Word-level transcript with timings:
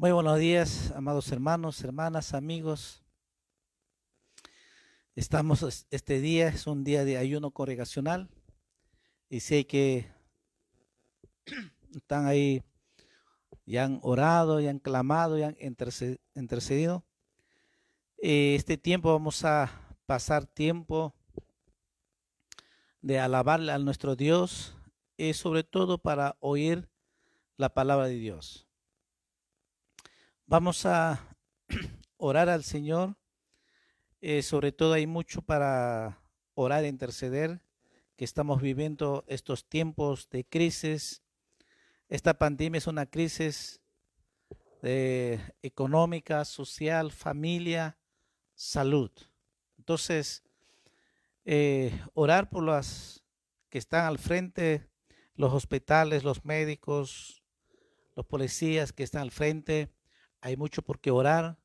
Muy 0.00 0.12
buenos 0.12 0.38
días, 0.38 0.92
amados 0.92 1.30
hermanos, 1.30 1.84
hermanas, 1.84 2.32
amigos. 2.32 3.04
Estamos, 5.14 5.86
este 5.90 6.22
día 6.22 6.48
es 6.48 6.66
un 6.66 6.84
día 6.84 7.04
de 7.04 7.18
ayuno 7.18 7.50
congregacional 7.50 8.30
y 9.28 9.40
sé 9.40 9.66
que 9.66 10.10
están 11.94 12.24
ahí, 12.24 12.62
ya 13.66 13.84
han 13.84 14.00
orado, 14.02 14.58
ya 14.58 14.70
han 14.70 14.78
clamado, 14.78 15.36
ya 15.36 15.48
han 15.48 15.58
intercedido. 16.34 17.04
Eh, 18.22 18.54
este 18.54 18.78
tiempo 18.78 19.12
vamos 19.12 19.44
a 19.44 19.70
pasar 20.06 20.46
tiempo 20.46 21.14
de 23.02 23.20
alabarle 23.20 23.70
a 23.70 23.78
nuestro 23.78 24.16
Dios 24.16 24.74
y 25.18 25.34
sobre 25.34 25.62
todo 25.62 25.98
para 25.98 26.38
oír 26.40 26.88
la 27.58 27.74
palabra 27.74 28.06
de 28.06 28.14
Dios. 28.14 28.69
Vamos 30.50 30.84
a 30.84 31.36
orar 32.16 32.48
al 32.48 32.64
Señor. 32.64 33.16
Eh, 34.20 34.42
sobre 34.42 34.72
todo 34.72 34.94
hay 34.94 35.06
mucho 35.06 35.42
para 35.42 36.24
orar 36.54 36.82
e 36.82 36.88
interceder, 36.88 37.62
que 38.16 38.24
estamos 38.24 38.60
viviendo 38.60 39.22
estos 39.28 39.68
tiempos 39.68 40.28
de 40.28 40.44
crisis. 40.44 41.22
Esta 42.08 42.36
pandemia 42.36 42.78
es 42.78 42.88
una 42.88 43.06
crisis 43.06 43.80
de 44.82 45.38
económica, 45.62 46.44
social, 46.44 47.12
familia, 47.12 47.96
salud. 48.56 49.12
Entonces, 49.78 50.42
eh, 51.44 51.96
orar 52.12 52.50
por 52.50 52.64
las 52.64 53.22
que 53.68 53.78
están 53.78 54.04
al 54.04 54.18
frente, 54.18 54.90
los 55.36 55.52
hospitales, 55.52 56.24
los 56.24 56.44
médicos, 56.44 57.44
los 58.16 58.26
policías 58.26 58.92
que 58.92 59.04
están 59.04 59.22
al 59.22 59.30
frente, 59.30 59.92
hay 60.40 60.56
mucho 60.56 60.82
por 60.82 61.00
qué 61.00 61.10
orar, 61.10 61.58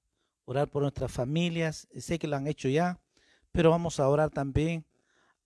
orar 0.45 0.69
por 0.69 0.81
nuestras 0.81 1.11
familias, 1.11 1.88
sé 1.97 2.19
que 2.19 2.27
lo 2.27 2.36
han 2.36 2.47
hecho 2.47 2.69
ya, 2.69 2.99
pero 3.52 3.69
vamos 3.69 3.99
a 3.99 4.09
orar 4.09 4.30
también. 4.30 4.86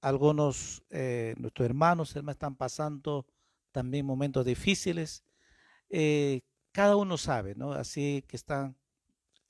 Algunos, 0.02 0.84
eh, 0.90 1.36
nuestros 1.38 1.66
hermanos, 1.66 2.16
hermanas 2.16 2.36
están 2.36 2.56
pasando 2.56 3.26
también 3.72 4.06
momentos 4.06 4.46
difíciles. 4.46 5.24
Eh, 5.90 6.42
cada 6.72 6.96
uno 6.96 7.18
sabe, 7.18 7.56
¿no? 7.56 7.74
Así 7.74 8.24
que 8.28 8.36
están 8.36 8.78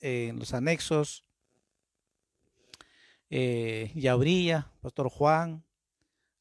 en 0.00 0.38
los 0.38 0.52
anexos. 0.54 1.24
Eh, 3.30 3.92
Yauría, 3.94 4.72
Pastor 4.80 5.08
Juan, 5.08 5.64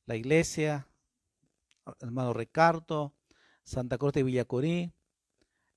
la 0.05 0.15
iglesia, 0.15 0.87
hermano 1.99 2.33
Ricardo, 2.33 3.13
Santa 3.63 3.97
Cruz 3.97 4.13
de 4.13 4.23
Villacorí, 4.23 4.91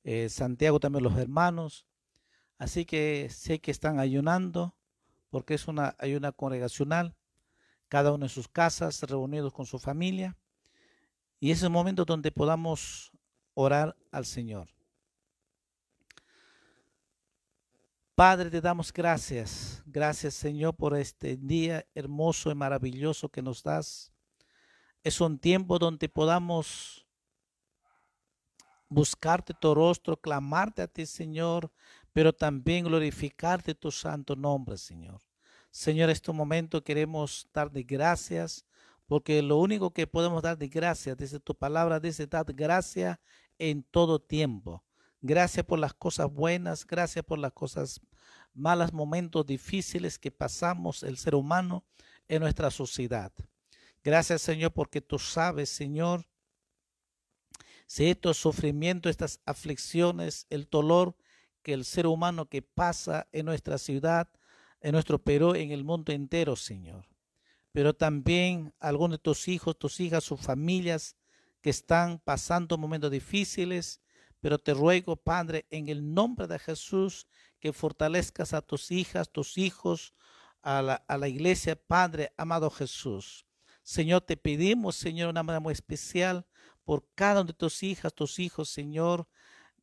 eh, 0.04 0.28
Santiago 0.28 0.80
también 0.80 1.04
los 1.04 1.16
hermanos. 1.16 1.86
Así 2.58 2.84
que 2.84 3.28
sé 3.30 3.60
que 3.60 3.70
están 3.70 3.98
ayunando 3.98 4.76
porque 5.30 5.54
es 5.54 5.66
una 5.66 5.96
ayuna 5.98 6.32
congregacional, 6.32 7.16
cada 7.88 8.12
uno 8.12 8.26
en 8.26 8.28
sus 8.28 8.48
casas, 8.48 9.02
reunidos 9.02 9.52
con 9.52 9.66
su 9.66 9.78
familia. 9.78 10.36
Y 11.40 11.50
es 11.50 11.62
el 11.62 11.70
momento 11.70 12.04
donde 12.04 12.30
podamos 12.30 13.10
orar 13.54 13.96
al 14.10 14.26
Señor. 14.26 14.68
Padre, 18.14 18.50
te 18.50 18.60
damos 18.60 18.92
gracias. 18.92 19.82
Gracias, 19.86 20.34
Señor, 20.34 20.76
por 20.76 20.96
este 20.96 21.36
día 21.36 21.86
hermoso 21.94 22.50
y 22.50 22.54
maravilloso 22.54 23.28
que 23.30 23.42
nos 23.42 23.62
das. 23.62 24.12
Es 25.02 25.20
un 25.20 25.38
tiempo 25.38 25.78
donde 25.78 26.08
podamos 26.08 27.01
buscarte 28.92 29.54
tu 29.54 29.74
rostro, 29.74 30.16
clamarte 30.16 30.82
a 30.82 30.86
ti, 30.86 31.06
Señor, 31.06 31.70
pero 32.12 32.32
también 32.32 32.84
glorificarte 32.84 33.74
tu 33.74 33.90
santo 33.90 34.36
nombre, 34.36 34.76
Señor. 34.76 35.20
Señor, 35.70 36.10
en 36.10 36.12
este 36.12 36.32
momento 36.32 36.84
queremos 36.84 37.48
dar 37.52 37.70
de 37.70 37.82
gracias, 37.82 38.66
porque 39.06 39.40
lo 39.42 39.56
único 39.58 39.92
que 39.92 40.06
podemos 40.06 40.42
dar 40.42 40.58
de 40.58 40.68
gracias, 40.68 41.16
desde 41.16 41.40
tu 41.40 41.54
palabra, 41.54 42.00
dice 42.00 42.26
dar 42.26 42.52
gracias 42.52 43.18
en 43.58 43.82
todo 43.82 44.20
tiempo. 44.20 44.84
Gracias 45.20 45.64
por 45.64 45.78
las 45.78 45.94
cosas 45.94 46.30
buenas, 46.30 46.86
gracias 46.86 47.24
por 47.24 47.38
las 47.38 47.52
cosas 47.52 48.00
malas, 48.54 48.92
momentos 48.92 49.46
difíciles 49.46 50.18
que 50.18 50.30
pasamos 50.30 51.02
el 51.02 51.16
ser 51.16 51.34
humano 51.34 51.84
en 52.28 52.42
nuestra 52.42 52.70
sociedad. 52.70 53.32
Gracias, 54.04 54.42
Señor, 54.42 54.72
porque 54.72 55.00
tú 55.00 55.18
sabes, 55.18 55.70
Señor, 55.70 56.26
si 57.86 58.06
estos 58.06 58.36
sufrimientos, 58.36 59.10
estas 59.10 59.40
aflicciones, 59.44 60.46
el 60.50 60.68
dolor 60.70 61.16
que 61.62 61.72
el 61.72 61.84
ser 61.84 62.06
humano 62.06 62.48
que 62.48 62.62
pasa 62.62 63.28
en 63.32 63.46
nuestra 63.46 63.78
ciudad, 63.78 64.28
en 64.80 64.92
nuestro 64.92 65.22
Perú, 65.22 65.54
en 65.54 65.70
el 65.70 65.84
mundo 65.84 66.12
entero, 66.12 66.56
Señor. 66.56 67.06
Pero 67.72 67.94
también 67.94 68.74
algunos 68.80 69.18
de 69.18 69.22
tus 69.22 69.48
hijos, 69.48 69.78
tus 69.78 70.00
hijas, 70.00 70.24
sus 70.24 70.40
familias 70.40 71.16
que 71.60 71.70
están 71.70 72.18
pasando 72.18 72.76
momentos 72.76 73.10
difíciles, 73.10 74.00
pero 74.40 74.58
te 74.58 74.74
ruego, 74.74 75.16
Padre, 75.16 75.66
en 75.70 75.88
el 75.88 76.12
nombre 76.12 76.48
de 76.48 76.58
Jesús, 76.58 77.28
que 77.60 77.72
fortalezcas 77.72 78.52
a 78.52 78.60
tus 78.60 78.90
hijas, 78.90 79.30
tus 79.30 79.56
hijos, 79.56 80.14
a 80.62 80.82
la, 80.82 80.94
a 81.06 81.16
la 81.16 81.28
iglesia, 81.28 81.76
Padre, 81.76 82.32
amado 82.36 82.68
Jesús. 82.70 83.46
Señor, 83.84 84.22
te 84.22 84.36
pedimos, 84.36 84.96
Señor, 84.96 85.30
una 85.30 85.42
manera 85.44 85.60
muy 85.60 85.72
especial 85.72 86.44
por 86.84 87.06
cada 87.14 87.40
uno 87.40 87.48
de 87.48 87.52
tus 87.54 87.82
hijas, 87.82 88.14
tus 88.14 88.38
hijos, 88.38 88.68
Señor. 88.68 89.28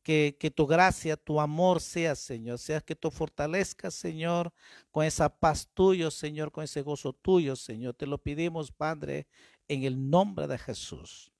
Que, 0.02 0.38
que, 0.40 0.50
tu 0.50 0.66
gracia, 0.66 1.18
tu 1.18 1.40
amor 1.40 1.80
sea, 1.82 2.14
Señor. 2.14 2.58
Sea 2.58 2.80
que 2.80 2.96
tú 2.96 3.10
fortalezcas, 3.10 3.94
Señor, 3.94 4.50
con 4.90 5.04
esa 5.04 5.28
paz 5.28 5.68
tuyo, 5.74 6.10
Señor, 6.10 6.50
con 6.52 6.64
ese 6.64 6.80
gozo 6.80 7.12
tuyo, 7.12 7.54
Señor. 7.54 7.94
Te 7.94 8.06
lo 8.06 8.16
pedimos, 8.16 8.72
Padre, 8.72 9.26
en 9.68 9.84
el 9.84 10.08
nombre 10.08 10.46
de 10.46 10.56
Jesús. 10.56 11.30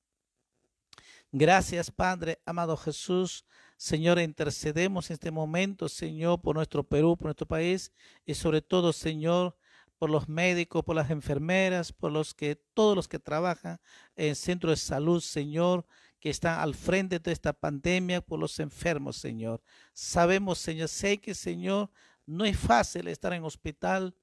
Gracias, 1.32 1.91
Padre, 1.91 2.41
amado 2.44 2.77
Jesús. 2.77 3.44
Señor, 3.77 4.19
intercedemos 4.19 5.09
en 5.09 5.15
este 5.15 5.31
momento, 5.31 5.88
Señor, 5.88 6.42
por 6.42 6.56
nuestro 6.56 6.82
Perú, 6.82 7.16
por 7.16 7.27
nuestro 7.27 7.47
país 7.47 7.92
y 8.27 8.34
sobre 8.34 8.62
todo, 8.62 8.92
Señor, 8.92 9.56
por 10.00 10.08
los 10.08 10.30
médicos, 10.30 10.82
por 10.82 10.96
las 10.96 11.10
enfermeras, 11.10 11.92
por 11.92 12.10
los 12.10 12.32
que 12.32 12.56
todos 12.56 12.96
los 12.96 13.06
que 13.06 13.18
trabajan 13.18 13.78
en 14.16 14.34
centros 14.34 14.70
de 14.72 14.76
salud, 14.86 15.20
Señor, 15.20 15.86
que 16.18 16.30
están 16.30 16.58
al 16.58 16.74
frente 16.74 17.18
de 17.18 17.32
esta 17.32 17.52
pandemia, 17.52 18.22
por 18.22 18.38
los 18.38 18.58
enfermos, 18.60 19.18
Señor. 19.18 19.62
Sabemos, 19.92 20.58
Señor, 20.58 20.88
sé 20.88 21.18
que, 21.18 21.34
Señor, 21.34 21.90
no 22.24 22.46
es 22.46 22.56
fácil 22.56 23.08
estar 23.08 23.34
en 23.34 23.44
hospital 23.44 24.16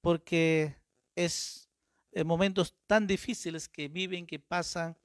porque 0.00 0.76
es 1.16 1.68
en 2.12 2.24
momentos 2.24 2.76
tan 2.86 3.08
difíciles 3.08 3.68
que 3.68 3.88
viven, 3.88 4.28
que 4.28 4.38
pasan 4.38 4.96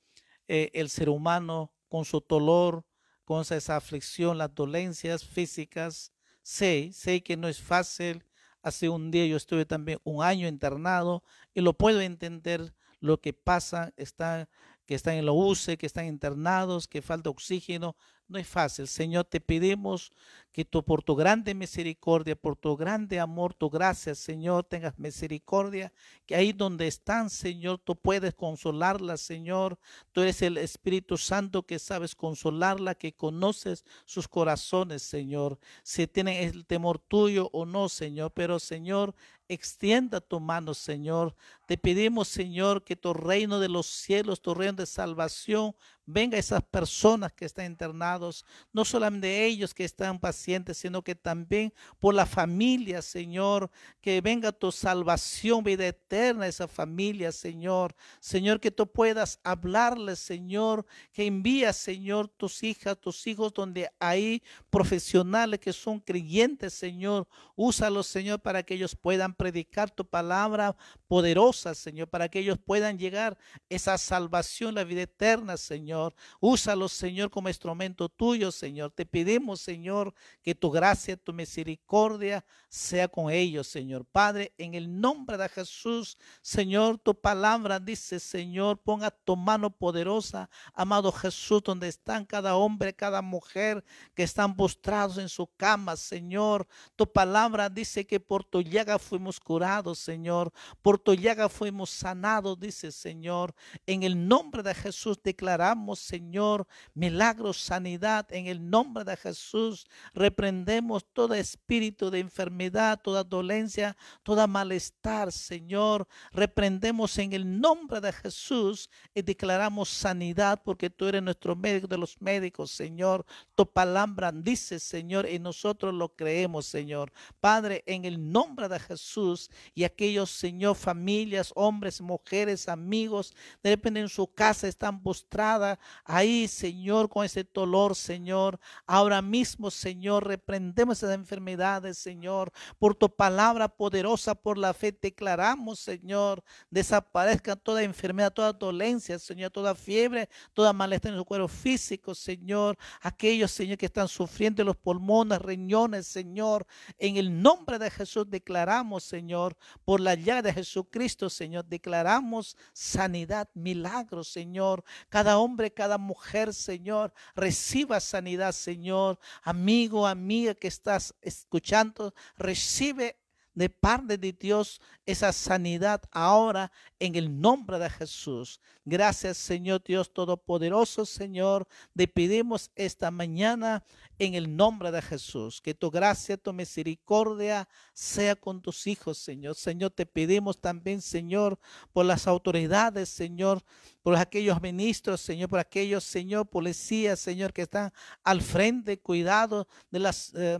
eh, 0.47 0.69
el 0.75 0.91
ser 0.91 1.09
humano 1.09 1.73
con 1.87 2.05
su 2.05 2.23
dolor, 2.29 2.85
con 3.25 3.41
esa 3.41 3.75
aflicción, 3.75 4.37
las 4.37 4.53
dolencias 4.53 5.25
físicas. 5.25 6.13
Sé, 6.43 6.91
sé 6.93 7.23
que 7.23 7.37
no 7.37 7.47
es 7.47 7.59
fácil 7.59 8.23
Hace 8.63 8.89
un 8.89 9.11
día 9.11 9.25
yo 9.25 9.37
estuve 9.37 9.65
también 9.65 9.99
un 10.03 10.23
año 10.23 10.47
internado 10.47 11.23
y 11.53 11.61
lo 11.61 11.73
puedo 11.73 12.01
entender 12.01 12.73
lo 12.99 13.19
que 13.19 13.33
pasa, 13.33 13.93
está, 13.97 14.47
que 14.85 14.95
están 14.95 15.15
en 15.15 15.25
la 15.25 15.31
UCE, 15.31 15.77
que 15.77 15.87
están 15.87 16.05
internados, 16.05 16.87
que 16.87 17.01
falta 17.01 17.29
oxígeno. 17.29 17.95
No 18.31 18.37
es 18.37 18.47
fácil. 18.47 18.87
Señor, 18.87 19.25
te 19.25 19.41
pedimos 19.41 20.13
que 20.53 20.63
tú 20.63 20.85
por 20.85 21.03
tu 21.03 21.17
grande 21.17 21.53
misericordia, 21.53 22.33
por 22.33 22.55
tu 22.55 22.77
grande 22.77 23.19
amor, 23.19 23.53
tu 23.53 23.69
gracia, 23.69 24.15
Señor, 24.15 24.63
tengas 24.63 24.97
misericordia, 24.97 25.91
que 26.25 26.35
ahí 26.37 26.53
donde 26.53 26.87
están, 26.87 27.29
Señor, 27.29 27.79
tú 27.79 27.97
puedes 27.97 28.33
consolarla, 28.33 29.17
Señor. 29.17 29.77
Tú 30.13 30.21
eres 30.21 30.41
el 30.43 30.57
Espíritu 30.57 31.17
Santo 31.17 31.63
que 31.63 31.77
sabes 31.77 32.15
consolarla, 32.15 32.95
que 32.95 33.11
conoces 33.11 33.83
sus 34.05 34.29
corazones, 34.29 35.03
Señor. 35.03 35.59
Si 35.83 36.07
tienen 36.07 36.35
el 36.41 36.65
temor 36.65 36.99
tuyo 36.99 37.49
o 37.51 37.65
no, 37.65 37.89
Señor, 37.89 38.31
pero 38.31 38.59
Señor, 38.59 39.13
extienda 39.49 40.21
tu 40.21 40.39
mano, 40.39 40.73
Señor. 40.73 41.35
Te 41.65 41.77
pedimos, 41.77 42.29
Señor, 42.29 42.85
que 42.85 42.95
tu 42.95 43.13
reino 43.13 43.59
de 43.59 43.67
los 43.67 43.87
cielos, 43.87 44.41
tu 44.41 44.53
reino 44.53 44.77
de 44.77 44.85
salvación, 44.85 45.75
venga 46.05 46.37
esas 46.37 46.63
personas 46.63 47.31
que 47.33 47.45
están 47.45 47.65
internados, 47.65 48.45
no 48.73 48.85
solamente 48.85 49.45
ellos 49.45 49.73
que 49.73 49.83
están 49.83 50.19
pacientes, 50.19 50.77
sino 50.77 51.01
que 51.01 51.15
también 51.15 51.73
por 51.99 52.13
la 52.13 52.25
familia, 52.25 53.01
Señor, 53.01 53.69
que 54.01 54.21
venga 54.21 54.51
tu 54.51 54.71
salvación, 54.71 55.63
vida 55.63 55.87
eterna 55.87 56.45
a 56.45 56.47
esa 56.47 56.67
familia, 56.67 57.31
Señor. 57.31 57.95
Señor, 58.19 58.59
que 58.59 58.71
tú 58.71 58.87
puedas 58.91 59.39
hablarles, 59.43 60.19
Señor, 60.19 60.85
que 61.11 61.25
envía, 61.25 61.73
Señor, 61.73 62.27
tus 62.27 62.63
hijas, 62.63 62.99
tus 62.99 63.27
hijos, 63.27 63.53
donde 63.53 63.89
hay 63.99 64.43
profesionales 64.69 65.59
que 65.59 65.73
son 65.73 65.99
creyentes, 65.99 66.73
Señor. 66.73 67.27
Úsalos, 67.55 68.07
Señor, 68.07 68.41
para 68.41 68.63
que 68.63 68.73
ellos 68.73 68.95
puedan 68.95 69.33
predicar 69.33 69.91
tu 69.91 70.05
palabra 70.05 70.75
poderosa, 71.07 71.75
Señor, 71.75 72.07
para 72.07 72.29
que 72.29 72.39
ellos 72.39 72.57
puedan 72.63 72.97
llegar 72.97 73.37
esa 73.69 73.97
salvación, 73.97 74.75
la 74.75 74.83
vida 74.83 75.03
eterna, 75.03 75.57
Señor. 75.57 75.90
Señor. 75.91 76.15
Úsalos, 76.39 76.93
Señor, 76.93 77.29
como 77.29 77.49
instrumento 77.49 78.07
tuyo, 78.07 78.49
Señor. 78.49 78.91
Te 78.91 79.05
pedimos, 79.05 79.59
Señor, 79.59 80.13
que 80.41 80.55
tu 80.55 80.71
gracia, 80.71 81.17
tu 81.17 81.33
misericordia 81.33 82.45
sea 82.69 83.09
con 83.09 83.29
ellos, 83.29 83.67
Señor. 83.67 84.05
Padre, 84.05 84.53
en 84.57 84.73
el 84.73 85.01
nombre 85.01 85.35
de 85.35 85.49
Jesús, 85.49 86.17
Señor, 86.41 86.97
tu 86.97 87.13
palabra 87.13 87.77
dice, 87.81 88.21
Señor, 88.21 88.77
ponga 88.77 89.11
tu 89.11 89.35
mano 89.35 89.69
poderosa, 89.69 90.49
amado 90.73 91.11
Jesús, 91.11 91.61
donde 91.61 91.89
están 91.89 92.25
cada 92.25 92.55
hombre, 92.55 92.93
cada 92.93 93.21
mujer 93.21 93.83
que 94.15 94.23
están 94.23 94.55
postrados 94.55 95.17
en 95.17 95.27
su 95.27 95.47
cama, 95.57 95.97
Señor. 95.97 96.65
Tu 96.95 97.05
palabra 97.11 97.69
dice 97.69 98.07
que 98.07 98.21
por 98.21 98.45
tu 98.45 98.61
llaga 98.61 98.97
fuimos 98.97 99.41
curados, 99.41 99.99
Señor. 99.99 100.53
Por 100.81 100.97
tu 100.97 101.13
llaga 101.13 101.49
fuimos 101.49 101.89
sanados, 101.89 102.57
dice 102.57 102.93
Señor. 102.93 103.53
En 103.85 104.03
el 104.03 104.29
nombre 104.29 104.63
de 104.63 104.73
Jesús 104.73 105.19
declaramos, 105.21 105.80
Señor, 105.95 106.67
milagros, 106.93 107.57
sanidad. 107.57 108.31
En 108.31 108.47
el 108.47 108.69
nombre 108.69 109.03
de 109.03 109.17
Jesús 109.17 109.87
reprendemos 110.13 111.05
todo 111.13 111.33
espíritu 111.33 112.09
de 112.09 112.19
enfermedad, 112.19 112.99
toda 113.01 113.23
dolencia, 113.23 113.97
toda 114.23 114.47
malestar, 114.47 115.31
Señor. 115.31 116.07
Reprendemos 116.31 117.17
en 117.17 117.33
el 117.33 117.59
nombre 117.59 117.99
de 117.99 118.13
Jesús 118.13 118.89
y 119.13 119.21
declaramos 119.21 119.89
sanidad 119.89 120.61
porque 120.63 120.89
tú 120.89 121.07
eres 121.07 121.23
nuestro 121.23 121.55
médico 121.55 121.87
de 121.87 121.97
los 121.97 122.21
médicos, 122.21 122.71
Señor. 122.71 123.25
Tu 123.55 123.65
palabra 123.65 124.31
dice, 124.31 124.79
Señor, 124.79 125.27
y 125.27 125.39
nosotros 125.39 125.93
lo 125.93 126.09
creemos, 126.15 126.65
Señor. 126.65 127.11
Padre, 127.39 127.83
en 127.85 128.05
el 128.05 128.31
nombre 128.31 128.69
de 128.69 128.79
Jesús 128.79 129.49
y 129.73 129.83
aquellos, 129.83 130.29
Señor, 130.29 130.75
familias, 130.75 131.51
hombres, 131.55 132.01
mujeres, 132.01 132.67
amigos, 132.67 133.33
de 133.63 133.71
repente 133.71 133.99
en 133.99 134.09
su 134.09 134.27
casa 134.27 134.67
están 134.67 135.01
postradas 135.01 135.70
ahí, 136.03 136.47
Señor, 136.47 137.09
con 137.09 137.25
ese 137.25 137.43
dolor, 137.43 137.95
Señor. 137.95 138.59
Ahora 138.85 139.21
mismo, 139.21 139.69
Señor, 139.69 140.27
reprendemos 140.27 140.97
esas 140.97 141.15
enfermedades, 141.15 141.97
Señor, 141.97 142.51
por 142.79 142.95
tu 142.95 143.09
palabra 143.09 143.67
poderosa, 143.67 144.35
por 144.35 144.57
la 144.57 144.73
fe, 144.73 144.97
declaramos, 144.99 145.79
Señor, 145.79 146.43
desaparezca 146.69 147.55
toda 147.55 147.83
enfermedad, 147.83 148.33
toda 148.33 148.53
dolencia, 148.53 149.19
Señor, 149.19 149.51
toda 149.51 149.75
fiebre, 149.75 150.29
toda 150.53 150.73
malestar 150.73 151.11
en 151.11 151.17
su 151.17 151.25
cuerpo 151.25 151.47
físico, 151.47 152.15
Señor. 152.15 152.77
Aquellos, 153.01 153.51
Señor, 153.51 153.77
que 153.77 153.85
están 153.85 154.07
sufriendo 154.07 154.63
los 154.63 154.75
pulmones, 154.75 155.39
riñones, 155.39 156.07
Señor, 156.07 156.65
en 156.97 157.17
el 157.17 157.41
nombre 157.41 157.77
de 157.77 157.91
Jesús 157.91 158.29
declaramos, 158.29 159.03
Señor, 159.03 159.55
por 159.85 159.99
la 159.99 160.15
llave 160.15 160.41
de 160.41 160.53
Jesucristo, 160.53 161.29
Señor, 161.29 161.65
declaramos 161.65 162.57
sanidad, 162.73 163.49
milagros, 163.53 164.29
Señor. 164.29 164.83
Cada 165.09 165.37
hombre, 165.37 165.60
cada 165.69 165.99
mujer, 165.99 166.55
Señor, 166.55 167.13
reciba 167.35 167.99
sanidad, 167.99 168.53
Señor. 168.53 169.19
Amigo, 169.43 170.07
amiga 170.07 170.55
que 170.55 170.67
estás 170.67 171.13
escuchando, 171.21 172.15
recibe 172.37 173.20
de 173.53 173.69
parte 173.69 174.17
de 174.17 174.33
Dios 174.33 174.81
esa 175.05 175.33
sanidad 175.33 176.01
ahora 176.11 176.71
en 176.99 177.15
el 177.15 177.39
nombre 177.39 177.79
de 177.79 177.89
Jesús. 177.89 178.61
Gracias 178.85 179.37
Señor 179.37 179.83
Dios 179.83 180.13
Todopoderoso, 180.13 181.05
Señor. 181.05 181.67
Te 181.95 182.07
pedimos 182.07 182.71
esta 182.75 183.11
mañana 183.11 183.83
en 184.19 184.35
el 184.35 184.55
nombre 184.55 184.91
de 184.91 185.01
Jesús. 185.01 185.61
Que 185.61 185.73
tu 185.73 185.89
gracia, 185.89 186.37
tu 186.37 186.53
misericordia 186.53 187.67
sea 187.93 188.35
con 188.35 188.61
tus 188.61 188.87
hijos, 188.87 189.17
Señor. 189.17 189.55
Señor, 189.55 189.91
te 189.91 190.05
pedimos 190.05 190.59
también, 190.59 191.01
Señor, 191.01 191.59
por 191.91 192.05
las 192.05 192.27
autoridades, 192.27 193.09
Señor, 193.09 193.63
por 194.01 194.15
aquellos 194.15 194.61
ministros, 194.61 195.21
Señor, 195.21 195.49
por 195.49 195.59
aquellos, 195.59 196.03
Señor, 196.03 196.47
policías, 196.47 197.19
Señor, 197.19 197.53
que 197.53 197.63
están 197.63 197.91
al 198.23 198.41
frente, 198.41 198.99
cuidado 198.99 199.67
de 199.89 199.99
las... 199.99 200.33
Eh, 200.35 200.59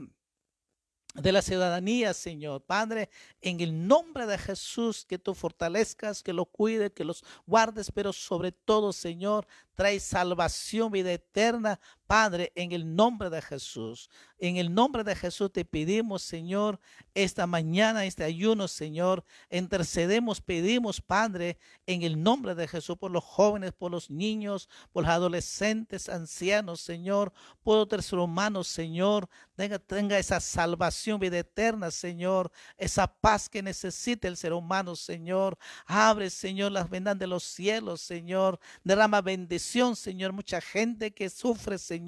de 1.16 1.32
la 1.32 1.42
ciudadanía, 1.42 2.14
Señor. 2.14 2.64
Padre, 2.64 3.10
en 3.42 3.60
el 3.60 3.88
nombre 3.88 4.26
de 4.26 4.38
Jesús, 4.38 5.06
que 5.06 5.18
tú 5.18 5.34
fortalezcas, 5.34 6.24
que 6.24 6.34
lo 6.34 6.46
cuides, 6.46 6.92
que 6.92 7.04
los 7.04 7.24
guardes, 7.46 7.92
pero 7.92 8.14
sobre 8.14 8.52
todo, 8.52 8.94
Señor, 8.94 9.46
trae 9.76 10.00
salvación, 10.00 10.92
vida 10.92 11.12
eterna, 11.12 11.80
Padre, 12.12 12.52
en 12.56 12.74
el 12.74 12.94
nombre 12.94 13.30
de 13.30 13.42
Jesús. 13.42 14.10
En 14.38 14.58
el 14.58 14.74
nombre 14.74 15.06
de 15.06 15.16
Jesús 15.16 15.50
te 15.50 15.64
pedimos, 15.64 16.22
Señor, 16.22 16.78
esta 17.14 17.48
mañana, 17.48 18.04
este 18.04 18.26
ayuno, 18.26 18.68
Señor, 18.68 19.24
intercedemos, 19.50 20.42
pedimos, 20.42 21.00
Padre, 21.00 21.58
en 21.86 22.02
el 22.02 22.22
nombre 22.22 22.54
de 22.54 22.68
Jesús, 22.68 22.98
por 22.98 23.12
los 23.12 23.24
jóvenes, 23.24 23.72
por 23.72 23.92
los 23.92 24.10
niños, 24.10 24.68
por 24.92 25.04
los 25.04 25.12
adolescentes, 25.12 26.10
ancianos, 26.10 26.82
Señor, 26.82 27.32
por 27.64 27.78
los 27.78 27.88
tercer 27.88 28.20
humanos, 28.20 28.68
Señor, 28.68 29.30
tenga, 29.56 29.80
tenga 29.80 30.18
esa 30.18 30.42
salvación, 30.42 31.20
vida 31.20 31.38
eterna, 31.38 31.92
Señor, 31.92 32.52
esa 32.78 33.08
paz 33.08 33.48
que 33.48 33.62
necesita 33.62 34.28
el 34.28 34.36
ser 34.36 34.52
humano, 34.52 34.98
Señor. 34.98 35.58
Abre, 35.86 36.30
Señor, 36.30 36.74
las 36.74 36.90
vendas 36.90 37.18
de 37.18 37.28
los 37.28 37.44
cielos, 37.44 38.02
Señor. 38.02 38.60
Derrama 38.84 39.22
bendición, 39.22 39.96
Señor. 39.96 40.34
Mucha 40.34 40.60
gente 40.60 41.12
que 41.12 41.30
sufre, 41.30 41.78
Señor, 41.78 42.01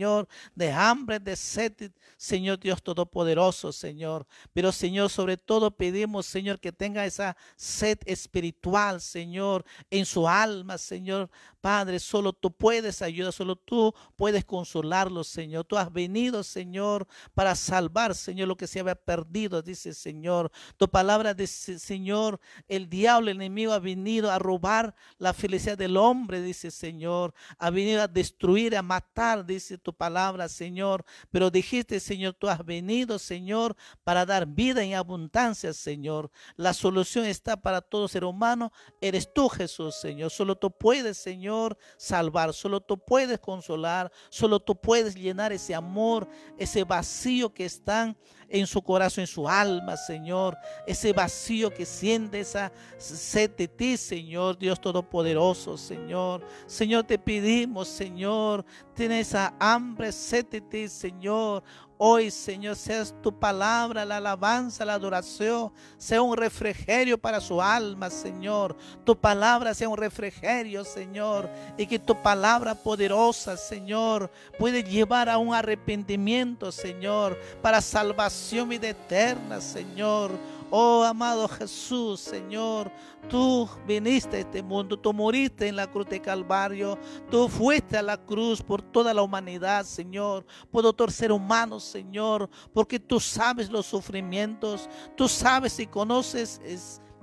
de 0.55 0.71
hambre, 0.71 1.19
de 1.19 1.35
sed, 1.35 1.91
Señor 2.17 2.59
Dios 2.59 2.81
Todopoderoso, 2.81 3.71
Señor. 3.71 4.25
Pero, 4.53 4.71
Señor, 4.71 5.09
sobre 5.09 5.37
todo 5.37 5.71
pedimos, 5.71 6.25
Señor, 6.25 6.59
que 6.59 6.71
tenga 6.71 7.05
esa 7.05 7.35
sed 7.55 7.99
espiritual, 8.05 9.01
Señor, 9.01 9.65
en 9.89 10.05
su 10.05 10.27
alma, 10.27 10.77
Señor. 10.77 11.29
Padre, 11.63 12.01
solo 12.01 12.33
tú 12.33 12.51
puedes 12.51 13.01
ayudar, 13.01 13.31
solo 13.31 13.55
tú 13.55 13.95
puedes 14.17 14.43
consolarlo, 14.43 15.23
Señor. 15.23 15.63
Tú 15.63 15.77
has 15.77 15.93
venido, 15.93 16.43
Señor, 16.43 17.07
para 17.33 17.55
salvar, 17.55 18.15
Señor, 18.15 18.49
lo 18.49 18.57
que 18.57 18.67
se 18.67 18.81
había 18.81 18.95
perdido, 18.95 19.61
dice 19.61 19.93
Señor. 19.93 20.51
Tu 20.75 20.89
palabra 20.89 21.33
dice, 21.33 21.79
Señor, 21.79 22.41
el 22.67 22.89
diablo, 22.89 23.31
el 23.31 23.37
enemigo 23.37 23.71
ha 23.71 23.79
venido 23.79 24.29
a 24.29 24.39
robar 24.39 24.93
la 25.19 25.31
felicidad 25.31 25.77
del 25.77 25.95
hombre, 25.95 26.41
dice 26.41 26.69
Señor. 26.69 27.33
Ha 27.57 27.69
venido 27.69 28.01
a 28.01 28.09
destruir, 28.09 28.75
a 28.75 28.81
matar, 28.81 29.45
dice 29.45 29.77
tu 29.77 29.93
palabra, 29.93 30.49
Señor. 30.49 31.05
Pero 31.31 31.49
dijiste, 31.49 32.01
Señor, 32.01 32.33
tú 32.33 32.49
has 32.49 32.65
venido, 32.65 33.17
Señor, 33.17 33.77
para 34.03 34.25
dar 34.25 34.47
vida 34.47 34.83
en 34.83 34.95
abundancia, 34.95 35.71
Señor. 35.71 36.29
La 36.57 36.73
solución 36.73 37.23
está 37.23 37.55
para 37.55 37.79
todo 37.79 38.09
ser 38.09 38.25
humano. 38.25 38.73
Eres 38.99 39.33
tú, 39.33 39.47
Jesús, 39.47 39.95
Señor. 39.95 40.29
Solo 40.29 40.57
tú 40.57 40.69
puedes, 40.69 41.17
Señor, 41.17 41.52
salvar. 41.97 42.53
Solo 42.53 42.81
tú 42.81 42.97
puedes 42.97 43.39
consolar. 43.39 44.11
Solo 44.29 44.59
tú 44.59 44.75
puedes 44.75 45.15
llenar 45.15 45.51
ese 45.51 45.75
amor, 45.75 46.27
ese 46.57 46.83
vacío 46.83 47.53
que 47.53 47.65
están 47.65 48.15
en 48.49 48.67
su 48.67 48.81
corazón, 48.81 49.23
en 49.23 49.27
su 49.27 49.49
alma, 49.49 49.97
Señor. 49.97 50.57
Ese 50.85 51.11
vacío 51.11 51.73
que 51.73 51.85
siente 51.85 52.39
esa 52.39 52.71
sed 52.97 53.51
de 53.51 53.67
ti, 53.67 53.97
Señor, 53.97 54.57
Dios 54.57 54.79
Todopoderoso, 54.79 55.77
Señor. 55.77 56.45
Señor, 56.67 57.03
te 57.03 57.17
pedimos, 57.17 57.87
Señor, 57.87 58.63
tiene 58.93 59.21
esa 59.21 59.55
hambre, 59.59 60.11
sed 60.11 60.45
de 60.45 60.61
ti, 60.61 60.87
Señor. 60.87 61.63
Hoy, 61.97 62.31
Señor, 62.31 62.75
sea 62.75 63.05
tu 63.21 63.31
palabra, 63.31 64.03
la 64.03 64.17
alabanza, 64.17 64.83
la 64.83 64.95
adoración, 64.95 65.71
sea 65.97 66.21
un 66.21 66.35
refrigerio 66.35 67.17
para 67.17 67.39
su 67.39 67.61
alma, 67.61 68.09
Señor. 68.09 68.75
Tu 69.05 69.15
palabra 69.15 69.73
sea 69.73 69.87
un 69.87 69.97
refrigerio, 69.97 70.83
Señor. 70.83 71.49
Y 71.77 71.85
que 71.85 71.99
tu 71.99 72.19
palabra 72.21 72.75
poderosa, 72.75 73.55
Señor, 73.57 74.31
puede 74.57 74.83
llevar 74.83 75.29
a 75.29 75.37
un 75.37 75.53
arrepentimiento, 75.53 76.71
Señor, 76.71 77.39
para 77.61 77.79
salvación 77.79 78.69
vida 78.69 78.89
eterna, 78.89 79.61
Señor. 79.61 80.31
Oh, 80.75 81.03
amado 81.03 81.47
Jesús, 81.47 82.19
Señor, 82.19 82.91
tú 83.29 83.69
viniste 83.85 84.37
a 84.37 84.39
este 84.39 84.63
mundo, 84.63 84.97
tú 84.97 85.13
moriste 85.13 85.67
en 85.67 85.75
la 85.75 85.85
cruz 85.85 86.07
de 86.07 86.19
Calvario, 86.19 86.97
tú 87.29 87.47
fuiste 87.47 87.95
a 87.95 88.01
la 88.01 88.17
cruz 88.17 88.59
por 88.59 88.81
toda 88.81 89.13
la 89.13 89.21
humanidad, 89.21 89.85
Señor, 89.85 90.43
por 90.71 90.81
todo 90.81 91.07
ser 91.09 91.31
humano, 91.31 91.79
Señor, 91.79 92.49
porque 92.73 92.99
tú 92.99 93.19
sabes 93.19 93.69
los 93.69 93.85
sufrimientos, 93.85 94.89
tú 95.15 95.27
sabes 95.27 95.77
y 95.77 95.85
conoces 95.85 96.59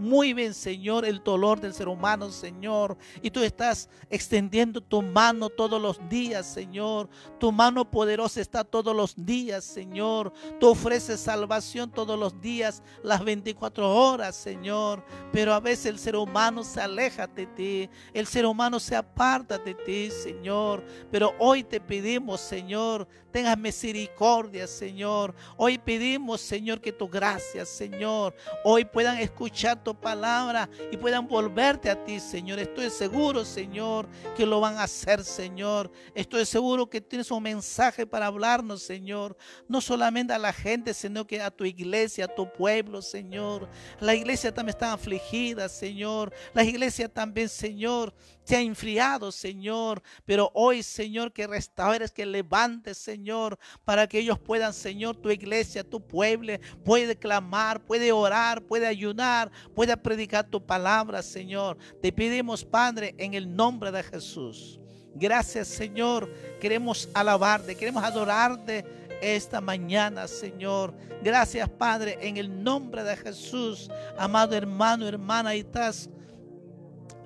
muy 0.00 0.32
bien, 0.32 0.54
Señor, 0.54 1.04
el 1.04 1.22
dolor 1.22 1.60
del 1.60 1.74
ser 1.74 1.88
humano, 1.88 2.30
Señor. 2.30 2.96
Y 3.22 3.30
tú 3.30 3.40
estás 3.42 3.88
extendiendo 4.08 4.80
tu 4.80 5.02
mano 5.02 5.50
todos 5.50 5.80
los 5.80 6.00
días, 6.08 6.46
Señor. 6.46 7.08
Tu 7.38 7.52
mano 7.52 7.88
poderosa 7.88 8.40
está 8.40 8.64
todos 8.64 8.96
los 8.96 9.14
días, 9.14 9.64
Señor. 9.64 10.32
Tú 10.58 10.68
ofreces 10.68 11.20
salvación 11.20 11.90
todos 11.90 12.18
los 12.18 12.40
días, 12.40 12.82
las 13.02 13.22
24 13.22 13.94
horas, 13.94 14.34
Señor. 14.36 15.04
Pero 15.32 15.52
a 15.52 15.60
veces 15.60 15.86
el 15.86 15.98
ser 15.98 16.16
humano 16.16 16.64
se 16.64 16.80
aleja 16.80 17.26
de 17.26 17.46
ti. 17.46 17.90
El 18.14 18.26
ser 18.26 18.46
humano 18.46 18.80
se 18.80 18.96
aparta 18.96 19.58
de 19.58 19.74
ti, 19.74 20.10
Señor. 20.10 20.82
Pero 21.10 21.34
hoy 21.38 21.62
te 21.62 21.80
pedimos, 21.80 22.40
Señor, 22.40 23.06
tengas 23.30 23.56
misericordia, 23.56 24.66
Señor. 24.66 25.34
Hoy 25.56 25.78
pedimos, 25.78 26.40
Señor, 26.40 26.80
que 26.80 26.92
tu 26.92 27.08
gracia, 27.08 27.64
Señor, 27.64 28.34
hoy 28.64 28.84
puedan 28.84 29.18
escuchar 29.18 29.82
tu 29.82 29.94
palabra 29.94 30.68
y 30.90 30.96
puedan 30.96 31.26
volverte 31.26 31.90
a 31.90 32.04
ti, 32.04 32.20
Señor. 32.20 32.58
Estoy 32.58 32.90
seguro, 32.90 33.44
Señor, 33.44 34.08
que 34.36 34.46
lo 34.46 34.60
van 34.60 34.76
a 34.76 34.84
hacer, 34.84 35.24
Señor. 35.24 35.90
Estoy 36.14 36.44
seguro 36.44 36.88
que 36.88 37.00
tienes 37.00 37.30
un 37.30 37.42
mensaje 37.42 38.06
para 38.06 38.26
hablarnos, 38.26 38.82
Señor. 38.82 39.36
No 39.68 39.80
solamente 39.80 40.32
a 40.32 40.38
la 40.38 40.52
gente, 40.52 40.94
sino 40.94 41.26
que 41.26 41.40
a 41.40 41.50
tu 41.50 41.64
iglesia, 41.64 42.26
a 42.26 42.34
tu 42.34 42.52
pueblo, 42.52 43.02
Señor. 43.02 43.68
La 44.00 44.14
iglesia 44.14 44.52
también 44.52 44.74
está 44.74 44.92
afligida, 44.92 45.68
Señor. 45.68 46.32
La 46.52 46.64
iglesia 46.64 47.08
también, 47.08 47.48
Señor, 47.48 48.12
se 48.50 48.56
ha 48.56 48.60
enfriado, 48.62 49.30
Señor. 49.30 50.02
Pero 50.26 50.50
hoy, 50.54 50.82
Señor, 50.82 51.32
que 51.32 51.46
restaures, 51.46 52.10
que 52.10 52.26
levantes, 52.26 52.98
Señor, 52.98 53.56
para 53.84 54.08
que 54.08 54.18
ellos 54.18 54.40
puedan, 54.40 54.74
Señor, 54.74 55.14
tu 55.14 55.30
iglesia, 55.30 55.88
tu 55.88 56.04
pueblo, 56.04 56.54
puede 56.84 57.14
clamar, 57.14 57.80
puede 57.80 58.10
orar, 58.10 58.60
puede 58.62 58.88
ayunar, 58.88 59.52
puede 59.72 59.96
predicar 59.96 60.48
tu 60.48 60.66
palabra, 60.66 61.22
Señor. 61.22 61.78
Te 62.02 62.10
pedimos, 62.10 62.64
Padre, 62.64 63.14
en 63.18 63.34
el 63.34 63.54
nombre 63.54 63.92
de 63.92 64.02
Jesús. 64.02 64.80
Gracias, 65.14 65.68
Señor. 65.68 66.28
Queremos 66.60 67.08
alabarte, 67.14 67.76
queremos 67.76 68.02
adorarte 68.02 68.84
esta 69.22 69.60
mañana, 69.60 70.26
Señor. 70.26 70.92
Gracias, 71.22 71.68
Padre, 71.68 72.18
en 72.20 72.36
el 72.36 72.64
nombre 72.64 73.04
de 73.04 73.16
Jesús. 73.16 73.88
Amado 74.18 74.56
hermano, 74.56 75.06
hermana, 75.06 75.54
estás 75.54 76.10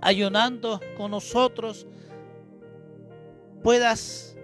ayunando 0.04 0.80
con 0.98 1.10
nosotros, 1.10 1.86
puedas 3.62 4.36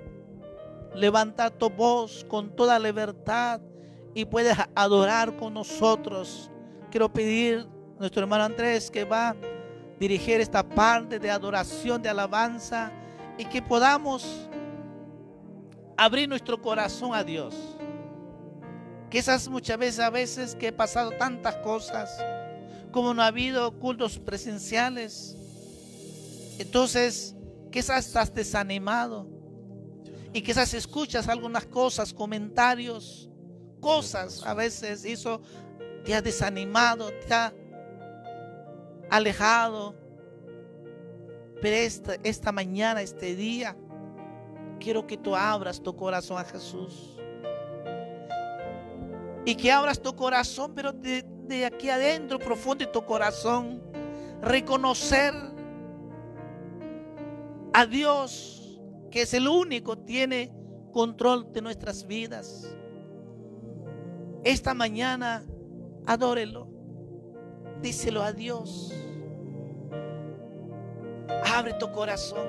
levantar 0.95 1.51
tu 1.51 1.69
voz 1.69 2.25
con 2.27 2.57
toda 2.57 2.79
libertad 2.79 3.61
y 4.15 4.25
puedas 4.25 4.59
adorar 4.75 5.37
con 5.37 5.53
nosotros. 5.53 6.51
Quiero 6.91 7.13
pedir 7.13 7.69
a 7.97 8.01
nuestro 8.01 8.23
hermano 8.23 8.45
Andrés 8.45 8.91
que 8.91 9.05
va 9.05 9.29
a 9.29 9.37
dirigir 10.01 10.41
esta 10.41 10.67
parte 10.67 11.19
de 11.19 11.31
adoración, 11.31 12.01
de 12.01 12.09
alabanza 12.09 12.91
y 13.37 13.45
que 13.45 13.61
podamos 13.61 14.49
abrir 15.95 16.27
nuestro 16.27 16.61
corazón 16.61 17.15
a 17.15 17.23
Dios. 17.23 17.55
Quizás 19.11 19.47
muchas 19.47 19.77
veces, 19.77 20.01
a 20.01 20.09
veces 20.09 20.55
que 20.55 20.69
he 20.69 20.73
pasado 20.73 21.11
tantas 21.11 21.57
cosas, 21.57 22.11
como 22.93 23.13
no 23.13 23.23
ha 23.23 23.27
habido 23.27 23.79
cultos 23.79 24.19
presenciales, 24.19 25.37
entonces, 26.61 27.35
quizás 27.73 28.07
estás 28.07 28.35
desanimado 28.35 29.27
y 30.35 30.43
quizás 30.43 30.75
escuchas 30.75 31.27
algunas 31.27 31.65
cosas, 31.65 32.13
comentarios, 32.13 33.31
cosas 33.81 34.45
a 34.45 34.53
veces 34.53 35.07
eso 35.07 35.41
te 36.05 36.15
ha 36.15 36.21
desanimado, 36.21 37.11
te 37.27 37.33
ha 37.33 37.55
alejado. 39.09 39.95
Pero 41.63 41.77
esta, 41.77 42.17
esta 42.23 42.53
mañana, 42.53 43.01
este 43.01 43.35
día, 43.35 43.75
quiero 44.79 45.07
que 45.07 45.17
tú 45.17 45.35
abras 45.35 45.83
tu 45.83 45.97
corazón 45.97 46.37
a 46.37 46.45
Jesús. 46.45 47.17
Y 49.47 49.55
que 49.55 49.73
abras 49.73 49.99
tu 49.99 50.15
corazón, 50.15 50.73
pero 50.75 50.93
de, 50.93 51.25
de 51.47 51.65
aquí 51.65 51.89
adentro, 51.89 52.39
profundo 52.39 52.85
de 52.85 52.91
tu 52.91 53.03
corazón, 53.03 53.83
reconocer 54.43 55.50
a 57.73 57.87
Dios, 57.87 58.81
que 59.11 59.23
es 59.23 59.35
el 59.35 59.49
único 59.49 59.99
tiene 59.99 60.53
control 60.93 61.53
de 61.53 61.63
nuestras 61.63 62.07
vidas. 62.07 62.75
Esta 64.45 64.75
mañana, 64.75 65.45
adórelo. 66.07 66.69
Díselo 67.83 68.23
a 68.23 68.33
Dios. 68.33 68.93
Abre 71.45 71.75
tu 71.75 71.91
corazón. 71.93 72.47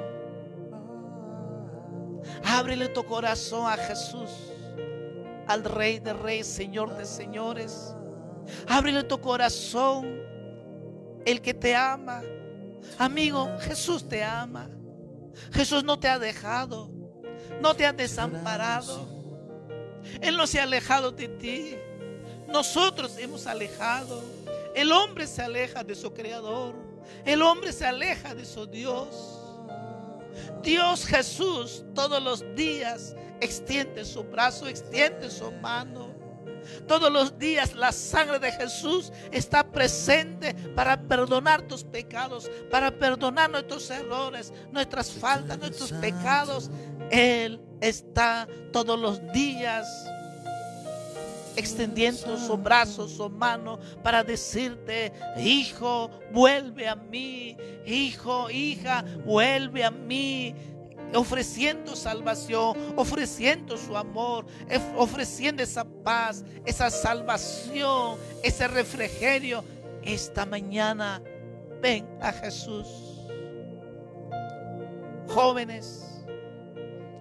Ábrele 2.43 2.89
tu 2.89 3.03
corazón 3.03 3.71
a 3.71 3.77
Jesús, 3.77 4.29
al 5.47 5.63
Rey 5.63 5.99
de 5.99 6.13
Reyes, 6.13 6.47
Señor 6.47 6.95
de 6.95 7.05
Señores. 7.05 7.95
Ábrele 8.67 9.03
tu 9.03 9.19
corazón, 9.19 10.07
el 11.25 11.41
que 11.41 11.53
te 11.53 11.75
ama. 11.75 12.21
Amigo, 12.97 13.47
Jesús 13.61 14.07
te 14.07 14.23
ama. 14.23 14.69
Jesús 15.53 15.83
no 15.83 15.99
te 15.99 16.07
ha 16.07 16.19
dejado, 16.19 16.89
no 17.61 17.75
te 17.75 17.85
ha 17.85 17.93
desamparado. 17.93 19.07
Él 20.21 20.37
no 20.37 20.47
se 20.47 20.59
ha 20.59 20.63
alejado 20.63 21.11
de 21.11 21.27
ti. 21.27 21.75
Nosotros 22.47 23.17
hemos 23.17 23.47
alejado. 23.47 24.23
El 24.75 24.91
hombre 24.91 25.27
se 25.27 25.41
aleja 25.41 25.83
de 25.83 25.95
su 25.95 26.13
creador. 26.13 26.75
El 27.25 27.41
hombre 27.41 27.71
se 27.73 27.85
aleja 27.85 28.33
de 28.35 28.45
su 28.45 28.65
Dios. 28.65 29.37
Dios 30.63 31.05
Jesús 31.05 31.83
todos 31.93 32.21
los 32.21 32.43
días 32.55 33.15
extiende 33.41 34.05
su 34.05 34.23
brazo, 34.23 34.67
extiende 34.67 35.29
su 35.29 35.51
mano 35.51 36.10
todos 36.87 37.11
los 37.11 37.37
días 37.37 37.75
la 37.75 37.91
sangre 37.91 38.39
de 38.39 38.51
Jesús 38.51 39.11
está 39.31 39.63
presente 39.63 40.53
para 40.75 41.01
perdonar 41.01 41.61
tus 41.63 41.83
pecados, 41.83 42.49
para 42.69 42.91
perdonar 42.91 43.49
nuestros 43.49 43.89
errores, 43.89 44.53
nuestras 44.71 45.11
faltas, 45.11 45.57
nuestros 45.59 45.91
pecados. 45.93 46.69
Él 47.09 47.61
está 47.81 48.47
todos 48.71 48.99
los 48.99 49.31
días 49.33 49.87
extendiendo 51.55 52.37
su 52.37 52.57
brazo, 52.57 53.07
su 53.07 53.29
mano 53.29 53.79
para 54.03 54.23
decirte, 54.23 55.11
hijo, 55.37 56.09
vuelve 56.31 56.87
a 56.87 56.95
mí, 56.95 57.57
hijo, 57.85 58.49
hija, 58.49 59.03
vuelve 59.25 59.83
a 59.83 59.91
mí 59.91 60.55
ofreciendo 61.13 61.95
salvación, 61.95 62.75
ofreciendo 62.95 63.77
su 63.77 63.95
amor, 63.95 64.45
ofreciendo 64.95 65.63
esa 65.63 65.85
paz, 65.85 66.43
esa 66.65 66.89
salvación, 66.89 68.17
ese 68.43 68.67
refrigerio. 68.67 69.63
Esta 70.03 70.45
mañana 70.45 71.21
ven 71.81 72.07
a 72.21 72.31
Jesús. 72.31 72.87
Jóvenes, 75.27 76.23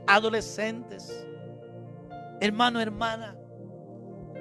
adolescentes, 0.06 1.26
hermano, 2.40 2.80
hermana, 2.80 3.36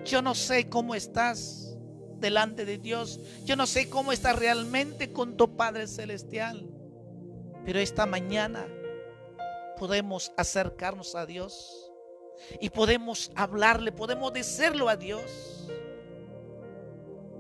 yo 0.06 0.22
no 0.22 0.34
sé 0.34 0.70
cómo 0.70 0.96
estás 0.96 1.78
delante 2.20 2.66
de 2.66 2.78
Dios. 2.78 3.20
Yo 3.46 3.56
no 3.56 3.66
sé 3.66 3.90
cómo 3.90 4.12
estás 4.12 4.38
realmente 4.38 5.12
con 5.12 5.38
tu 5.38 5.56
Padre 5.56 5.88
Celestial. 5.88 6.68
Pero 7.66 7.80
esta 7.80 8.06
mañana 8.06 8.66
podemos 9.80 10.32
acercarnos 10.36 11.16
a 11.16 11.26
Dios 11.26 11.90
y 12.60 12.70
podemos 12.70 13.32
hablarle, 13.34 13.92
podemos 13.92 14.32
decirlo 14.34 14.90
a 14.90 14.98
Dios. 14.98 15.68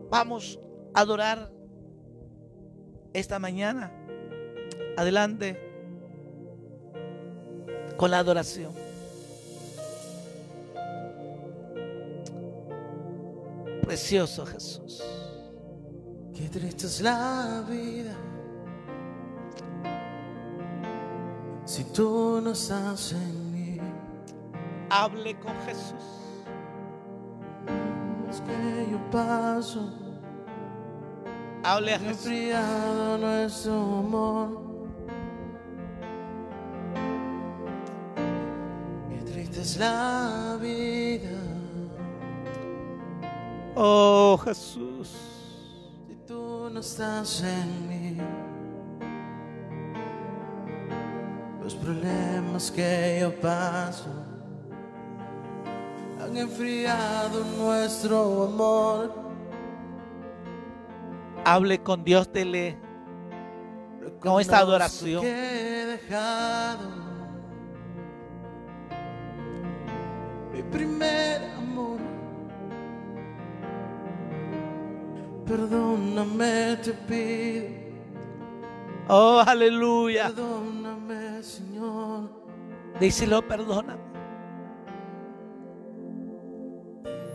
Vamos 0.10 0.58
a 0.94 1.02
adorar 1.02 1.52
esta 3.14 3.38
mañana. 3.40 3.94
Adelante 4.98 5.60
con 7.98 8.10
la 8.10 8.20
adoración. 8.20 8.74
Precioso 13.84 14.46
Jesús. 14.46 15.04
Qué 16.34 16.48
triste 16.48 16.86
es 16.86 17.02
la 17.02 17.66
vida 17.70 18.29
si 21.70 21.84
tú 21.84 22.42
no 22.44 22.50
estás 22.52 23.12
en 23.12 23.52
mí. 23.54 23.78
Hable 24.90 25.40
con 25.40 25.54
Jesús. 25.68 26.08
Es 28.28 28.42
que 28.42 28.88
yo 28.92 29.00
paso. 29.12 29.88
Hable 31.64 31.94
a 31.94 32.00
Jesús. 32.00 32.32
Nuestro 33.20 33.74
amor. 34.00 34.62
Qué 39.10 39.32
triste 39.32 39.62
es 39.62 39.78
la 39.78 40.58
vida. 40.60 41.38
Oh 43.76 44.40
Jesús. 44.44 45.12
Si 46.08 46.16
tú 46.26 46.68
no 46.74 46.80
estás 46.80 47.44
en 47.44 47.88
mí. 47.88 47.99
Los 51.70 51.78
problemas 51.78 52.72
que 52.72 53.20
yo 53.22 53.32
paso 53.40 54.10
han 56.20 56.36
enfriado 56.36 57.44
nuestro 57.60 58.46
amor. 58.46 59.14
Hable 61.46 61.78
con 61.78 62.04
Dios, 62.04 62.34
dele 62.34 62.76
con 64.20 64.42
esta 64.42 64.58
adoración. 64.58 65.22
Que 65.22 65.82
he 65.82 65.86
dejado 65.86 66.90
mi 70.52 70.64
primer 70.64 71.52
amor 71.52 72.00
Perdóname, 75.46 76.78
te 76.78 76.94
pido. 76.94 77.90
Oh, 79.08 79.44
aleluya. 79.46 80.30
Perdóname, 80.30 80.79
Señor. 81.44 82.30
Díselo, 83.00 83.48
perdóname. 83.48 84.02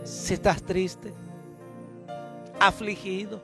Si 0.03 0.35
estás 0.35 0.61
triste, 0.61 1.13
afligido, 2.59 3.41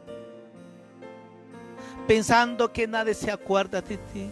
pensando 2.08 2.72
que 2.72 2.88
nadie 2.88 3.14
se 3.14 3.32
acuerda 3.32 3.82
de 3.82 3.98
ti. 3.98 4.30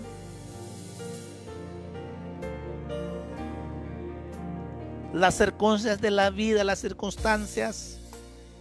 Las 5.13 5.35
circunstancias 5.35 5.99
de 5.99 6.11
la 6.11 6.29
vida, 6.29 6.63
las 6.63 6.79
circunstancias 6.79 7.97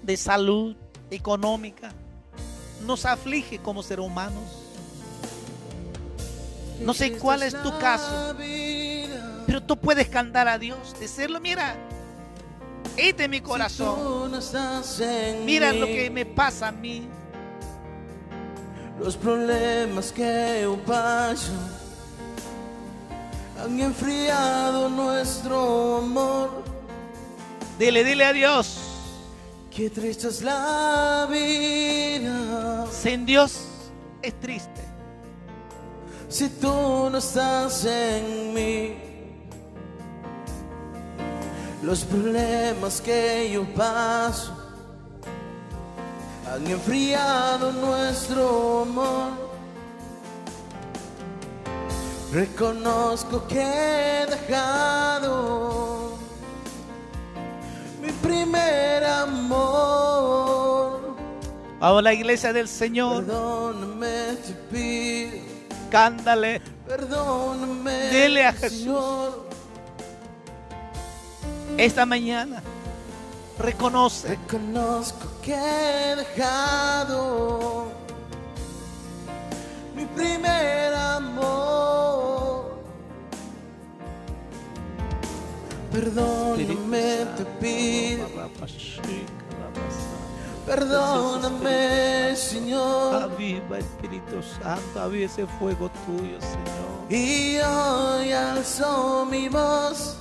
de 0.03 0.17
salud 0.17 0.75
económica, 1.11 1.93
nos 2.87 3.05
aflige 3.05 3.59
como 3.59 3.83
seres 3.83 4.07
humanos. 4.07 4.68
No 6.81 6.95
sé 6.95 7.13
cuál 7.13 7.43
es 7.43 7.61
tu 7.63 7.77
caso, 7.79 8.35
pero 9.47 9.63
tú 9.63 9.77
puedes 9.77 10.09
cantar 10.09 10.49
a 10.49 10.59
Dios, 10.59 10.95
decirlo, 10.99 11.41
mira, 11.41 11.77
este 12.97 13.25
es 13.25 13.31
mi 13.31 13.41
corazón. 13.41 14.33
Mira 15.45 15.73
lo 15.73 15.87
que 15.87 16.11
me 16.11 16.27
pasa 16.27 16.69
a 16.69 16.73
mí. 16.73 17.09
Los 19.01 19.17
problemas 19.17 20.11
que 20.11 20.61
yo 20.63 20.77
paso 20.85 21.53
han 23.63 23.79
enfriado 23.81 24.89
nuestro 24.89 25.99
amor. 25.99 26.65
Dile, 27.79 28.03
dile 28.03 28.25
a 28.25 28.33
Dios. 28.33 28.89
Qué 29.71 29.89
triste 29.91 30.27
es 30.27 30.43
la 30.43 31.29
vida 31.31 32.85
Sin 32.91 33.25
Dios 33.25 33.61
es 34.23 34.35
triste. 34.41 34.78
Si 36.29 36.49
tú 36.49 37.09
no 37.11 37.19
estás 37.19 37.85
en 37.85 38.55
mí. 38.55 38.97
Los 41.83 42.05
problemas 42.05 43.01
que 43.01 43.51
yo 43.53 43.65
paso 43.75 44.53
han 46.47 46.67
enfriado 46.67 47.73
nuestro 47.73 48.83
amor. 48.83 49.49
Reconozco 52.33 53.47
que 53.47 53.63
he 53.63 54.27
dejado 54.27 56.19
mi 58.03 58.13
primer 58.13 59.05
amor. 59.05 60.59
Vamos 61.81 61.99
a 62.01 62.03
la 62.03 62.13
iglesia 62.13 62.53
del 62.53 62.69
Señor. 62.69 63.25
Perdóname, 63.25 64.37
te 64.45 64.53
pido. 64.71 65.48
Cándale. 65.91 66.61
Perdóname, 66.87 68.11
Dile 68.11 68.47
a 68.47 68.53
Jesús. 68.53 68.79
Señor. 68.79 69.49
Esta 71.77 72.07
mañana 72.07 72.63
reconoce. 73.59 74.29
Reconozco 74.29 75.29
que 75.43 75.55
he 75.55 76.17
dejado 76.17 77.93
mi 79.95 80.05
primer 80.07 80.95
amor. 80.95 82.79
Perdóname, 85.93 87.27
te 87.37 87.45
pido. 87.61 88.27
Perdóname, 90.69 92.37
Señor. 92.37 93.23
Aviva 93.23 93.79
Espíritu 93.79 94.43
Santo, 94.43 95.01
aviva 95.01 95.25
ese 95.25 95.47
fuego 95.59 95.91
tuyo, 96.05 96.39
Señor. 96.41 97.09
Y 97.09 97.59
hoy 97.59 98.33
alzo 98.33 99.27
mi 99.31 99.49
voz, 99.49 100.19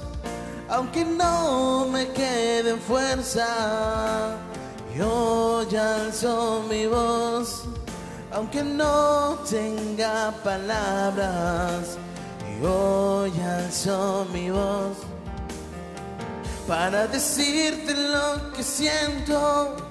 aunque 0.70 1.04
no 1.04 1.88
me 1.92 2.08
quede 2.14 2.78
fuerza. 2.78 4.38
Y 4.96 5.02
hoy 5.02 5.76
alzo 5.76 6.64
mi 6.70 6.88
voz, 6.88 7.66
aunque 8.32 8.64
no 8.64 9.40
tenga 9.50 10.32
palabras. 10.46 11.98
Y 12.58 12.66
hoy 12.66 13.34
alzo 13.42 14.26
mi 14.32 14.50
voz 14.50 14.96
para 16.66 17.06
decirte 17.06 17.94
lo 17.94 18.54
que 18.54 18.64
siento. 18.64 19.87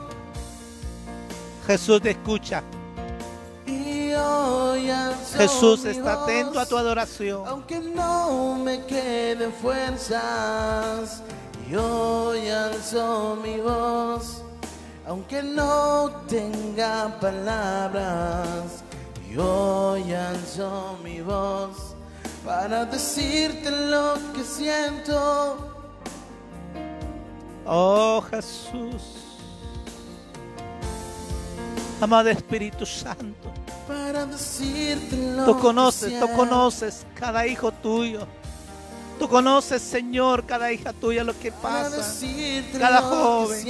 Jesús 1.66 2.00
te 2.00 2.10
escucha. 2.10 2.62
Jesús 5.36 5.84
está 5.84 6.22
atento 6.22 6.58
a 6.58 6.66
tu 6.66 6.76
adoración. 6.76 7.42
Aunque 7.46 7.78
no 7.78 8.54
me 8.54 8.84
queden 8.86 9.52
fuerzas, 9.52 11.22
yo 11.70 12.32
alzo 12.32 13.36
mi 13.42 13.58
voz. 13.58 14.42
Aunque 15.06 15.42
no 15.42 16.10
tenga 16.28 17.18
palabras, 17.20 18.82
yo 19.30 19.94
alzo 19.94 20.98
mi 21.04 21.20
voz 21.20 21.94
para 22.44 22.84
decirte 22.86 23.70
lo 23.70 24.14
que 24.32 24.42
siento. 24.42 25.74
Oh 27.66 28.22
Jesús. 28.30 29.25
Amado 32.00 32.28
Espíritu 32.28 32.84
Santo. 32.84 33.52
Tú 35.44 35.58
conoces, 35.58 36.20
tú 36.20 36.26
conoces 36.34 37.06
cada 37.14 37.46
hijo 37.46 37.72
tuyo. 37.72 38.26
Tú 39.18 39.28
conoces, 39.28 39.80
Señor, 39.80 40.44
cada 40.44 40.70
hija 40.72 40.92
tuya 40.92 41.24
lo 41.24 41.38
que 41.38 41.50
pasa. 41.50 41.96
cada 42.78 43.00
joven. 43.00 43.66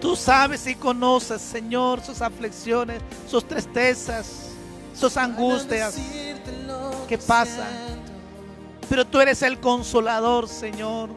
Tú 0.00 0.16
sabes 0.16 0.66
y 0.66 0.74
conoces, 0.74 1.42
Señor, 1.42 2.02
sus 2.02 2.22
aflicciones, 2.22 3.02
sus 3.28 3.46
tristezas, 3.46 4.50
sus 4.94 5.16
angustias. 5.16 5.96
Que 7.08 7.18
pasan. 7.18 7.66
Pero 8.88 9.04
tú 9.04 9.20
eres 9.20 9.42
el 9.42 9.58
consolador, 9.60 10.48
Señor. 10.48 11.10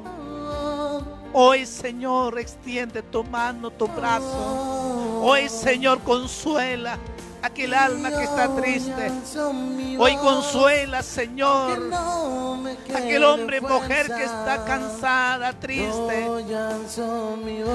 Hoy, 1.33 1.65
Señor, 1.65 2.39
extiende 2.39 3.01
tu 3.03 3.23
mano, 3.23 3.69
tu 3.71 3.87
brazo. 3.87 5.21
Hoy, 5.21 5.47
Señor, 5.49 5.99
consuela 6.01 6.97
aquel 7.41 7.73
alma 7.73 8.09
que 8.09 8.23
está 8.23 8.53
triste. 8.55 9.11
Hoy 9.97 10.15
consuela, 10.17 11.03
Señor, 11.03 11.91
aquel 12.95 13.23
hombre, 13.23 13.61
mujer 13.61 14.07
que 14.07 14.23
está 14.23 14.63
cansada, 14.65 15.53
triste. 15.53 16.27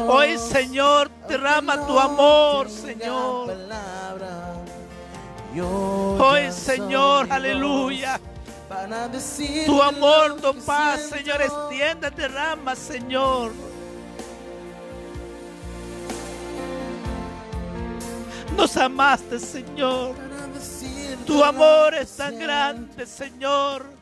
Hoy, 0.09 0.38
Señor, 0.38 1.11
derrama 1.29 1.87
tu 1.87 1.99
amor, 1.99 2.69
Señor. 2.69 3.53
Hoy, 6.19 6.53
Señor, 6.53 7.29
aleluya. 7.31 8.21
Tu 9.66 9.83
amor, 9.83 10.37
tu 10.40 10.55
paz, 10.64 11.00
Señor, 11.09 11.42
extiende, 11.42 12.11
derrama, 12.11 12.74
Señor. 12.74 13.53
Nos 18.57 18.77
amaste, 18.77 19.38
Señor. 19.38 20.14
Tu 21.27 21.42
amor 21.42 21.94
es 21.94 22.16
tan 22.16 22.38
grande, 22.38 23.07
Señor. 23.07 23.93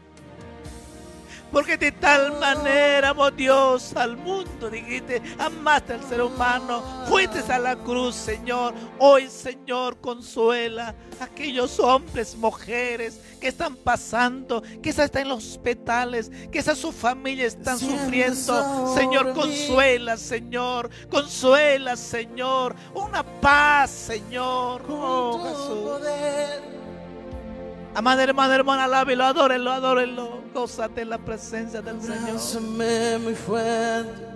Porque 1.52 1.76
de 1.76 1.92
tal 1.92 2.32
manera 2.40 3.10
amó 3.10 3.30
Dios 3.30 3.94
al 3.94 4.16
mundo, 4.16 4.70
dijiste, 4.70 5.20
amaste 5.38 5.92
al 5.92 6.02
ser 6.02 6.22
humano, 6.22 6.82
fuiste 7.06 7.40
a 7.52 7.58
la 7.58 7.76
cruz, 7.76 8.14
Señor. 8.14 8.72
Hoy, 8.98 9.28
Señor, 9.28 10.00
consuela 10.00 10.94
a 11.20 11.24
aquellos 11.24 11.78
hombres, 11.78 12.34
mujeres 12.36 13.20
que 13.38 13.48
están 13.48 13.76
pasando, 13.76 14.62
que 14.82 14.90
están 14.90 15.10
en 15.14 15.28
los 15.28 15.46
hospitales, 15.46 16.30
que 16.50 16.58
esas 16.58 16.78
sus 16.78 16.94
familias 16.94 17.54
están 17.54 17.78
sufriendo. 17.78 18.94
Señor, 18.94 19.34
consuela, 19.34 20.16
Señor, 20.16 20.88
consuela, 21.10 21.96
Señor. 21.96 22.74
Una 22.94 23.22
paz, 23.22 23.90
Señor. 23.90 24.82
Oh, 24.88 25.38
Jesús. 25.44 26.81
Amada 27.94 28.22
hermana, 28.22 28.54
hermana, 28.54 28.84
alábelo, 28.84 29.24
adórenlo, 29.24 29.70
adórenlo. 29.70 30.42
Gózate 30.54 31.02
en 31.02 31.10
la 31.10 31.18
presencia 31.18 31.82
del 31.82 32.00
Señor. 32.00 33.20
Muy 33.20 33.34
fuerte 33.34 34.32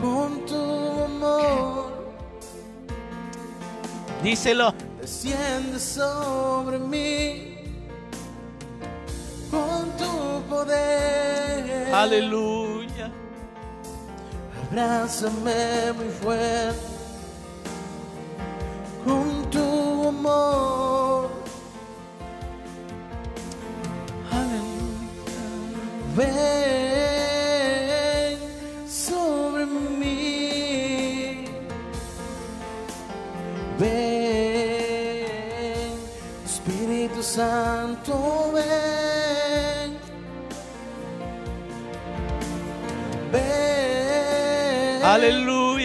con 0.00 0.46
tu 0.46 1.04
amor. 1.04 1.92
Díselo. 4.22 4.74
Desciende 5.00 5.78
sobre 5.78 6.78
mí 6.78 7.56
con 9.50 9.90
tu 9.98 10.42
poder. 10.48 11.94
Aleluya. 11.94 13.10
abrázame 14.70 15.92
muy 15.92 16.08
fuerte 16.08 16.93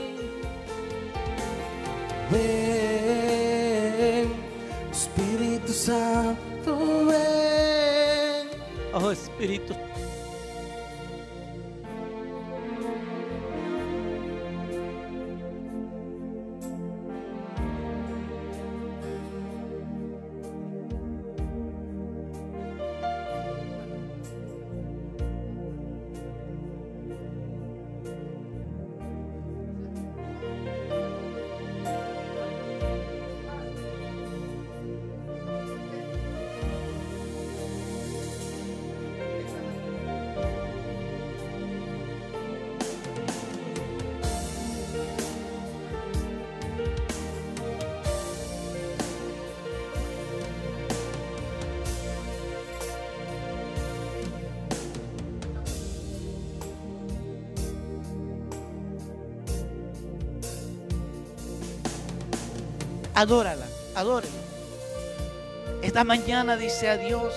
Ven, 2.31 4.27
Espíritu 4.91 5.71
Santo, 5.71 7.05
ven. 7.05 8.47
Oh 8.93 9.11
Espíritu. 9.11 9.88
Adórala, 63.19 63.65
adórala. 63.95 64.31
Esta 65.81 66.05
mañana 66.05 66.55
dice 66.55 66.87
a 66.87 66.95
Dios, 66.95 67.33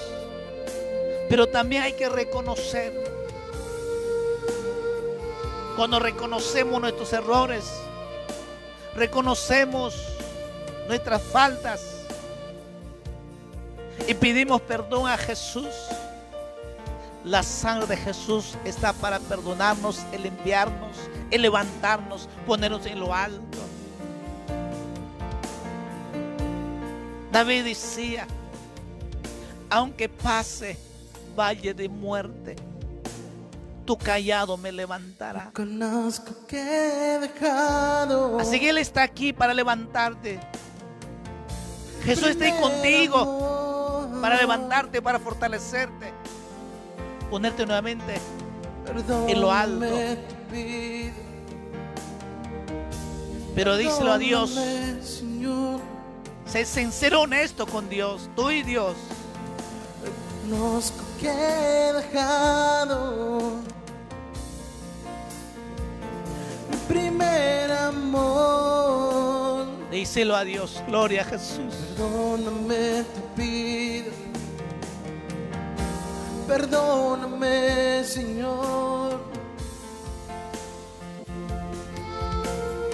pero 1.28 1.48
también 1.48 1.82
hay 1.82 1.94
que 1.94 2.08
reconocer. 2.08 2.92
Cuando 5.74 5.98
reconocemos 5.98 6.80
nuestros 6.80 7.12
errores, 7.12 7.64
reconocemos 8.94 9.96
nuestras 10.86 11.20
faltas 11.20 11.82
y 14.06 14.14
pedimos 14.14 14.60
perdón 14.60 15.08
a 15.08 15.18
Jesús. 15.18 15.74
La 17.24 17.42
sangre 17.42 17.88
de 17.88 17.96
Jesús 17.96 18.56
está 18.64 18.92
para 18.92 19.18
perdonarnos, 19.18 19.98
el 20.12 20.26
enviarnos, 20.26 20.96
el 21.32 21.42
levantarnos, 21.42 22.28
ponernos 22.46 22.86
en 22.86 23.00
lo 23.00 23.12
alto. 23.12 23.51
David 27.32 27.64
decía, 27.64 28.26
aunque 29.70 30.06
pase 30.08 30.76
valle 31.34 31.72
de 31.72 31.88
muerte, 31.88 32.56
tu 33.86 33.96
callado 33.96 34.58
me 34.58 34.70
levantará. 34.70 35.50
Conozco 35.54 36.46
que 36.46 36.58
he 36.58 37.18
dejado. 37.20 38.38
Así 38.38 38.60
que 38.60 38.68
Él 38.68 38.76
está 38.76 39.02
aquí 39.02 39.32
para 39.32 39.54
levantarte. 39.54 40.38
Jesús 42.04 42.28
está 42.28 42.44
ahí 42.44 42.60
contigo 42.60 44.10
para 44.20 44.36
levantarte, 44.36 45.00
para 45.00 45.18
fortalecerte, 45.18 46.12
ponerte 47.30 47.64
nuevamente. 47.64 48.20
en 49.26 49.40
lo 49.40 49.50
alto. 49.50 49.86
Pero 53.54 53.76
díselo 53.76 54.12
a 54.12 54.18
Dios. 54.18 54.54
Sé 56.52 56.66
sincero, 56.66 57.22
honesto 57.22 57.66
con 57.66 57.88
Dios, 57.88 58.28
tú 58.36 58.50
y 58.50 58.62
Dios. 58.62 58.94
Conozco 60.42 61.02
que 61.18 61.30
he 61.30 61.94
dejado 61.94 63.52
mi 66.70 66.76
primer 66.88 67.72
amor. 67.72 69.64
Díselo 69.90 70.36
a 70.36 70.44
Dios, 70.44 70.82
gloria 70.88 71.22
a 71.22 71.24
Jesús. 71.24 71.74
Perdóname, 71.96 73.04
te 73.14 73.22
pido. 73.34 74.12
Perdóname, 76.46 78.04
Señor. 78.04 79.22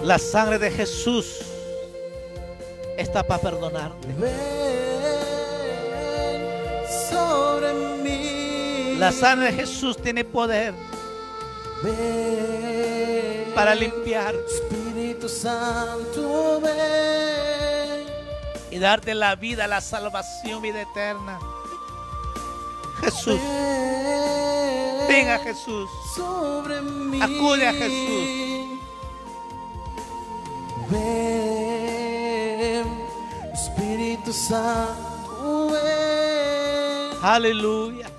La 0.05 0.17
sangre 0.21 0.61
de 0.61 0.71
Jesús 0.71 1.48
está 2.99 3.23
para 3.23 3.41
perdonarte. 3.41 4.09
Ven 4.19 4.33
sobre 7.11 7.73
mí. 8.03 8.97
La 8.99 9.13
sangre 9.13 9.47
de 9.53 9.59
Jesús 9.59 9.97
tiene 9.97 10.25
poder 10.25 10.75
Ven, 11.83 13.53
para 13.55 13.75
limpiar 13.75 14.35
Espíritu 14.35 15.29
Santo, 15.29 16.61
ven. 16.61 18.07
y 18.71 18.79
darte 18.79 19.15
la 19.15 19.37
vida, 19.37 19.67
la 19.69 19.81
salvación, 19.81 20.61
vida 20.61 20.83
eterna. 20.83 21.39
Jesús, 23.01 23.41
Ven, 23.41 25.07
venga 25.09 25.39
Jesús. 25.39 25.89
sobre 26.17 26.83
mí. 26.83 27.21
Acude 27.23 27.69
a 27.69 27.73
Jesús. 27.73 28.81
Ven, 30.91 31.28
Espíritu. 34.29 34.59
Aleluya. 37.23 38.11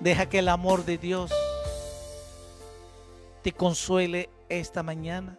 Deja 0.00 0.26
que 0.26 0.38
el 0.38 0.48
amor 0.48 0.84
de 0.84 0.98
Dios 0.98 1.30
te 3.42 3.52
consuele 3.52 4.30
esta 4.48 4.82
mañana. 4.82 5.38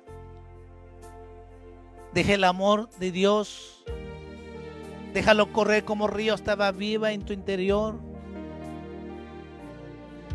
Deja 2.13 2.33
el 2.35 2.43
amor 2.43 2.89
de 2.99 3.11
Dios. 3.11 3.83
Déjalo 5.13 5.51
correr 5.51 5.83
como 5.83 6.07
río 6.07 6.35
estaba 6.35 6.71
viva 6.71 7.11
en 7.11 7.23
tu 7.23 7.33
interior. 7.33 7.95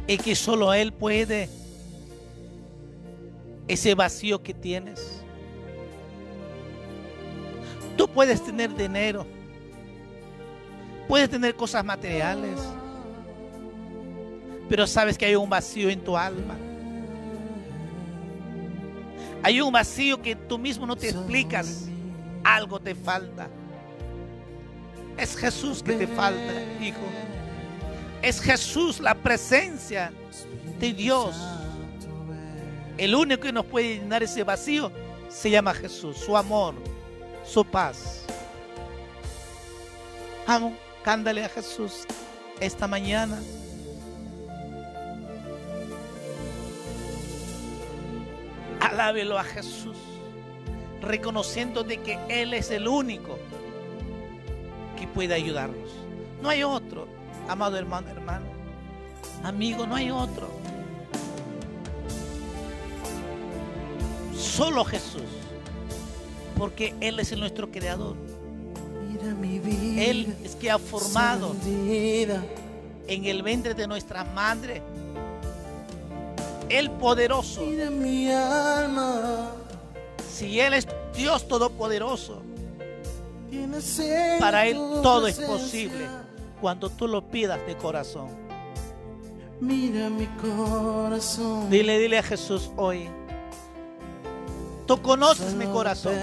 Y 0.06 0.18
que 0.18 0.34
solo 0.34 0.74
Él 0.74 0.92
puede 0.92 1.48
ese 3.68 3.94
vacío 3.94 4.42
que 4.42 4.54
tienes. 4.54 5.22
Tú 7.96 8.08
puedes 8.08 8.42
tener 8.42 8.74
dinero, 8.74 9.26
puedes 11.08 11.28
tener 11.28 11.54
cosas 11.54 11.84
materiales, 11.84 12.58
pero 14.68 14.86
sabes 14.86 15.18
que 15.18 15.26
hay 15.26 15.36
un 15.36 15.50
vacío 15.50 15.90
en 15.90 16.00
tu 16.00 16.16
alma. 16.16 16.56
Hay 19.42 19.60
un 19.60 19.72
vacío 19.72 20.22
que 20.22 20.36
tú 20.36 20.56
mismo 20.58 20.86
no 20.86 20.96
te 20.96 21.08
explicas. 21.10 21.88
Algo 22.44 22.80
te 22.80 22.94
falta. 22.94 23.48
Es 25.16 25.36
Jesús 25.36 25.82
que 25.82 25.92
te 25.94 26.06
falta, 26.06 26.52
hijo. 26.80 26.98
Es 28.22 28.40
Jesús 28.40 29.00
la 29.00 29.14
presencia 29.14 30.12
de 30.78 30.92
Dios. 30.92 31.36
El 33.02 33.16
único 33.16 33.42
que 33.42 33.52
nos 33.52 33.66
puede 33.66 33.96
llenar 33.96 34.22
ese 34.22 34.44
vacío 34.44 34.92
se 35.28 35.50
llama 35.50 35.74
Jesús, 35.74 36.16
su 36.18 36.36
amor, 36.36 36.76
su 37.44 37.64
paz. 37.64 38.24
Vamos, 40.46 40.74
cándale 41.02 41.44
a 41.44 41.48
Jesús 41.48 42.04
esta 42.60 42.86
mañana. 42.86 43.42
Alábelo 48.78 49.36
a 49.36 49.42
Jesús, 49.42 49.96
reconociendo 51.00 51.82
de 51.82 52.00
que 52.02 52.20
Él 52.28 52.54
es 52.54 52.70
el 52.70 52.86
único 52.86 53.36
que 54.96 55.08
puede 55.08 55.34
ayudarnos. 55.34 55.90
No 56.40 56.50
hay 56.50 56.62
otro, 56.62 57.08
amado 57.48 57.76
hermano, 57.76 58.10
hermano. 58.10 58.46
Amigo, 59.42 59.88
no 59.88 59.96
hay 59.96 60.12
otro. 60.12 60.61
Solo 64.42 64.84
Jesús. 64.84 65.22
Porque 66.58 66.94
Él 67.00 67.18
es 67.20 67.36
nuestro 67.36 67.70
creador. 67.70 68.16
Él 69.96 70.36
es 70.44 70.56
que 70.56 70.70
ha 70.70 70.78
formado 70.78 71.54
en 71.64 73.24
el 73.24 73.42
vientre 73.42 73.74
de 73.74 73.86
nuestra 73.86 74.24
madre. 74.24 74.82
El 76.68 76.90
poderoso. 76.90 77.62
Mi 77.62 78.30
alma. 78.30 79.52
Si 80.30 80.58
Él 80.58 80.74
es 80.74 80.88
Dios 81.14 81.46
todopoderoso, 81.46 82.42
para 84.40 84.66
Él 84.66 84.76
todo 85.02 85.26
es 85.26 85.38
posible 85.38 86.06
cuando 86.60 86.90
tú 86.90 87.06
lo 87.06 87.22
pidas 87.22 87.64
de 87.66 87.76
corazón. 87.76 88.28
Mira 89.60 90.08
mi 90.08 90.26
corazón. 90.26 91.70
Dile, 91.70 91.98
dile 91.98 92.18
a 92.18 92.22
Jesús 92.22 92.70
hoy. 92.76 93.08
Tú 94.86 95.00
conoces 95.00 95.54
mi 95.54 95.66
corazón. 95.66 96.14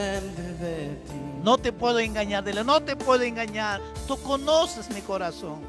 No 1.43 1.57
te 1.57 1.71
puedo 1.71 1.99
engañar, 1.99 2.43
dile, 2.43 2.63
no 2.63 2.81
te 2.81 2.95
puedo 2.95 3.23
engañar. 3.23 3.81
Tú 4.07 4.17
conoces 4.21 4.89
mi 4.89 5.01
corazón. 5.01 5.59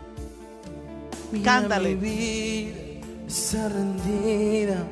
Mira 1.31 1.45
Cántale. 1.45 1.91
Mi 1.91 1.95
vida 1.95 3.07
está 3.27 3.69
rendida. 3.69 4.85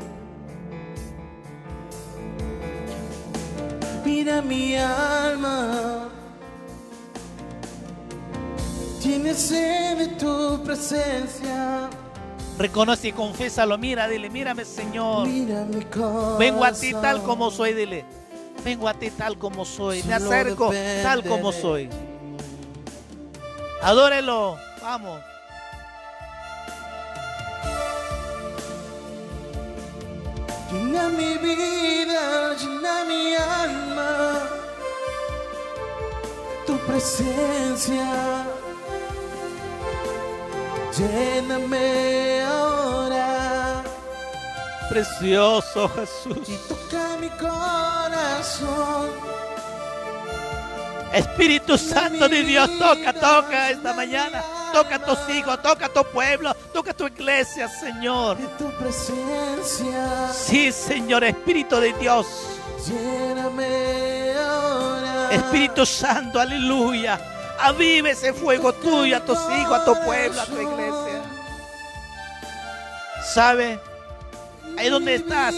Mira 4.05 4.41
mi 4.41 4.77
alma. 4.77 6.09
Tiene 9.03 9.35
sed 9.35 9.99
de 9.99 10.07
tu 10.17 10.63
presencia. 10.65 11.91
Reconoce 12.59 13.09
y 13.09 13.13
confésalo. 13.13 13.79
Mira, 13.79 14.09
dile, 14.09 14.29
mírame, 14.29 14.65
Señor. 14.65 15.29
Corazón. 15.93 16.39
Vengo 16.39 16.65
a 16.65 16.73
ti 16.73 16.93
tal 16.93 17.23
como 17.23 17.51
soy, 17.51 17.73
dile. 17.73 18.05
Vengo 18.65 18.89
a 18.89 18.95
ti 18.95 19.11
tal 19.11 19.39
como 19.39 19.65
soy. 19.65 20.03
Me 20.03 20.15
acerco 20.15 20.73
tal 21.03 21.25
como 21.25 21.53
soy. 21.53 21.89
Adórelo. 23.81 24.57
Vamos. 24.83 25.21
Llena 30.71 31.09
mi 31.09 31.39
vida, 31.39 32.55
llena 32.55 33.05
mi 33.05 33.35
alma, 33.35 34.49
tu 36.67 36.77
presencia. 36.81 38.58
Lléname 40.97 42.43
ahora 42.43 43.83
Precioso 44.89 45.89
Jesús. 45.91 46.49
y 46.49 46.57
toca 46.69 47.17
mi 47.21 47.29
corazón. 47.31 49.11
Espíritu 51.13 51.77
Santo 51.79 52.29
de 52.29 52.43
Dios, 52.43 52.71
toca, 52.79 53.13
toca 53.13 53.71
esta 53.71 53.93
mañana. 53.95 54.43
Toca 54.73 54.97
a 54.97 54.99
tus 54.99 55.19
hijos, 55.35 55.61
toca 55.63 55.87
a 55.87 55.89
tu 55.89 56.05
pueblo, 56.05 56.55
toca 56.73 56.91
a 56.91 56.95
tu 56.95 57.07
iglesia, 57.07 57.69
Señor. 57.69 58.37
De 58.37 58.47
tu 58.59 58.71
presencia, 58.79 60.31
Sí, 60.33 60.71
Señor, 60.73 61.25
Espíritu 61.25 61.77
de 61.77 61.93
Dios. 61.95 62.27
lléname 62.87 64.35
ahora. 64.39 65.29
Espíritu 65.33 65.85
Santo, 65.87 66.39
aleluya. 66.41 67.19
Avive 67.61 68.11
ese 68.11 68.33
fuego 68.33 68.73
tuyo 68.73 69.17
a 69.17 69.21
tus 69.21 69.39
hijos, 69.59 69.81
a 69.81 69.85
tu 69.85 69.95
pueblo, 70.05 70.41
a 70.41 70.47
tu 70.47 70.61
iglesia. 70.61 71.23
¿Sabe? 73.33 73.81
Ahí 74.77 74.89
donde 74.89 75.17
estás, 75.17 75.55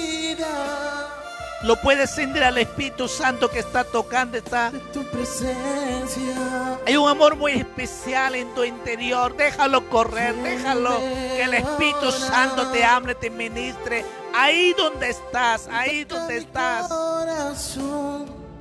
lo 1.62 1.76
puedes 1.76 2.10
sentir 2.10 2.42
al 2.42 2.56
Espíritu 2.56 3.06
Santo 3.06 3.50
que 3.50 3.58
está 3.58 3.84
tocando, 3.84 4.38
está. 4.38 4.70
de 4.70 4.78
tu 4.78 5.04
presencia. 5.04 6.78
Hay 6.86 6.96
un 6.96 7.06
amor 7.06 7.36
muy 7.36 7.52
especial 7.52 8.34
en 8.34 8.54
tu 8.54 8.64
interior. 8.64 9.36
Déjalo 9.36 9.86
correr, 9.90 10.34
déjalo 10.36 10.98
que 10.98 11.42
el 11.42 11.54
Espíritu 11.54 12.10
Santo 12.12 12.70
te 12.70 12.82
hable, 12.82 13.14
te 13.14 13.28
ministre. 13.28 14.06
Ahí 14.34 14.72
donde 14.72 15.10
estás, 15.10 15.68
ahí 15.70 16.04
donde 16.04 16.38
estás. 16.38 16.88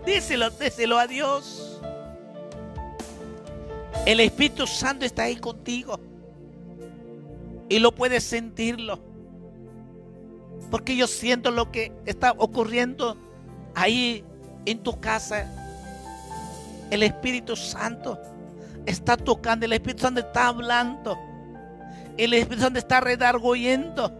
Díselo, 0.05 0.49
díselo 0.49 0.99
a 0.99 1.07
Dios. 1.07 1.68
El 4.05 4.19
Espíritu 4.19 4.65
Santo 4.65 5.05
está 5.05 5.23
ahí 5.23 5.35
contigo. 5.35 5.99
Y 7.67 7.79
lo 7.79 7.93
puedes 7.93 8.23
sentirlo. 8.23 8.99
Porque 10.71 10.95
yo 10.95 11.07
siento 11.07 11.51
lo 11.51 11.71
que 11.71 11.91
está 12.05 12.33
ocurriendo 12.37 13.17
ahí 13.75 14.23
en 14.65 14.81
tu 14.83 14.99
casa. 14.99 15.47
El 16.89 17.03
Espíritu 17.03 17.55
Santo 17.55 18.19
está 18.85 19.17
tocando. 19.17 19.65
El 19.65 19.73
Espíritu 19.73 20.03
Santo 20.03 20.21
está 20.21 20.47
hablando. 20.47 21.17
El 22.17 22.33
Espíritu 22.33 22.63
Santo 22.63 22.79
está 22.79 22.99
redarguyendo. 22.99 24.11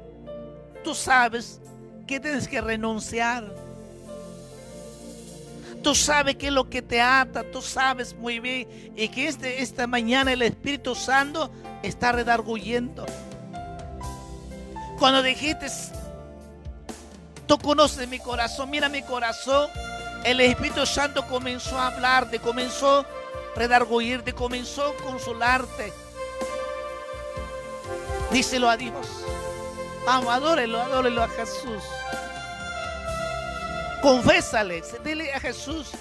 Tú 0.84 0.94
sabes 0.94 1.60
que 2.08 2.20
tienes 2.20 2.48
que 2.48 2.62
renunciar. 2.62 3.68
Tú 5.84 5.96
sabes 5.96 6.36
qué 6.36 6.48
es 6.48 6.54
lo 6.54 6.70
que 6.70 6.82
te 6.82 7.02
ata, 7.02 7.44
tú 7.44 7.62
sabes 7.62 8.13
muy 8.13 8.39
bien. 8.39 8.94
Y 8.96 9.08
que 9.10 9.28
este, 9.28 9.62
esta 9.62 9.88
mañana 9.88 10.34
el 10.34 10.42
Espíritu 10.42 10.94
Santo 10.96 11.52
está 11.84 12.12
redarguyendo. 12.12 13.06
Cuando 15.00 15.22
dijiste, 15.22 15.68
tú 17.48 17.58
conoces 17.58 18.08
mi 18.10 18.20
corazón, 18.20 18.70
mira 18.70 18.89
mi 18.89 19.02
corazón. 19.02 19.70
El 20.26 20.42
Espíritu 20.42 20.86
Santo 20.86 21.26
comenzó 21.28 21.78
a 21.78 21.88
hablarte, 21.88 22.39
comenzó 22.39 23.00
a 23.00 23.06
redarguyirte, 23.56 24.34
comenzó 24.34 24.88
a 24.88 25.04
consolarte. 25.04 25.94
Díselo 28.32 28.70
a 28.70 28.76
Dios. 28.76 29.08
Vamos, 30.06 30.34
adórelo, 30.34 30.82
adórelo 30.82 31.24
a 31.24 31.30
Jesús. 31.30 31.84
Confésale, 34.02 34.82
dile 35.04 35.34
a 35.34 35.40
Jesús, 35.40 35.92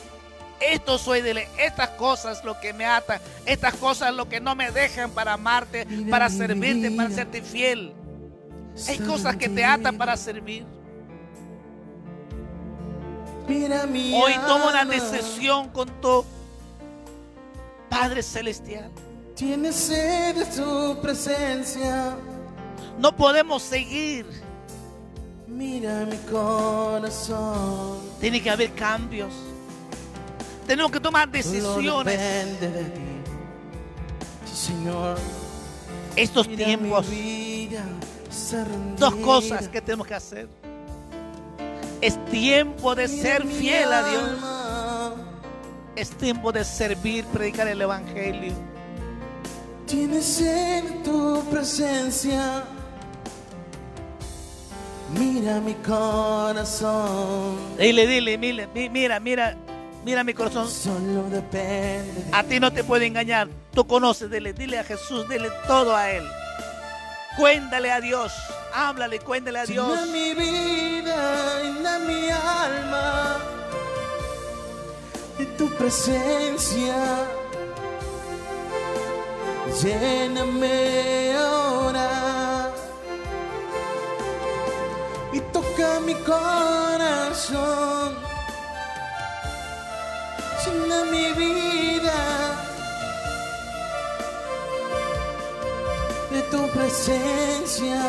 esto 0.60 0.98
soy, 0.98 1.22
dile, 1.22 1.48
estas 1.58 1.90
cosas 1.90 2.44
lo 2.44 2.58
que 2.60 2.72
me 2.72 2.86
atan, 2.86 3.20
estas 3.46 3.74
cosas 3.74 4.14
lo 4.14 4.28
que 4.28 4.40
no 4.40 4.54
me 4.54 4.70
dejan 4.70 5.10
para 5.10 5.34
amarte, 5.34 5.84
Mira 5.84 6.10
para 6.10 6.28
servirte, 6.28 6.90
para 6.90 7.10
serte 7.10 7.42
fiel. 7.42 7.92
Hay 8.86 8.98
cosas 8.98 9.36
que 9.36 9.48
te 9.48 9.64
atan 9.64 9.98
para 9.98 10.16
servir. 10.16 10.64
Mira 13.48 13.86
mi 13.86 14.14
Hoy 14.14 14.34
una 14.36 14.80
alma, 14.80 14.94
decisión 14.94 15.68
con 15.70 15.88
tu 16.00 16.24
Padre 17.88 18.22
Celestial. 18.22 18.90
Tiene 19.34 19.72
sed 19.72 20.36
de 20.36 20.44
tu 20.46 21.00
presencia. 21.00 22.16
No 22.98 23.14
podemos 23.14 23.62
seguir. 23.62 24.26
Mira 25.58 26.06
mi 26.06 26.16
corazón. 26.30 27.98
Tiene 28.20 28.40
que 28.40 28.48
haber 28.48 28.72
cambios. 28.74 29.34
Tenemos 30.68 30.92
que 30.92 31.00
tomar 31.00 31.28
decisiones. 31.28 32.16
depende 32.16 32.70
de 32.70 32.84
ti. 32.84 33.00
Sí, 34.46 34.66
Señor. 34.68 35.18
Estos 36.14 36.46
Mira 36.46 36.64
tiempos. 36.64 37.06
Dos 38.98 39.16
cosas 39.16 39.68
que 39.68 39.82
tenemos 39.82 40.06
que 40.06 40.14
hacer. 40.14 40.48
Es 42.00 42.24
tiempo 42.26 42.94
de 42.94 43.08
Mira 43.08 43.22
ser 43.22 43.44
fiel 43.44 43.92
a 43.92 44.08
Dios. 44.08 44.22
alma. 44.22 45.14
Es 45.96 46.10
tiempo 46.10 46.52
de 46.52 46.64
servir, 46.64 47.24
predicar 47.24 47.66
el 47.66 47.82
Evangelio. 47.82 48.52
Tiene 49.88 50.22
sed 50.22 50.84
de 50.84 50.90
tu 51.02 51.42
presencia. 51.50 52.62
Mira 55.14 55.60
mi 55.60 55.74
corazón. 55.74 57.56
Dile, 57.78 58.06
dile, 58.06 58.36
mira, 58.38 58.66
mi- 58.74 58.88
mira, 58.90 59.18
mira, 59.20 59.56
mira 60.04 60.22
mi 60.24 60.34
corazón. 60.34 60.68
Solo 60.70 61.22
depende 61.30 62.24
de 62.24 62.34
A 62.36 62.42
ti 62.44 62.60
no 62.60 62.70
te 62.72 62.84
puede 62.84 63.06
engañar. 63.06 63.48
Tú 63.72 63.86
conoces, 63.86 64.30
dile, 64.30 64.52
dile 64.52 64.78
a 64.78 64.84
Jesús, 64.84 65.26
dile 65.28 65.48
todo 65.66 65.96
a 65.96 66.10
Él. 66.10 66.24
Cuéntale 67.38 67.90
a 67.90 68.00
Dios. 68.00 68.32
Háblale, 68.74 69.18
cuéntale 69.20 69.60
a 69.60 69.64
Dios. 69.64 69.88
Llena 69.88 70.06
mi 70.06 70.34
vida, 70.34 71.62
llena 71.62 71.98
mi 72.00 72.28
alma 72.30 73.38
de 75.38 75.46
tu 75.56 75.70
presencia. 75.76 76.96
Lléname 79.82 81.34
ahora 81.36 82.08
mi 86.00 86.14
corazón, 86.14 88.16
sin 90.62 90.92
a 90.92 91.04
mi 91.04 91.32
vida, 91.32 92.20
de 96.30 96.42
tu 96.50 96.68
presencia, 96.70 98.02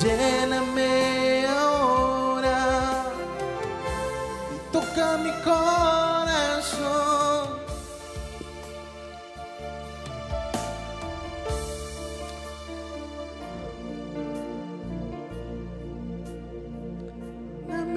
lléname 0.00 1.46
ahora. 1.46 3.04
Y 4.54 4.72
toca 4.72 5.16
mi 5.18 5.32
corazón. 5.42 5.97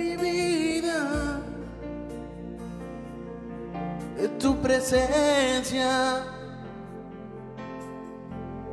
Mi 0.01 0.15
vida 0.15 1.39
de 4.17 4.27
tu 4.39 4.55
presencia. 4.57 6.23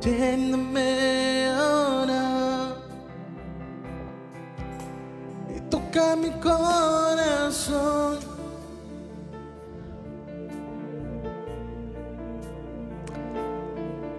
Lléname 0.01 1.47
ahora 1.47 2.75
y 5.55 5.59
toca 5.69 6.15
mi 6.15 6.31
corazón. 6.39 8.19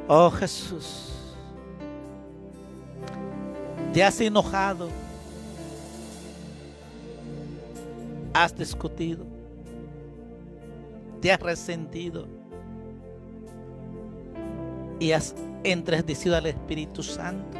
Oh 0.07 0.31
Jesús, 0.31 1.13
te 3.93 4.03
has 4.03 4.21
enojado, 4.21 4.89
has 8.33 8.57
discutido, 8.57 9.27
te 11.21 11.33
has 11.33 11.41
resentido 11.41 12.27
y 14.99 15.13
has 15.13 15.35
entristecido 15.65 16.37
al 16.37 16.47
Espíritu 16.47 17.03
Santo. 17.03 17.59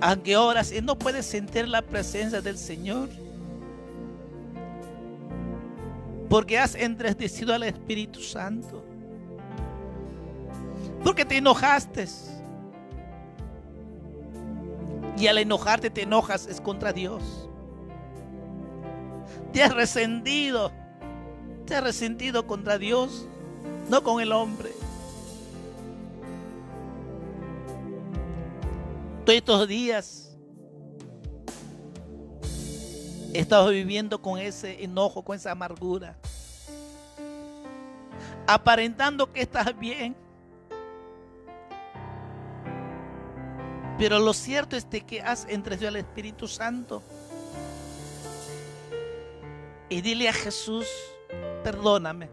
Aunque 0.00 0.36
oras 0.36 0.72
y 0.72 0.80
no 0.80 0.98
puedes 0.98 1.26
sentir 1.26 1.68
la 1.68 1.80
presencia 1.80 2.40
del 2.40 2.58
Señor. 2.58 3.08
Porque 6.28 6.58
has 6.58 6.74
entristecido 6.74 7.54
al 7.54 7.62
Espíritu 7.62 8.20
Santo. 8.20 8.82
Porque 11.04 11.24
te 11.24 11.36
enojaste. 11.36 12.08
Y 15.22 15.28
al 15.28 15.38
enojarte 15.38 15.88
te 15.88 16.02
enojas 16.02 16.48
es 16.48 16.60
contra 16.60 16.92
Dios. 16.92 17.48
Te 19.52 19.62
has 19.62 19.72
resentido. 19.72 20.72
Te 21.64 21.76
has 21.76 21.84
resentido 21.84 22.44
contra 22.44 22.76
Dios, 22.76 23.28
no 23.88 24.02
con 24.02 24.20
el 24.20 24.32
hombre. 24.32 24.72
Todos 29.24 29.36
estos 29.36 29.68
días 29.68 30.36
he 33.32 33.38
estado 33.38 33.68
viviendo 33.68 34.20
con 34.20 34.40
ese 34.40 34.82
enojo, 34.82 35.22
con 35.22 35.36
esa 35.36 35.52
amargura. 35.52 36.16
Aparentando 38.48 39.32
que 39.32 39.42
estás 39.42 39.78
bien. 39.78 40.16
Pero 44.02 44.18
lo 44.18 44.32
cierto 44.32 44.74
es 44.74 44.90
de 44.90 45.02
que 45.02 45.22
has 45.22 45.46
entregado 45.48 45.86
al 45.86 45.94
Espíritu 45.94 46.48
Santo. 46.48 47.04
Y 49.88 50.00
dile 50.00 50.28
a 50.28 50.32
Jesús, 50.32 50.88
perdóname. 51.62 52.28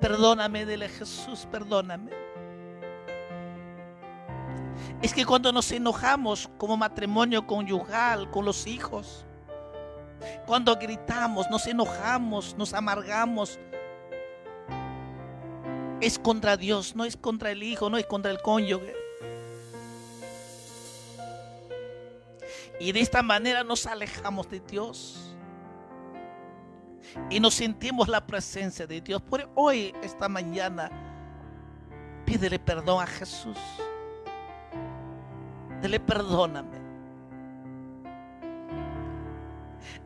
Perdóname, 0.00 0.64
dile 0.64 0.86
a 0.86 0.88
Jesús, 0.88 1.46
perdóname. 1.52 2.10
Es 5.02 5.12
que 5.12 5.26
cuando 5.26 5.52
nos 5.52 5.70
enojamos 5.72 6.48
como 6.56 6.78
matrimonio 6.78 7.46
conyugal, 7.46 8.30
con 8.30 8.46
los 8.46 8.66
hijos, 8.66 9.26
cuando 10.46 10.74
gritamos, 10.76 11.50
nos 11.50 11.66
enojamos, 11.66 12.56
nos 12.56 12.72
amargamos, 12.72 13.58
es 16.00 16.18
contra 16.18 16.56
Dios, 16.56 16.96
no 16.96 17.04
es 17.04 17.18
contra 17.18 17.50
el 17.50 17.62
hijo, 17.62 17.90
no 17.90 17.98
es 17.98 18.06
contra 18.06 18.30
el 18.30 18.40
cónyuge. 18.40 19.03
Y 22.80 22.92
de 22.92 23.00
esta 23.00 23.22
manera 23.22 23.62
nos 23.64 23.86
alejamos 23.86 24.48
de 24.50 24.60
Dios. 24.60 25.36
Y 27.30 27.38
nos 27.38 27.54
sentimos 27.54 28.08
la 28.08 28.26
presencia 28.26 28.86
de 28.86 29.00
Dios. 29.00 29.22
Por 29.22 29.48
hoy, 29.54 29.94
esta 30.02 30.28
mañana, 30.28 30.90
pídele 32.24 32.58
perdón 32.58 33.02
a 33.02 33.06
Jesús. 33.06 33.58
Dile 35.80 36.00
perdóname. 36.00 36.84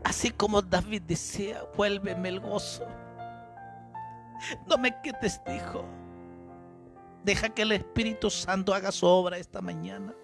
Así 0.05 0.31
como 0.31 0.61
David 0.61 1.03
decía, 1.03 1.63
vuélveme 1.77 2.29
el 2.29 2.41
gozo. 2.41 2.87
No 4.67 4.77
me 4.79 5.01
quites, 5.01 5.41
dijo. 5.47 5.85
Deja 7.25 7.49
que 7.49 7.63
el 7.63 7.73
Espíritu 7.73 8.31
Santo 8.31 8.75
haga 8.75 8.93
su 8.93 9.07
obra 9.07 9.39
esta 9.39 9.61
mañana. 9.61 10.15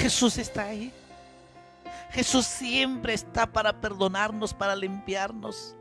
Jesús 0.00 0.38
está 0.38 0.64
ahí. 0.64 0.92
Jesús 2.10 2.46
siempre 2.46 3.12
está 3.12 3.46
para 3.46 3.72
perdonarnos, 3.80 4.54
para 4.54 4.74
limpiarnos. 4.74 5.76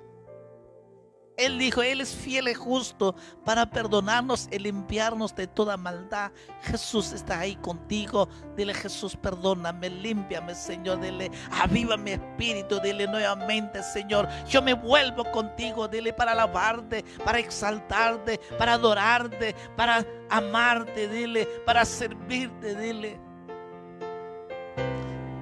Él 1.37 1.57
dijo, 1.57 1.81
Él 1.81 2.01
es 2.01 2.13
fiel 2.13 2.49
y 2.49 2.53
justo 2.53 3.15
para 3.45 3.65
perdonarnos 3.65 4.49
y 4.51 4.59
limpiarnos 4.59 5.33
de 5.33 5.47
toda 5.47 5.77
maldad. 5.77 6.33
Jesús 6.63 7.13
está 7.13 7.39
ahí 7.39 7.55
contigo. 7.55 8.27
Dile, 8.57 8.73
Jesús, 8.73 9.15
perdóname, 9.15 9.89
límpiame, 9.89 10.53
Señor. 10.53 10.99
Dile, 10.99 11.31
aviva 11.49 11.95
mi 11.95 12.11
espíritu. 12.11 12.81
Dile 12.81 13.07
nuevamente, 13.07 13.81
Señor, 13.81 14.27
yo 14.49 14.61
me 14.61 14.73
vuelvo 14.73 15.23
contigo. 15.31 15.87
Dile, 15.87 16.11
para 16.11 16.33
alabarte, 16.33 17.05
para 17.23 17.39
exaltarte, 17.39 18.37
para 18.57 18.73
adorarte, 18.73 19.55
para 19.77 20.05
amarte. 20.29 21.07
Dile, 21.07 21.45
para 21.65 21.85
servirte. 21.85 22.75
Dile, 22.75 23.28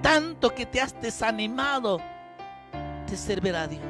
tanto 0.08 0.56
que 0.56 0.66
te 0.66 0.80
has 0.80 1.00
desanimado 1.02 2.00
de 3.10 3.18
servir 3.18 3.54
a 3.54 3.68
Dios 3.68 3.84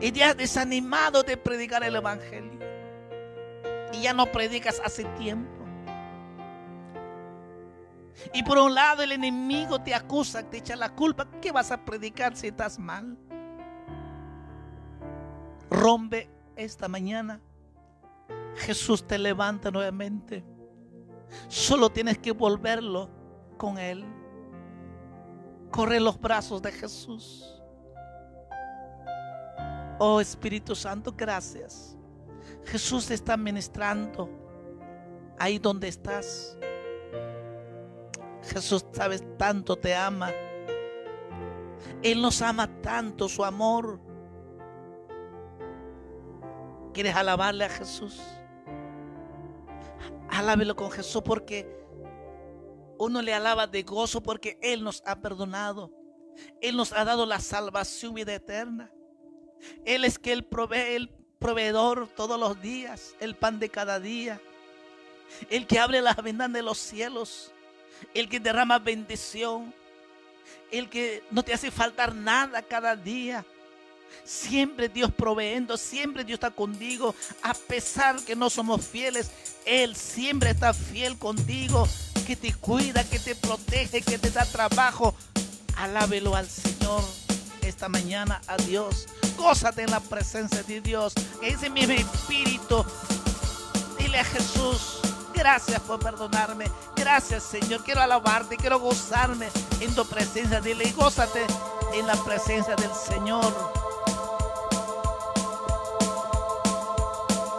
y 0.00 0.10
te 0.10 0.24
has 0.24 0.36
desanimado 0.36 1.22
de 1.22 1.36
predicar 1.36 1.84
el 1.84 1.94
Evangelio. 1.94 2.58
Y 3.92 4.02
ya 4.02 4.12
no 4.12 4.26
predicas 4.26 4.82
hace 4.84 5.04
tiempo. 5.20 5.64
Y 8.34 8.42
por 8.42 8.58
un 8.58 8.74
lado 8.74 9.04
el 9.04 9.12
enemigo 9.12 9.80
te 9.80 9.94
acusa, 9.94 10.42
te 10.42 10.56
echa 10.56 10.74
la 10.74 10.92
culpa. 10.92 11.28
¿Qué 11.40 11.52
vas 11.52 11.70
a 11.70 11.84
predicar 11.84 12.36
si 12.36 12.48
estás 12.48 12.76
mal? 12.76 13.16
Rompe 15.70 16.28
esta 16.56 16.88
mañana. 16.88 17.40
Jesús 18.56 19.06
te 19.06 19.16
levanta 19.16 19.70
nuevamente. 19.70 20.44
Solo 21.46 21.88
tienes 21.88 22.18
que 22.18 22.32
volverlo 22.32 23.08
con 23.56 23.78
Él. 23.78 24.04
Corre 25.72 25.98
los 25.98 26.20
brazos 26.20 26.60
de 26.60 26.70
Jesús. 26.70 27.60
Oh 29.98 30.20
Espíritu 30.20 30.74
Santo, 30.74 31.14
gracias. 31.16 31.96
Jesús 32.64 33.06
te 33.06 33.14
está 33.14 33.36
ministrando 33.38 34.28
ahí 35.38 35.58
donde 35.58 35.88
estás. 35.88 36.58
Jesús, 38.42 38.84
sabes, 38.92 39.24
tanto 39.38 39.76
te 39.76 39.94
ama. 39.94 40.30
Él 42.02 42.20
nos 42.20 42.42
ama 42.42 42.68
tanto, 42.82 43.28
su 43.28 43.42
amor. 43.42 43.98
¿Quieres 46.92 47.16
alabarle 47.16 47.64
a 47.64 47.70
Jesús? 47.70 48.20
Alábelo 50.28 50.76
con 50.76 50.90
Jesús 50.90 51.22
porque 51.24 51.81
uno 53.04 53.20
le 53.20 53.34
alaba 53.34 53.66
de 53.66 53.82
gozo 53.82 54.22
porque 54.22 54.58
Él 54.62 54.84
nos 54.84 55.02
ha 55.06 55.20
perdonado. 55.20 55.90
Él 56.60 56.76
nos 56.76 56.92
ha 56.92 57.04
dado 57.04 57.26
la 57.26 57.40
salvación 57.40 58.14
vida 58.14 58.32
eterna. 58.32 58.92
Él 59.84 60.04
es 60.04 60.20
que 60.20 60.32
Él 60.32 60.44
provee 60.44 60.94
el 60.94 61.08
proveedor 61.40 62.08
todos 62.14 62.38
los 62.38 62.62
días, 62.62 63.16
el 63.18 63.34
pan 63.34 63.58
de 63.58 63.68
cada 63.68 63.98
día. 63.98 64.40
El 65.50 65.66
que 65.66 65.80
abre 65.80 66.00
las 66.00 66.16
ventanas 66.16 66.52
de 66.52 66.62
los 66.62 66.78
cielos. 66.78 67.52
El 68.14 68.28
que 68.28 68.38
derrama 68.38 68.78
bendición. 68.78 69.74
El 70.70 70.88
que 70.88 71.24
no 71.32 71.42
te 71.42 71.54
hace 71.54 71.72
faltar 71.72 72.14
nada 72.14 72.62
cada 72.62 72.94
día. 72.94 73.44
Siempre 74.22 74.88
Dios 74.88 75.10
proveendo, 75.10 75.76
siempre 75.76 76.22
Dios 76.22 76.36
está 76.36 76.52
contigo. 76.52 77.16
A 77.42 77.54
pesar 77.54 78.22
que 78.24 78.36
no 78.36 78.48
somos 78.48 78.86
fieles, 78.86 79.32
Él 79.64 79.96
siempre 79.96 80.50
está 80.50 80.72
fiel 80.72 81.18
contigo. 81.18 81.88
Que 82.26 82.36
te 82.36 82.54
cuida, 82.54 83.02
que 83.04 83.18
te 83.18 83.34
protege, 83.34 84.00
que 84.00 84.16
te 84.16 84.30
da 84.30 84.44
trabajo. 84.44 85.14
Alábelo 85.76 86.36
al 86.36 86.48
Señor. 86.48 87.02
esta 87.62 87.88
mañana 87.88 88.40
a 88.46 88.56
Dios. 88.56 89.06
Gózate 89.36 89.82
en 89.82 89.90
la 89.90 90.00
presencia 90.00 90.62
de 90.62 90.80
Dios. 90.80 91.14
Que 91.40 91.50
dice 91.50 91.68
mi 91.68 91.82
espíritu. 91.82 92.84
Dile 93.98 94.20
a 94.20 94.24
Jesús, 94.24 95.00
gracias 95.34 95.80
por 95.80 95.98
perdonarme. 95.98 96.66
Gracias 96.96 97.42
Señor. 97.42 97.82
Quiero 97.84 98.02
alabarte, 98.02 98.56
quiero 98.56 98.78
gozarme 98.78 99.48
en 99.80 99.94
tu 99.94 100.06
presencia. 100.06 100.60
Dile 100.60 100.84
y 100.84 100.92
gózate 100.92 101.44
en 101.92 102.06
la 102.06 102.14
presencia 102.24 102.76
del 102.76 102.90
Señor. 102.94 103.52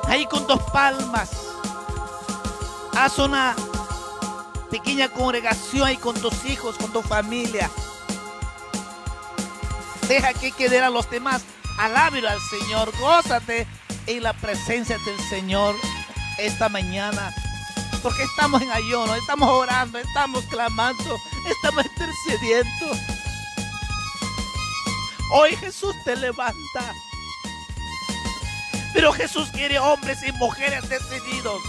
Ahí 0.08 0.26
con 0.26 0.48
dos 0.48 0.62
palmas. 0.72 1.32
Haz 2.96 3.18
una 3.20 3.56
pequeña 4.74 5.08
congregación 5.08 5.88
ahí 5.88 5.98
con 5.98 6.20
tus 6.20 6.46
hijos, 6.46 6.80
con 6.80 6.92
tu 6.92 7.04
familia. 7.04 7.70
Deja 10.08 10.34
que 10.34 10.52
queden 10.52 10.84
a 10.84 10.90
los 10.90 11.08
demás. 11.12 11.44
Alábelo 11.78 12.28
al 12.28 12.40
Señor. 12.42 12.92
Gózate 13.00 13.68
en 14.08 14.24
la 14.24 14.34
presencia 14.34 14.98
del 15.06 15.20
Señor 15.30 15.76
esta 16.40 16.70
mañana. 16.70 17.32
Porque 18.02 18.24
estamos 18.24 18.64
en 18.64 18.72
ayuno, 18.72 19.14
estamos 19.14 19.48
orando, 19.48 20.00
estamos 20.00 20.44
clamando, 20.46 21.20
estamos 21.48 21.86
intercediendo. 21.86 22.98
Hoy 25.34 25.56
Jesús 25.56 25.94
te 26.04 26.16
levanta. 26.16 26.96
Pero 28.92 29.14
Jesús 29.14 29.50
quiere 29.54 29.78
hombres 29.78 30.18
y 30.28 30.32
mujeres 30.32 30.90
decididos. 30.90 31.62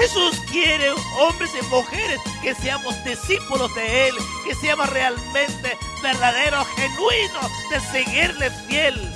Jesús 0.00 0.40
quiere 0.50 0.92
hombres 1.18 1.50
y 1.60 1.66
mujeres 1.66 2.18
que 2.42 2.54
seamos 2.54 2.94
discípulos 3.04 3.74
de 3.74 4.08
Él, 4.08 4.14
que 4.46 4.54
seamos 4.54 4.88
realmente 4.88 5.76
verdaderos, 6.02 6.66
genuinos, 6.68 7.50
de 7.70 7.80
seguirle 7.80 8.50
fiel. 8.66 9.14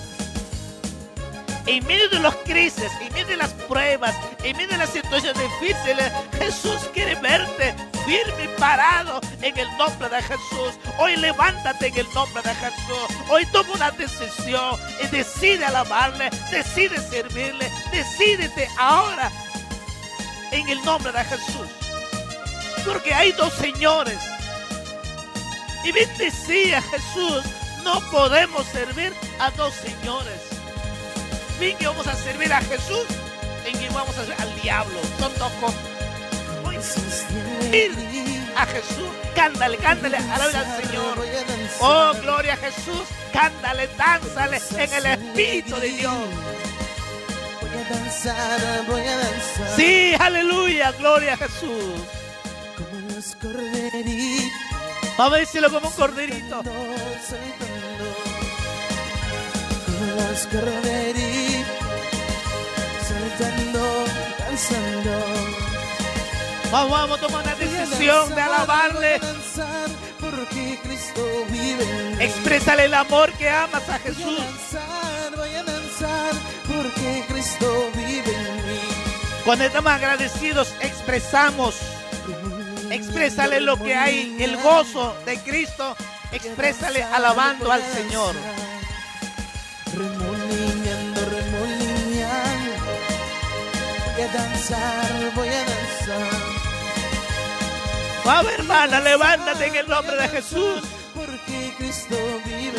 En 1.65 1.87
medio 1.87 2.11
de 2.11 2.21
las 2.21 2.35
crisis, 2.45 2.93
en 3.01 3.11
medio 3.15 3.29
de 3.29 3.37
las 3.39 3.55
pruebas, 3.67 4.15
en 4.43 4.55
medio 4.59 4.73
de 4.73 4.77
las 4.77 4.91
situaciones 4.91 5.43
difíciles, 5.59 6.13
Jesús 6.39 6.91
quiere 6.93 7.15
verte 7.15 7.75
firme 8.05 8.45
y 8.45 8.61
parado 8.61 9.23
en 9.41 9.59
el 9.59 9.69
nombre 9.79 10.11
de 10.11 10.21
Jesús. 10.21 10.79
Hoy 10.99 11.17
levántate 11.17 11.87
en 11.87 11.97
el 11.97 12.13
nombre 12.13 12.43
de 12.43 12.55
Jesús. 12.57 13.17
Hoy 13.31 13.47
toma 13.47 13.73
una 13.73 13.91
decisión 13.93 14.79
y 15.03 15.07
decide 15.07 15.65
alabarle, 15.65 16.29
decide 16.51 16.99
servirle, 16.99 17.73
decídete 17.91 18.69
ahora 18.77 19.33
en 20.55 20.69
el 20.69 20.83
nombre 20.83 21.13
de 21.13 21.25
Jesús. 21.25 21.69
Porque 22.87 23.13
hay 23.13 23.33
dos 23.33 23.53
señores. 23.55 24.19
Y 25.85 25.93
bien 25.93 26.09
decía 26.17 26.81
Jesús, 26.83 27.45
no 27.83 28.01
podemos 28.11 28.65
servir 28.67 29.13
a 29.39 29.51
dos 29.51 29.75
señores. 29.75 30.41
Bien 31.59 31.77
que 31.77 31.87
vamos 31.87 32.07
a 32.07 32.15
servir 32.15 32.53
a 32.53 32.61
Jesús, 32.63 33.05
en 33.67 33.79
que 33.79 33.89
vamos 33.89 34.17
a 34.17 34.25
servir 34.25 34.41
al 34.41 34.63
diablo. 34.63 34.99
Son 35.19 35.33
dos 35.39 35.53
cosas. 35.61 35.81
a 38.57 38.67
Jesús, 38.67 39.09
cántale, 39.35 39.77
cántale, 39.79 40.17
alabe 40.17 40.57
al 40.57 40.83
Señor. 40.83 41.19
Oh, 41.81 42.13
gloria 42.23 42.55
a 42.55 42.57
Jesús, 42.57 43.03
cántale, 43.33 43.89
dánzale 43.99 44.61
en 44.79 44.93
el 44.95 45.07
Espíritu 45.07 45.77
de 45.77 45.89
Dios. 45.89 46.15
A 47.87 47.93
danzar, 47.93 48.87
voy 48.87 49.03
a 49.03 49.17
danzar. 49.17 49.77
Sí, 49.77 50.15
aleluya, 50.19 50.93
gloria 50.93 51.35
a 51.35 51.37
Jesús. 51.37 52.01
Como 52.77 53.09
los 53.15 53.37
corderitos. 53.37 54.59
Vamos 55.19 55.35
a 55.35 55.39
decirlo 55.39 55.71
como 55.71 55.89
un 55.89 55.95
corderito. 55.95 56.63
saltando, 56.63 56.73
Como 59.87 60.07
los 60.31 60.47
corderitos. 60.47 61.75
Saltando, 63.09 64.05
danzando. 64.39 65.25
Vamos, 66.73 66.91
vamos, 66.91 67.21
toma 67.21 67.39
una 67.43 67.55
Voy 67.55 67.65
a 67.65 67.69
decisión 67.69 68.29
de 68.31 68.35
danzar, 68.35 68.39
alabarle. 68.55 69.19
voy 69.19 69.29
a 69.29 69.33
danzar, 69.33 69.89
Porque 70.21 70.79
Cristo 70.83 71.23
vive 71.51 71.85
en 71.85 72.19
mí. 72.19 72.25
Exprésale 72.25 72.85
el 72.87 72.95
amor 72.95 73.31
que 73.35 73.49
amas 73.49 73.89
a 73.89 73.95
a 73.95 73.99
Jesús. 74.01 74.41
Cristo 77.29 77.91
vive 77.95 78.35
en 78.35 78.57
mí. 78.57 78.81
Cuando 79.45 79.65
estamos 79.65 79.93
agradecidos, 79.93 80.75
expresamos. 80.81 81.77
Exprésale 82.91 83.61
lo 83.61 83.77
que 83.77 83.95
hay, 83.95 84.37
el 84.41 84.57
gozo 84.57 85.15
de 85.27 85.39
Cristo. 85.41 85.97
Exprésale 86.33 87.03
alabando 87.03 87.71
al 87.71 87.83
Señor. 87.83 88.35
Remolineando, 89.95 91.21
remolineando. 91.31 92.73
Voy 94.15 94.23
a 94.23 94.29
danzar, 94.33 95.33
voy 95.35 95.49
a 95.49 95.65
danzar. 95.65 96.55
Vamos, 98.25 98.53
hermana, 98.53 99.01
levántate 99.01 99.67
en 99.67 99.75
el 99.77 99.89
nombre 99.89 100.17
de 100.17 100.29
Jesús. 100.29 100.83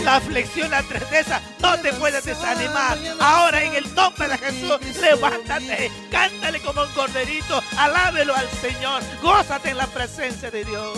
La 0.03 0.17
aflicción, 0.17 0.69
la 0.69 0.83
tristeza, 0.83 1.41
no 1.59 1.79
te 1.79 1.91
puedes 1.93 2.23
desanimar. 2.23 2.97
Ahora 3.19 3.63
en 3.63 3.75
el 3.75 3.95
nombre 3.95 4.27
de 4.27 4.37
Jesús, 4.37 4.79
levántate, 5.01 5.91
cántale 6.11 6.61
como 6.61 6.83
un 6.83 6.91
corderito, 6.93 7.63
alábelo 7.77 8.35
al 8.35 8.49
Señor, 8.61 9.01
gózate 9.21 9.71
en 9.71 9.77
la 9.77 9.87
presencia 9.87 10.51
de 10.51 10.63
Dios. 10.63 10.97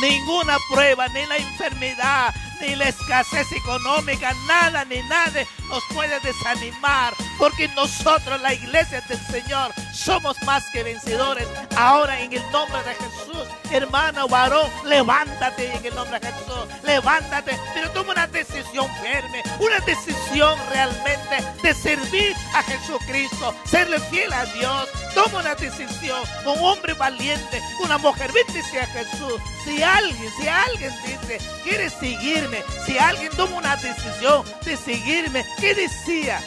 Ninguna 0.00 0.56
prueba, 0.72 1.08
ni 1.08 1.26
la 1.26 1.36
enfermedad, 1.36 2.34
ni 2.60 2.76
la 2.76 2.88
escasez 2.88 3.50
económica, 3.52 4.32
nada 4.46 4.84
ni 4.84 5.02
nadie 5.04 5.46
nos 5.68 5.82
puede 5.94 6.18
desanimar, 6.20 7.14
porque 7.38 7.68
nosotros, 7.68 8.40
la 8.40 8.54
iglesia 8.54 9.00
del 9.02 9.20
Señor, 9.26 9.72
somos 9.92 10.36
más 10.42 10.64
que 10.72 10.82
vencedores. 10.84 11.48
Ahora 11.76 12.20
en 12.20 12.32
el 12.32 12.42
nombre 12.50 12.82
de 12.84 12.94
Jesús, 12.94 13.48
hermano 13.72 14.28
varón, 14.28 14.70
levántate 14.84 15.74
en 15.74 15.86
el 15.86 15.94
nombre 15.94 16.20
de 16.20 16.26
Jesús, 16.26 16.66
levántate, 16.82 17.58
pero 17.74 17.90
toma 17.90 18.12
una 18.12 18.26
decisión 18.26 18.86
firme, 19.00 19.42
una 19.58 19.80
decisión 19.80 20.58
realmente 20.70 21.42
de 21.62 21.74
servir 21.74 22.34
a 22.54 22.62
Jesucristo, 22.62 23.54
serle 23.64 23.98
fiel 24.00 24.32
a 24.32 24.44
Dios. 24.46 24.88
Toma 25.14 25.40
una 25.40 25.54
decisión, 25.54 26.22
un 26.46 26.58
hombre 26.64 26.94
valiente, 26.94 27.62
una 27.82 27.98
mujer, 27.98 28.30
bendice 28.32 28.80
a 28.80 28.86
Jesús. 28.86 29.40
Si 29.64 29.82
alguien, 29.82 30.32
si 30.40 30.48
alguien 30.48 30.92
dice, 31.04 31.38
quiere 31.62 31.90
seguirme, 31.90 32.62
si 32.86 32.98
alguien 32.98 33.30
toma 33.36 33.58
una 33.58 33.76
decisión 33.76 34.44
de 34.64 34.76
seguirme, 34.76 35.44
¿qué 35.60 35.74
decía? 35.74 36.40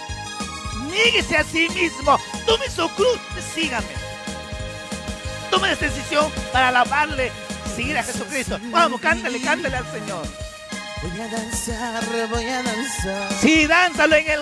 Níguese 0.91 1.37
a 1.37 1.43
sí 1.43 1.67
mismo, 1.69 2.19
tome 2.45 2.69
su 2.69 2.87
cruz, 2.95 3.19
sígame. 3.53 4.04
Tome 5.51 5.71
esa 5.71 5.85
decisión 5.85 6.31
para 6.51 6.69
alabarle, 6.69 7.31
seguir 7.75 7.97
a 7.97 8.03
Jesucristo. 8.03 8.59
Vamos, 8.71 8.99
cántale, 9.01 9.41
cántale 9.41 9.77
al 9.77 9.91
Señor. 9.91 10.25
Voy 11.01 11.21
a 11.21 11.27
danzar, 11.27 12.03
voy 12.29 12.45
a 12.45 12.63
danzar. 12.63 13.33
Sí, 13.39 13.67
dánzalo 13.67 14.15
en 14.15 14.27
el, 14.27 14.39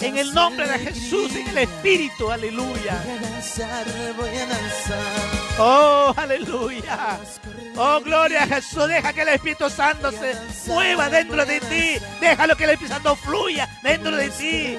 en 0.00 0.18
el 0.18 0.32
nombre 0.32 0.68
de. 0.68 0.78
Jesús, 0.78 1.34
en 1.34 1.48
el 1.48 1.58
Espíritu, 1.58 2.30
aleluya. 2.30 3.02
Voy 3.04 3.16
a 3.16 3.30
danzar, 3.30 3.86
voy 4.16 4.36
a 4.36 4.46
danzar. 4.46 5.42
Oh, 5.58 6.14
aleluya. 6.16 7.18
Oh, 7.76 8.00
gloria 8.00 8.44
a 8.44 8.46
Jesús. 8.46 8.86
Deja 8.86 9.12
que 9.12 9.22
el 9.22 9.28
Espíritu 9.28 9.68
Santo 9.70 10.12
se 10.12 10.36
mueva 10.70 11.08
dentro 11.08 11.44
de 11.44 11.60
ti. 11.60 12.04
Déjalo 12.20 12.56
que 12.56 12.64
el 12.64 12.70
Espíritu 12.70 12.94
Santo 12.94 13.16
fluya 13.16 13.68
dentro 13.82 14.14
de 14.14 14.30
ti. 14.30 14.78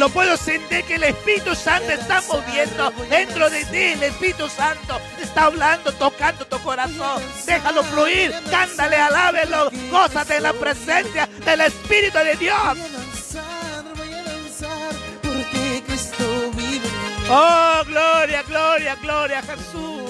Lo 0.00 0.08
puedo 0.08 0.34
sentir 0.38 0.82
que 0.84 0.94
el 0.94 1.04
Espíritu 1.04 1.54
Santo 1.54 1.90
está 1.90 2.22
moviendo 2.22 2.90
dentro 3.10 3.50
de 3.50 3.66
ti. 3.66 3.76
El 3.76 4.02
Espíritu 4.04 4.48
Santo 4.48 4.98
está 5.20 5.44
hablando, 5.44 5.92
tocando 5.92 6.46
tu 6.46 6.58
corazón. 6.60 7.22
Déjalo 7.44 7.84
fluir. 7.84 8.32
Cántale, 8.50 8.96
alábelo. 8.96 9.70
Gózate 9.90 10.38
en 10.38 10.44
la 10.44 10.54
presencia 10.54 11.28
del 11.44 11.60
Espíritu 11.60 12.16
de 12.16 12.34
Dios. 12.36 12.78
Oh, 17.28 17.82
gloria, 17.84 18.42
gloria, 18.44 18.94
gloria 19.02 19.40
a 19.40 19.42
Jesús. 19.42 20.00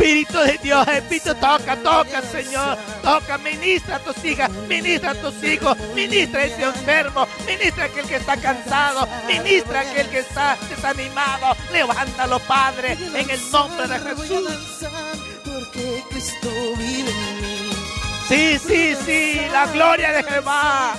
Espíritu 0.00 0.38
de 0.38 0.58
Dios, 0.62 0.88
Espíritu, 0.88 1.34
toca, 1.34 1.76
toca, 1.76 2.22
Señor. 2.22 2.78
Toca, 3.02 3.36
ministra 3.36 3.96
a 3.96 3.98
tus 3.98 4.24
hijas, 4.24 4.50
ministra 4.66 5.10
a 5.10 5.14
tus 5.14 5.44
hijos, 5.44 5.76
ministra 5.94 6.40
a 6.40 6.44
ese 6.46 6.62
enfermo, 6.62 7.28
ministra 7.46 7.84
a 7.84 7.86
aquel 7.86 8.06
que 8.06 8.16
está 8.16 8.34
cansado, 8.38 9.06
ministra 9.28 9.80
a 9.80 9.82
aquel 9.82 10.08
que 10.08 10.20
está 10.20 10.56
desanimado. 10.70 11.54
Levántalo, 11.70 12.38
Padre, 12.40 12.96
en 13.14 13.28
el 13.28 13.50
nombre 13.50 13.88
de 13.88 13.98
Jesús. 13.98 14.44
danzar, 14.48 15.16
porque 15.44 16.02
Cristo 16.08 16.48
vive 16.78 17.10
en 17.10 17.40
mí. 17.42 17.70
Sí, 18.26 18.58
sí, 18.58 18.96
sí, 19.04 19.40
la 19.52 19.66
gloria 19.66 20.12
de 20.12 20.22
Jehová. 20.22 20.94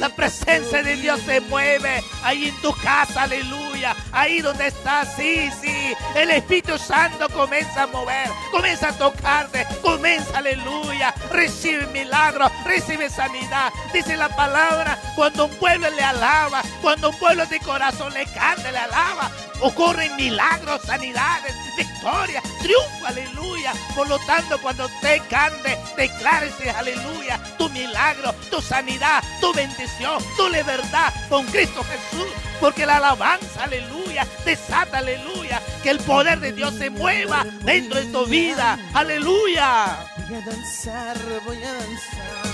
La 0.00 0.10
presencia 0.10 0.82
de 0.82 0.96
Dios 0.96 1.18
se 1.22 1.40
mueve 1.40 2.04
ahí 2.22 2.48
en 2.48 2.60
tu 2.60 2.72
casa, 2.74 3.22
aleluya. 3.22 3.67
Ahí 4.12 4.40
donde 4.40 4.68
estás, 4.68 5.14
sí, 5.16 5.50
sí. 5.60 5.94
El 6.14 6.30
Espíritu 6.30 6.78
Santo 6.78 7.28
comienza 7.28 7.84
a 7.84 7.86
mover, 7.86 8.28
comienza 8.50 8.88
a 8.88 8.92
tocarte, 8.92 9.66
comienza, 9.82 10.38
aleluya. 10.38 11.14
Recibe 11.30 11.86
milagro, 11.88 12.50
recibe 12.64 13.08
sanidad. 13.08 13.72
Dice 13.92 14.16
la 14.16 14.28
palabra, 14.28 14.98
cuando 15.14 15.46
un 15.46 15.54
pueblo 15.56 15.88
le 15.90 16.02
alaba, 16.02 16.62
cuando 16.82 17.10
un 17.10 17.18
pueblo 17.18 17.46
de 17.46 17.60
corazón 17.60 18.12
le 18.14 18.24
canta, 18.26 18.70
le 18.72 18.78
alaba, 18.78 19.30
ocurren 19.60 20.14
milagros, 20.16 20.82
sanidades, 20.82 21.54
victoria, 21.76 22.42
triunfo, 22.60 23.06
aleluya. 23.06 23.72
Por 23.94 24.08
lo 24.08 24.18
tanto, 24.20 24.60
cuando 24.60 24.88
te 25.00 25.20
cante, 25.28 25.78
declárese, 25.96 26.70
aleluya, 26.70 27.40
tu 27.58 27.68
milagro, 27.70 28.32
tu 28.50 28.60
sanidad, 28.60 29.22
tu 29.40 29.52
bendición, 29.52 30.22
tu 30.36 30.48
libertad 30.48 31.12
con 31.28 31.46
Cristo 31.46 31.84
Jesús. 31.84 32.47
Porque 32.60 32.86
la 32.86 32.96
alabanza, 32.96 33.64
aleluya, 33.64 34.26
desata, 34.44 34.98
aleluya, 34.98 35.62
que 35.82 35.90
el 35.90 35.98
poder 36.00 36.40
de 36.40 36.52
Dios 36.52 36.74
se 36.74 36.90
mueva 36.90 37.44
dentro 37.62 38.00
de 38.00 38.06
tu 38.06 38.26
vida, 38.26 38.78
aleluya. 38.94 39.96
Voy 40.28 40.36
a 40.36 40.40
danzar, 40.40 41.16
voy 41.44 41.62
a 41.62 41.72
danzar. 41.72 42.48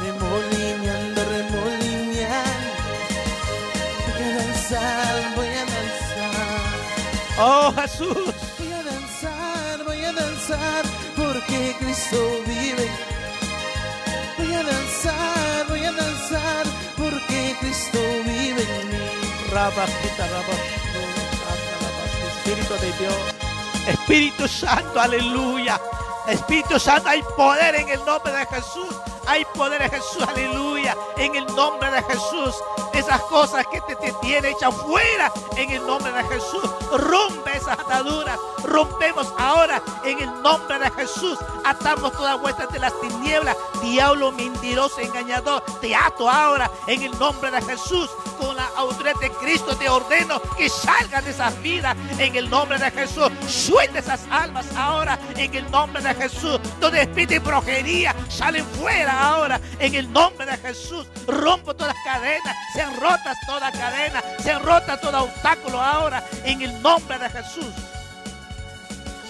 Remolineando, 0.00 1.24
remolineando. 1.24 2.72
Voy 4.08 4.22
a 4.22 4.36
danzar, 4.36 5.34
voy 5.36 5.48
a 5.48 5.64
danzar. 5.64 6.72
Oh 7.38 7.72
Jesús. 7.76 8.34
Voy 8.58 8.72
a 8.72 8.82
danzar, 8.82 9.84
voy 9.84 10.04
a 10.04 10.12
danzar, 10.12 10.84
porque 11.16 11.76
Cristo 11.78 12.40
vive. 12.46 12.90
Voy 14.38 14.54
a 14.54 14.62
danzar, 14.62 15.66
voy 15.68 15.84
a 15.84 15.92
danzar, 15.92 16.66
Cristo 17.60 17.98
vive 18.24 18.62
en 18.62 18.88
mí. 18.88 18.98
Espíritu 22.28 22.74
de 22.74 22.92
Dios. 22.98 23.14
Espíritu 23.86 24.48
Santo, 24.48 25.00
aleluya. 25.00 25.80
Espíritu 26.26 26.78
Santo, 26.78 27.08
hay 27.08 27.22
poder 27.36 27.74
en 27.74 27.88
el 27.88 28.04
nombre 28.04 28.32
de 28.32 28.46
Jesús. 28.46 28.94
Hay 29.26 29.44
poder 29.54 29.82
en 29.82 29.90
Jesús, 29.90 30.22
aleluya. 30.26 30.96
En 31.16 31.34
el 31.34 31.46
nombre 31.46 31.90
de 31.90 32.02
Jesús. 32.02 32.54
Esas 32.92 33.20
cosas 33.22 33.64
que 33.66 33.80
te, 33.80 33.96
tienen 34.20 34.52
hecha 34.52 34.70
fuera 34.70 35.32
en 35.56 35.70
el 35.70 35.86
nombre 35.86 36.12
de 36.12 36.24
Jesús. 36.24 36.62
Rompe 36.92 37.56
esas 37.56 37.78
ataduras. 37.78 38.38
Rompemos 38.64 39.32
ahora 39.38 39.82
en 40.04 40.20
el 40.20 40.42
nombre 40.42 40.78
de 40.78 40.90
Jesús. 40.90 41.38
Atamos 41.64 42.12
todas 42.12 42.40
vuestras 42.40 42.70
de 42.72 42.78
las 42.78 42.92
tinieblas. 43.00 43.56
Diablo 43.82 44.32
mentiroso, 44.32 45.00
engañador. 45.00 45.62
Te 45.80 45.94
ato 45.94 46.28
ahora 46.28 46.70
en 46.86 47.02
el 47.02 47.18
nombre 47.18 47.50
de 47.50 47.62
Jesús. 47.62 48.10
Con 48.38 48.56
la 48.56 48.66
autoridad 48.76 49.14
de 49.20 49.30
Cristo 49.30 49.76
te 49.76 49.88
ordeno 49.88 50.40
que 50.56 50.68
salgan 50.68 51.24
de 51.24 51.30
esas 51.30 51.60
vidas 51.62 51.96
en 52.18 52.34
el 52.34 52.48
nombre 52.50 52.78
de 52.78 52.90
Jesús. 52.90 53.30
Suelta 53.46 53.98
esas 53.98 54.20
almas 54.30 54.66
ahora 54.76 55.18
en 55.36 55.54
el 55.54 55.70
nombre 55.70 56.02
de 56.02 56.14
Jesús. 56.14 56.60
Donde 56.80 57.02
espíritu 57.02 57.34
y 57.34 57.38
brujería 57.38 58.14
salen 58.28 58.64
fuera 58.64 59.20
ahora 59.20 59.60
en 59.78 59.94
el 59.94 60.12
nombre 60.12 60.46
de 60.46 60.56
Jesús. 60.58 61.06
Rompo 61.26 61.74
todas 61.74 61.94
las 61.94 62.04
cadenas. 62.04 62.56
Sean 62.82 62.96
rotas 62.96 63.38
todas 63.46 63.70
cadenas. 63.78 64.24
Sean 64.42 64.60
rotas 64.60 65.00
todo 65.00 65.22
obstáculo 65.22 65.80
ahora 65.80 66.24
en 66.42 66.62
el 66.62 66.82
nombre 66.82 67.16
de 67.16 67.30
Jesús. 67.30 67.72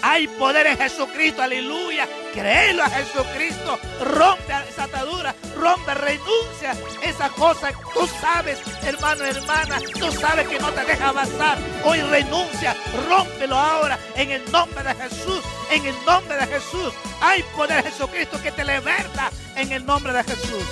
Hay 0.01 0.27
poder 0.27 0.69
en 0.69 0.79
Jesucristo, 0.79 1.43
aleluya. 1.43 2.09
Créelo 2.33 2.83
a 2.83 2.89
Jesucristo. 2.89 3.79
Rompe 4.01 4.55
esa 4.71 4.85
atadura, 4.85 5.35
rompe, 5.55 5.93
renuncia 5.93 6.75
esa 7.03 7.29
cosa. 7.29 7.73
Tú 7.93 8.09
sabes, 8.23 8.59
hermano, 8.85 9.27
hermana, 9.27 9.79
tú 10.01 10.11
sabes 10.13 10.49
que 10.49 10.59
no 10.59 10.73
te 10.73 10.87
deja 10.87 11.09
avanzar. 11.09 11.59
Hoy 11.85 12.01
renuncia, 12.01 12.75
rómpelo 13.07 13.59
ahora 13.59 13.99
en 14.17 14.31
el 14.31 14.51
nombre 14.51 14.83
de 14.83 14.95
Jesús. 14.95 15.43
En 15.71 15.85
el 15.85 15.95
nombre 16.07 16.39
de 16.39 16.47
Jesús. 16.47 16.95
Hay 17.21 17.43
poder 17.55 17.85
en 17.85 17.93
Jesucristo 17.93 18.41
que 18.43 18.51
te 18.51 18.65
liberta 18.65 19.31
en 19.57 19.73
el 19.73 19.85
nombre 19.85 20.15
de 20.15 20.25
Jesús. 20.25 20.65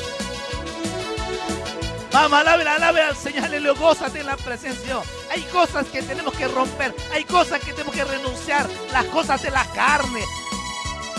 Vamos, 2.13 2.41
alabe, 2.41 2.69
alabe 2.69 3.03
al 3.03 3.17
Señor, 3.17 3.45
aleluya, 3.45 3.79
gózate 3.79 4.21
en 4.21 4.27
la 4.27 4.37
presencia. 4.37 5.01
Hay 5.31 5.43
cosas 5.43 5.87
que 5.87 6.03
tenemos 6.03 6.35
que 6.35 6.49
romper, 6.49 6.95
hay 7.13 7.25
cosas 7.25 7.61
que 7.61 7.73
tenemos 7.73 7.95
que 7.95 8.05
renunciar, 8.05 8.69
las 8.93 9.05
cosas 9.07 9.41
de 9.43 9.51
la 9.51 9.65
carne, 9.67 10.25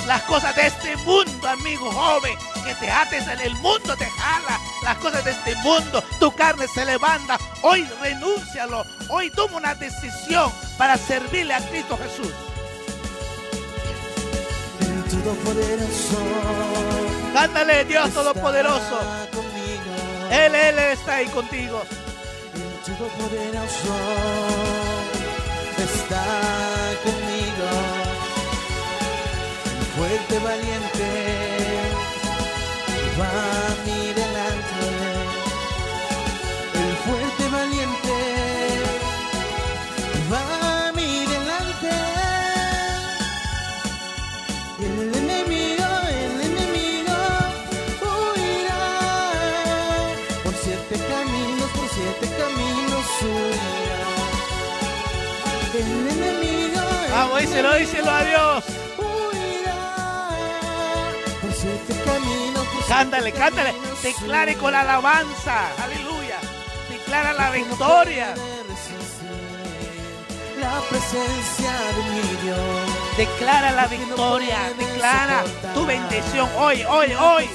las 0.06 0.22
cosas 0.24 0.54
de 0.56 0.68
este 0.68 0.98
mundo, 0.98 1.48
amigo 1.48 1.90
joven, 1.92 2.38
que 2.66 2.76
te 2.76 2.92
ates 2.92 3.26
en 3.26 3.40
el 3.40 3.56
mundo, 3.56 3.96
te 3.96 4.06
jala, 4.06 4.60
las 4.84 4.98
cosas 4.98 5.24
de 5.24 5.32
este 5.32 5.56
mundo, 5.58 6.04
tu 6.20 6.32
carne 6.36 6.68
se 6.68 6.84
levanta. 6.84 7.40
Hoy 7.62 7.88
renúncialo, 8.02 8.86
hoy 9.08 9.30
toma 9.32 9.58
una 9.58 9.76
decisión 9.76 10.52
para 10.78 10.98
servirle 10.98 11.54
a 11.54 11.70
Cristo 11.70 11.98
Jesús. 11.98 12.34
Cántale, 17.34 17.86
Dios 17.86 18.12
Todopoderoso. 18.12 19.00
Él, 20.32 20.56
Él 20.56 20.80
está 20.80 21.16
ahí 21.16 21.28
contigo. 21.28 21.84
El 22.56 22.96
Todopoderoso 22.96 23.96
está 25.78 26.24
conmigo. 27.04 27.68
Fuerte 29.98 30.40
valiente 30.40 31.08
va 33.20 33.28
a 33.28 33.76
mi 33.86 34.11
díselo, 57.62 57.74
díselo 57.76 58.12
a 58.12 58.24
Dios. 58.24 58.64
Cántale, 62.88 63.32
cántale. 63.32 63.74
Declare 64.02 64.56
con 64.58 64.74
alabanza. 64.74 65.68
Aleluya. 65.84 66.40
Declara 66.90 67.34
la 67.34 67.52
victoria. 67.52 68.34
La 70.60 70.80
presencia 70.90 71.72
de 71.96 72.04
mi 72.12 72.36
Dios. 72.44 73.18
Declara 73.18 73.72
la 73.72 73.88
victoria. 73.88 74.58
Declara 74.78 75.44
tu 75.74 75.86
bendición 75.86 76.50
hoy, 76.58 76.84
hoy, 76.84 77.14
hoy. 77.14 77.50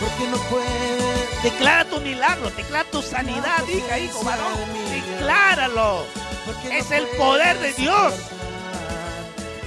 Porque 0.00 0.28
no 0.30 0.36
puede 0.48 1.14
Declara 1.42 1.84
tu 1.84 2.00
milagro. 2.00 2.50
Declara 2.50 2.84
tu 2.90 3.02
sanidad, 3.02 3.66
hija, 3.68 3.98
hijo, 3.98 4.24
varón. 4.24 4.54
Decláralo. 4.90 6.23
Es 6.70 6.90
el 6.90 7.06
poder 7.16 7.58
de 7.58 7.72
Dios. 7.72 8.12
soportar 8.12 8.44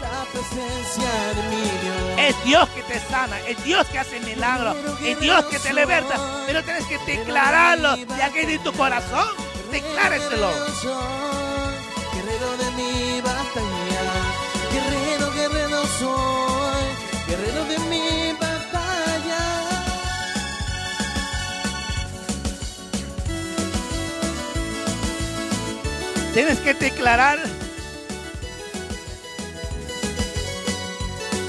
La 0.01 0.25
presencia 0.32 1.11
de 1.36 1.43
mi 1.49 1.61
Dios. 1.61 1.97
Es 2.17 2.43
Dios 2.45 2.69
que 2.69 2.82
te 2.84 2.99
sana, 2.99 3.39
es 3.47 3.63
Dios 3.63 3.88
que 3.88 3.99
hace 3.99 4.19
milagros, 4.19 4.75
es 5.03 5.19
Dios 5.19 5.45
que 5.45 5.59
te 5.59 5.73
liberta. 5.73 6.19
Pero 6.45 6.63
tienes 6.63 6.86
que 6.86 6.97
declararlo 6.99 7.95
de 7.95 8.23
aquí 8.23 8.45
de 8.45 8.59
tu 8.59 8.71
corazón. 8.73 9.28
Decláreselo. 9.71 10.49
Guerrero 12.13 12.57
de 12.57 12.71
mi 12.71 13.21
batalla. 13.21 14.01
Guerrero, 14.71 15.32
guerrero 15.34 15.82
soy, 15.99 16.86
guerrero 17.28 17.65
de 17.65 17.80
mi 17.80 17.86
Tienes 26.38 26.59
que 26.59 26.75
declarar 26.75 27.39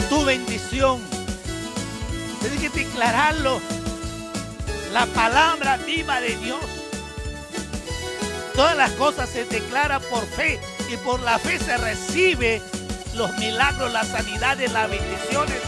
tu 0.08 0.24
bendición. 0.24 0.98
Tienes 2.40 2.58
que 2.58 2.70
declararlo. 2.70 3.60
La 4.94 5.04
palabra 5.04 5.76
viva 5.76 6.22
de 6.22 6.34
Dios. 6.38 6.64
Todas 8.54 8.78
las 8.78 8.90
cosas 8.92 9.28
se 9.28 9.44
declaran 9.44 10.00
por 10.10 10.24
fe 10.24 10.58
y 10.90 10.96
por 10.96 11.20
la 11.20 11.38
fe 11.38 11.58
se 11.58 11.76
recibe 11.76 12.62
los 13.14 13.36
milagros, 13.36 13.92
las 13.92 14.08
sanidades, 14.08 14.72
las 14.72 14.88
bendiciones. 14.88 15.58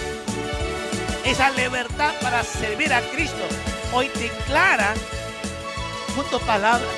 Esa 1.26 1.50
libertad 1.50 2.14
para 2.22 2.42
servir 2.42 2.90
a 2.90 3.02
Cristo. 3.10 3.46
Hoy 3.92 4.10
declara 4.18 4.94
junto 6.16 6.40
palabra. 6.40 6.88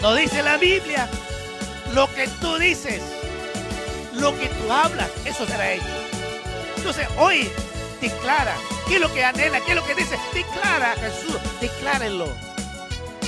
Nos 0.00 0.16
dice 0.16 0.44
la 0.44 0.56
Biblia, 0.56 1.10
lo 1.94 2.12
que 2.14 2.28
tú 2.40 2.56
dices, 2.58 3.02
lo 4.14 4.36
que 4.38 4.46
tú 4.46 4.72
hablas, 4.72 5.10
eso 5.24 5.46
será 5.46 5.72
hecho. 5.72 5.84
Entonces 6.76 7.08
hoy 7.18 7.50
declara, 8.00 8.54
¿qué 8.88 8.94
es 8.96 9.00
lo 9.00 9.12
que 9.12 9.24
anhela? 9.24 9.60
¿Qué 9.60 9.70
es 9.70 9.76
lo 9.76 9.84
que 9.84 9.94
dice? 9.94 10.18
Declara 10.32 10.94
Jesús, 10.96 11.36
declárelo. 11.60 12.28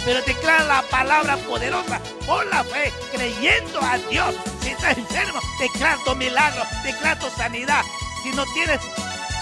pero 0.04 0.20
declara 0.22 0.64
la 0.64 0.82
palabra 0.82 1.36
poderosa 1.38 2.00
por 2.26 2.46
la 2.46 2.64
fe, 2.64 2.92
creyendo 3.12 3.80
a 3.80 3.98
Dios. 4.10 4.34
Si 4.60 4.70
estás 4.70 4.96
enfermo, 4.96 5.40
declara 5.60 5.98
tu 6.04 6.14
milagro, 6.16 6.62
declara 6.82 7.18
tu 7.18 7.28
sanidad. 7.30 7.82
Si 8.22 8.30
no 8.30 8.44
tienes 8.54 8.80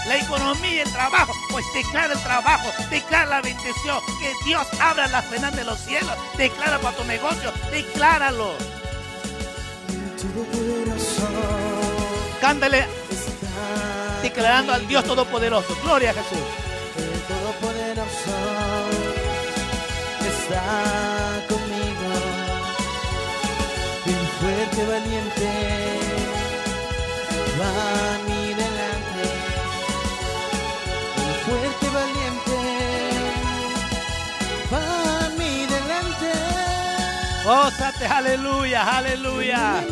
la 0.07 0.17
economía 0.17 0.73
y 0.73 0.79
el 0.79 0.91
trabajo, 0.91 1.31
pues 1.51 1.65
declara 1.73 2.13
el 2.13 2.19
trabajo, 2.23 2.69
declara 2.89 3.25
la 3.25 3.41
bendición, 3.41 3.99
que 4.19 4.33
Dios 4.45 4.67
abra 4.79 5.07
las 5.07 5.29
venas 5.29 5.55
de 5.55 5.63
los 5.63 5.79
cielos, 5.79 6.17
declara 6.37 6.79
para 6.79 6.97
tu 6.97 7.03
negocio, 7.05 7.53
decláralo. 7.71 8.70
Cántale 12.39 12.85
declarando 14.21 14.73
al 14.73 14.87
Dios 14.87 15.03
Todopoderoso. 15.03 15.75
Gloria 15.83 16.11
a 16.11 16.13
Jesús. 16.13 16.37
El 16.97 17.21
Todopoderoso 17.21 18.37
está 20.19 21.45
conmigo. 21.49 22.09
El 24.05 24.27
fuerte 24.39 24.85
valiente 24.85 25.60
huirá. 39.33 39.83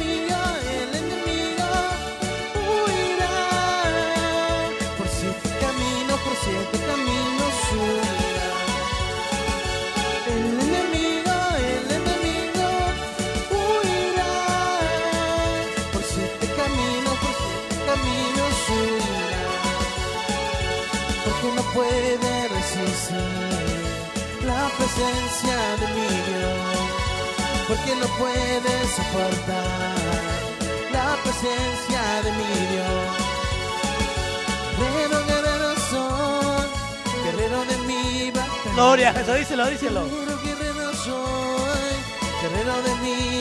Porque 21.25 21.47
no 21.57 21.63
puede 21.73 22.47
resistir 22.47 23.17
la 24.45 24.69
presencia 24.77 25.57
de 25.81 25.87
mi 25.95 26.07
Dios 26.07 27.08
porque 27.69 27.95
no 27.95 28.07
puede 28.17 28.73
soportar 28.97 29.95
la 30.91 31.15
presencia 31.23 32.01
de 32.23 32.31
mi 32.39 32.51
Dios. 32.73 33.11
Guerrero, 34.79 35.17
guerrero 35.27 35.69
soy, 35.91 36.67
guerrero 37.25 37.59
de 37.65 37.77
mi 37.85 38.31
batalla. 38.31 38.73
Gloria 38.73 39.13
Jesús, 39.13 39.35
díselo, 39.37 39.65
díselo. 39.67 40.03
Guerrero, 40.05 40.35
guerrero 40.43 40.93
soy, 40.95 41.93
guerrero 42.41 42.75
de 42.81 42.95
mi 43.03 43.38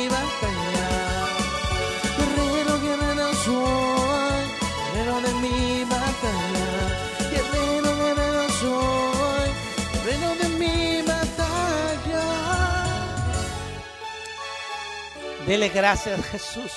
Dele 15.49 15.71
gracias, 15.71 16.23
Jesús. 16.27 16.73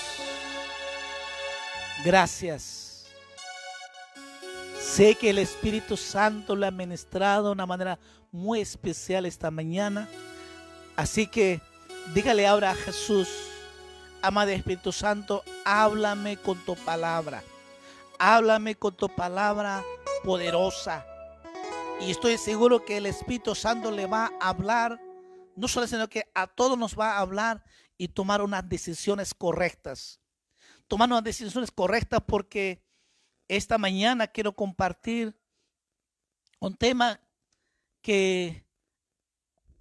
Gracias. 2.06 3.06
Sé 4.80 5.16
que 5.16 5.32
el 5.32 5.40
Espíritu 5.40 5.98
Santo 5.98 6.56
le 6.56 6.68
ha 6.68 6.72
ministrado 6.72 7.48
de 7.48 7.52
una 7.52 7.66
manera 7.66 8.00
muy 8.32 8.62
especial 8.62 9.26
esta 9.26 9.52
mañana. 9.52 10.08
Así 10.96 11.28
que 11.28 11.60
dígale 12.14 12.48
ahora 12.48 12.72
a 12.72 12.76
Jesús, 12.76 13.28
amado 14.22 14.52
Espíritu 14.52 14.94
Santo, 14.94 15.44
háblame 15.66 16.38
con 16.38 16.58
tu 16.60 16.78
palabra. 16.78 17.44
Háblame 18.20 18.76
con 18.76 18.96
tu 18.96 19.10
palabra 19.10 19.84
poderosa. 20.24 21.06
Y 22.00 22.12
estoy 22.12 22.38
seguro 22.38 22.86
que 22.86 22.96
el 22.96 23.06
Espíritu 23.06 23.54
Santo 23.54 23.92
le 23.92 24.06
va 24.06 24.32
a 24.40 24.48
hablar, 24.48 24.98
no 25.58 25.68
solo 25.68 25.88
sino 25.88 26.08
que 26.08 26.24
a 26.34 26.48
todos 26.48 26.78
nos 26.78 26.98
va 26.98 27.18
a 27.18 27.20
hablar 27.20 27.66
y 28.02 28.08
tomar 28.08 28.42
unas 28.42 28.68
decisiones 28.68 29.32
correctas. 29.32 30.20
Tomar 30.88 31.08
unas 31.08 31.24
decisiones 31.24 31.70
correctas 31.70 32.20
porque 32.26 32.84
esta 33.48 33.78
mañana 33.78 34.26
quiero 34.26 34.56
compartir 34.56 35.40
un 36.60 36.76
tema 36.76 37.22
que 38.02 38.66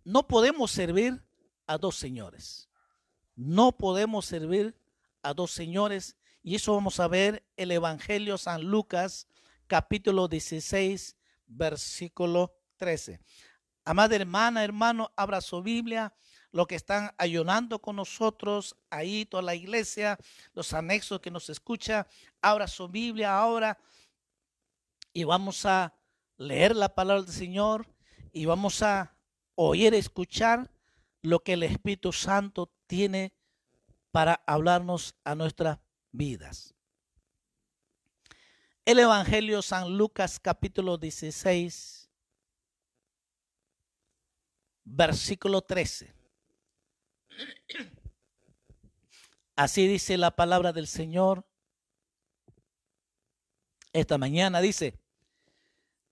no 0.05 0.29
podemos 0.29 0.71
servir 0.71 1.25
a 1.67 1.79
dos 1.79 1.97
señores. 1.97 2.69
No 3.37 3.73
podemos 3.73 4.27
servir 4.27 4.77
a 5.23 5.33
dos 5.33 5.53
señores. 5.53 6.15
Y 6.43 6.57
eso 6.57 6.75
vamos 6.75 7.01
a 7.01 7.09
ver 7.09 7.43
el 7.57 7.71
Evangelio 7.71 8.37
San 8.37 8.65
Lucas, 8.65 9.29
capítulo 9.67 10.29
16, 10.29 11.17
versículo 11.47 12.53
13. 12.77 13.19
Amada 13.87 14.15
hermana, 14.15 14.63
hermano, 14.63 15.11
abra 15.17 15.41
su 15.41 15.63
Biblia. 15.63 16.13
Los 16.53 16.67
que 16.67 16.75
están 16.75 17.13
ayunando 17.17 17.81
con 17.81 17.97
nosotros, 17.97 18.77
ahí 18.91 19.25
toda 19.25 19.43
la 19.43 19.55
iglesia, 19.55 20.19
los 20.53 20.73
anexos 20.73 21.21
que 21.21 21.31
nos 21.31 21.49
escucha, 21.49 22.07
abra 22.41 22.67
su 22.67 22.89
Biblia 22.89 23.39
ahora 23.39 23.79
y 25.13 25.25
vamos 25.25 25.65
a 25.65 25.95
leer 26.37 26.75
la 26.75 26.95
palabra 26.95 27.23
del 27.23 27.33
Señor 27.33 27.87
y 28.33 28.47
vamos 28.47 28.83
a 28.83 29.15
oír, 29.55 29.95
escuchar 29.95 30.71
lo 31.23 31.41
que 31.41 31.53
el 31.53 31.63
Espíritu 31.63 32.13
Santo 32.13 32.73
tiene 32.87 33.33
para 34.11 34.43
hablarnos 34.47 35.15
a 35.23 35.35
nuestras 35.35 35.79
vidas. 36.11 36.75
El 38.85 38.99
Evangelio 38.99 39.63
San 39.63 39.97
Lucas 39.97 40.41
capítulo 40.41 40.97
16, 40.99 42.11
versículo 44.85 45.63
13. 45.63 46.20
Así 49.57 49.87
dice 49.87 50.17
la 50.17 50.31
palabra 50.31 50.73
del 50.73 50.87
Señor. 50.87 51.47
Esta 53.93 54.19
mañana 54.19 54.61
dice, 54.61 54.99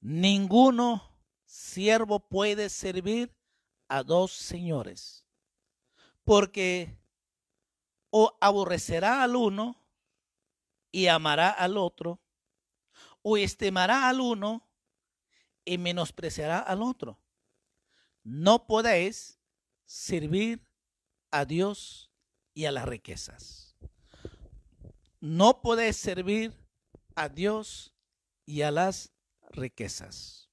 ninguno 0.00 1.16
siervo 1.46 2.28
puede 2.28 2.68
servir 2.68 3.34
a 3.88 4.02
dos 4.02 4.32
señores, 4.32 5.24
porque 6.24 6.98
o 8.10 8.36
aborrecerá 8.40 9.22
al 9.22 9.36
uno 9.36 9.82
y 10.90 11.06
amará 11.06 11.50
al 11.50 11.76
otro, 11.76 12.20
o 13.22 13.36
estimará 13.36 14.08
al 14.08 14.20
uno 14.20 14.68
y 15.64 15.78
menospreciará 15.78 16.58
al 16.58 16.82
otro. 16.82 17.18
No 18.24 18.66
podéis 18.66 19.38
servir 19.84 20.67
a 21.30 21.44
Dios 21.44 22.10
y 22.54 22.66
a 22.66 22.72
las 22.72 22.86
riquezas. 22.86 23.76
No 25.20 25.62
podéis 25.62 25.96
servir 25.96 26.54
a 27.14 27.28
Dios 27.28 27.94
y 28.46 28.62
a 28.62 28.70
las 28.70 29.12
riquezas. 29.50 30.48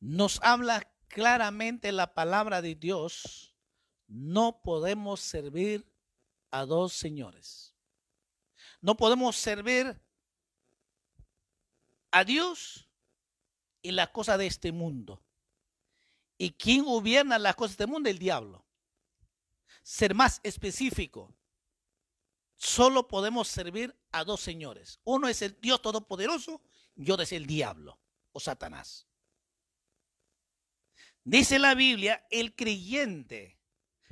Nos 0.00 0.38
habla 0.42 0.92
claramente 1.08 1.90
la 1.90 2.14
palabra 2.14 2.60
de 2.60 2.74
Dios. 2.74 3.56
No 4.06 4.60
podemos 4.62 5.20
servir 5.20 5.90
a 6.50 6.66
dos 6.66 6.92
señores. 6.92 7.74
No 8.80 8.96
podemos 8.96 9.36
servir 9.36 9.98
a 12.10 12.22
Dios 12.22 12.88
y 13.82 13.92
las 13.92 14.10
cosas 14.10 14.38
de 14.38 14.46
este 14.46 14.72
mundo. 14.72 15.23
¿Y 16.36 16.52
quién 16.52 16.84
gobierna 16.84 17.38
las 17.38 17.54
cosas 17.54 17.76
de 17.76 17.84
este 17.84 17.92
mundo? 17.92 18.08
El 18.08 18.18
diablo. 18.18 18.64
Ser 19.82 20.14
más 20.14 20.40
específico, 20.42 21.34
solo 22.56 23.06
podemos 23.06 23.48
servir 23.48 23.94
a 24.12 24.24
dos 24.24 24.40
señores. 24.40 25.00
Uno 25.04 25.28
es 25.28 25.42
el 25.42 25.60
Dios 25.60 25.82
Todopoderoso 25.82 26.62
y 26.96 27.10
otro 27.10 27.22
es 27.22 27.32
el 27.32 27.46
diablo 27.46 28.00
o 28.32 28.40
Satanás. 28.40 29.06
Dice 31.22 31.58
la 31.58 31.74
Biblia, 31.74 32.26
el 32.30 32.54
creyente, 32.54 33.58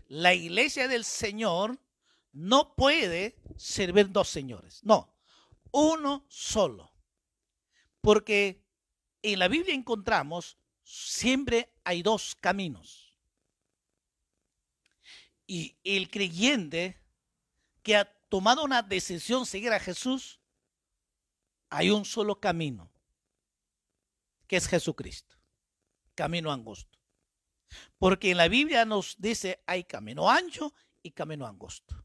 la 0.09 0.35
iglesia 0.35 0.89
del 0.89 1.05
Señor, 1.05 1.79
no 2.33 2.75
puede 2.75 3.37
servir 3.57 4.11
dos 4.11 4.29
señores. 4.29 4.83
No, 4.83 5.15
uno 5.71 6.25
solo. 6.29 6.93
Porque 8.01 8.67
en 9.23 9.39
la 9.39 9.49
Biblia 9.49 9.75
encontramos 9.75 10.59
siempre 10.83 11.72
hay 11.85 12.03
dos 12.03 12.35
caminos. 12.35 13.17
Y 15.47 15.77
el 15.85 16.11
creyente 16.11 16.99
que 17.83 17.97
ha 17.97 18.05
tomado 18.29 18.65
una 18.65 18.83
decisión 18.83 19.45
seguir 19.45 19.73
a 19.73 19.81
Jesús, 19.81 20.41
hay 21.69 21.91
un 21.91 22.05
solo 22.05 22.41
camino, 22.41 22.91
que 24.47 24.57
es 24.57 24.67
Jesucristo. 24.67 25.37
camino 26.15 26.53
angosto. 26.53 26.99
Porque 27.99 28.31
en 28.31 28.37
la 28.37 28.49
Biblia 28.49 28.85
nos 28.85 29.17
dice 29.19 29.63
hay 29.67 29.85
camino 29.85 30.29
ancho 30.29 30.75
y 31.03 31.13
camino 31.13 31.47
angosto. 31.47 32.05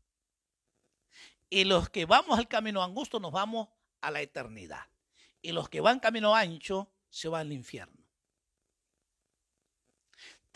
Y 1.49 1.65
los 1.65 1.89
que 1.89 2.05
vamos 2.05 2.39
al 2.39 2.47
camino 2.47 2.81
angosto 2.81 3.19
nos 3.19 3.33
vamos 3.33 3.67
a 4.01 4.11
la 4.11 4.21
eternidad. 4.21 4.89
Y 5.41 5.51
los 5.51 5.69
que 5.69 5.81
van 5.81 5.99
camino 5.99 6.35
ancho 6.35 6.91
se 7.09 7.27
van 7.27 7.47
al 7.47 7.53
infierno. 7.53 8.06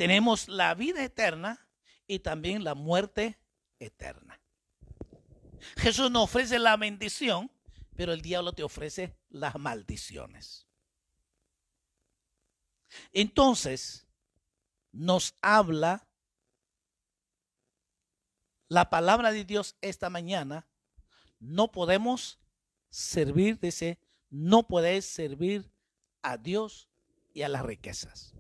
Tenemos 0.02 0.47
la 0.47 0.74
vida 0.74 1.04
eterna 1.04 1.70
y 2.08 2.18
también 2.18 2.64
la 2.64 2.74
muerte 2.74 3.39
eterna. 3.78 4.41
Jesús 5.78 6.10
nos 6.10 6.24
ofrece 6.24 6.58
la 6.58 6.76
bendición, 6.76 7.52
pero 7.95 8.12
el 8.12 8.24
diablo 8.24 8.52
te 8.54 8.64
ofrece 8.64 9.16
las 9.30 9.60
maldiciones. 9.60 10.66
Entonces, 13.14 14.08
nos 14.91 15.36
habla 15.39 16.10
la 18.70 18.89
palabra 18.89 19.32
de 19.32 19.45
Dios 19.45 19.76
esta 19.82 20.10
mañana. 20.10 20.68
No 21.38 21.72
podemos 21.72 22.39
servir, 22.89 23.60
dice, 23.60 23.99
no 24.32 24.68
podéis 24.68 25.06
servir 25.06 25.72
a 26.24 26.38
Dios 26.38 26.89
y 27.36 27.43
a 27.43 27.49
las 27.49 27.62
riquezas. 27.62 28.34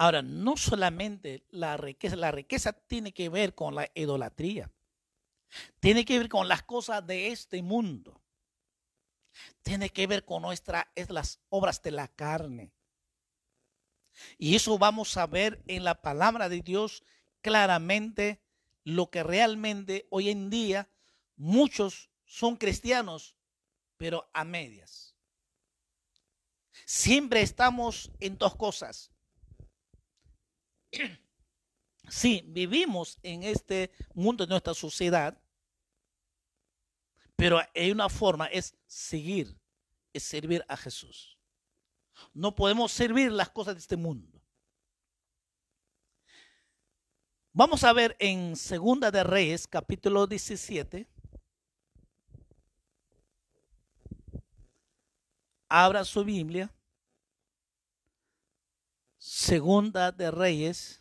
Ahora, 0.00 0.22
no 0.22 0.56
solamente 0.56 1.44
la 1.50 1.76
riqueza, 1.76 2.16
la 2.16 2.30
riqueza 2.30 2.72
tiene 2.72 3.12
que 3.12 3.28
ver 3.28 3.54
con 3.54 3.74
la 3.74 3.90
idolatría, 3.94 4.70
tiene 5.78 6.06
que 6.06 6.16
ver 6.16 6.30
con 6.30 6.48
las 6.48 6.62
cosas 6.62 7.06
de 7.06 7.28
este 7.28 7.60
mundo, 7.60 8.18
tiene 9.60 9.90
que 9.90 10.06
ver 10.06 10.24
con 10.24 10.40
nuestras, 10.40 10.86
las 11.10 11.38
obras 11.50 11.82
de 11.82 11.90
la 11.90 12.08
carne. 12.08 12.72
Y 14.38 14.56
eso 14.56 14.78
vamos 14.78 15.18
a 15.18 15.26
ver 15.26 15.62
en 15.66 15.84
la 15.84 16.00
palabra 16.00 16.48
de 16.48 16.62
Dios 16.62 17.04
claramente 17.42 18.40
lo 18.84 19.10
que 19.10 19.22
realmente 19.22 20.06
hoy 20.08 20.30
en 20.30 20.48
día 20.48 20.88
muchos 21.36 22.08
son 22.24 22.56
cristianos, 22.56 23.36
pero 23.98 24.30
a 24.32 24.44
medias. 24.44 25.14
Siempre 26.86 27.42
estamos 27.42 28.10
en 28.18 28.38
dos 28.38 28.56
cosas. 28.56 29.10
Sí, 32.08 32.42
vivimos 32.46 33.18
en 33.22 33.44
este 33.44 33.92
mundo 34.14 34.44
de 34.44 34.50
nuestra 34.50 34.74
sociedad, 34.74 35.40
pero 37.36 37.60
hay 37.74 37.90
una 37.92 38.08
forma, 38.08 38.46
es 38.46 38.76
seguir, 38.86 39.56
es 40.12 40.24
servir 40.24 40.64
a 40.68 40.76
Jesús. 40.76 41.38
No 42.34 42.54
podemos 42.54 42.92
servir 42.92 43.30
las 43.30 43.48
cosas 43.48 43.74
de 43.74 43.80
este 43.80 43.96
mundo. 43.96 44.40
Vamos 47.52 47.84
a 47.84 47.92
ver 47.92 48.16
en 48.18 48.56
Segunda 48.56 49.10
de 49.10 49.24
Reyes, 49.24 49.66
capítulo 49.66 50.26
17. 50.26 51.08
Abra 55.68 56.04
su 56.04 56.24
Biblia. 56.24 56.72
Segunda 59.32 60.10
de 60.10 60.28
Reyes. 60.28 61.00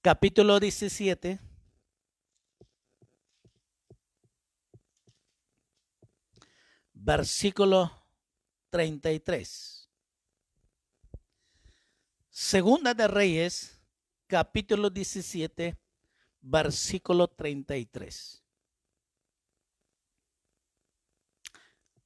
Capítulo 0.00 0.60
17. 0.60 1.40
Versículo 6.94 7.90
33. 8.70 9.90
Segunda 12.30 12.94
de 12.94 13.08
Reyes, 13.08 13.82
capítulo 14.28 14.88
17, 14.88 15.76
versículo 16.42 17.26
33. 17.26 18.40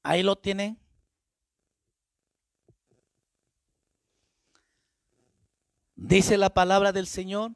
Ahí 0.05 0.23
lo 0.23 0.37
tienen. 0.37 0.79
Dice 5.97 6.37
la 6.37 6.51
palabra 6.53 6.93
del 6.93 7.07
Señor. 7.07 7.53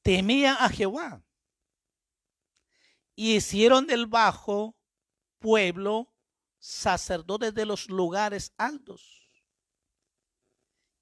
Temía 0.00 0.54
a 0.54 0.70
Jehová 0.70 1.22
y 3.14 3.36
hicieron 3.36 3.86
del 3.86 4.06
bajo 4.06 4.74
pueblo 5.38 6.10
sacerdotes 6.58 7.52
de 7.52 7.66
los 7.66 7.90
lugares 7.90 8.54
altos 8.56 9.30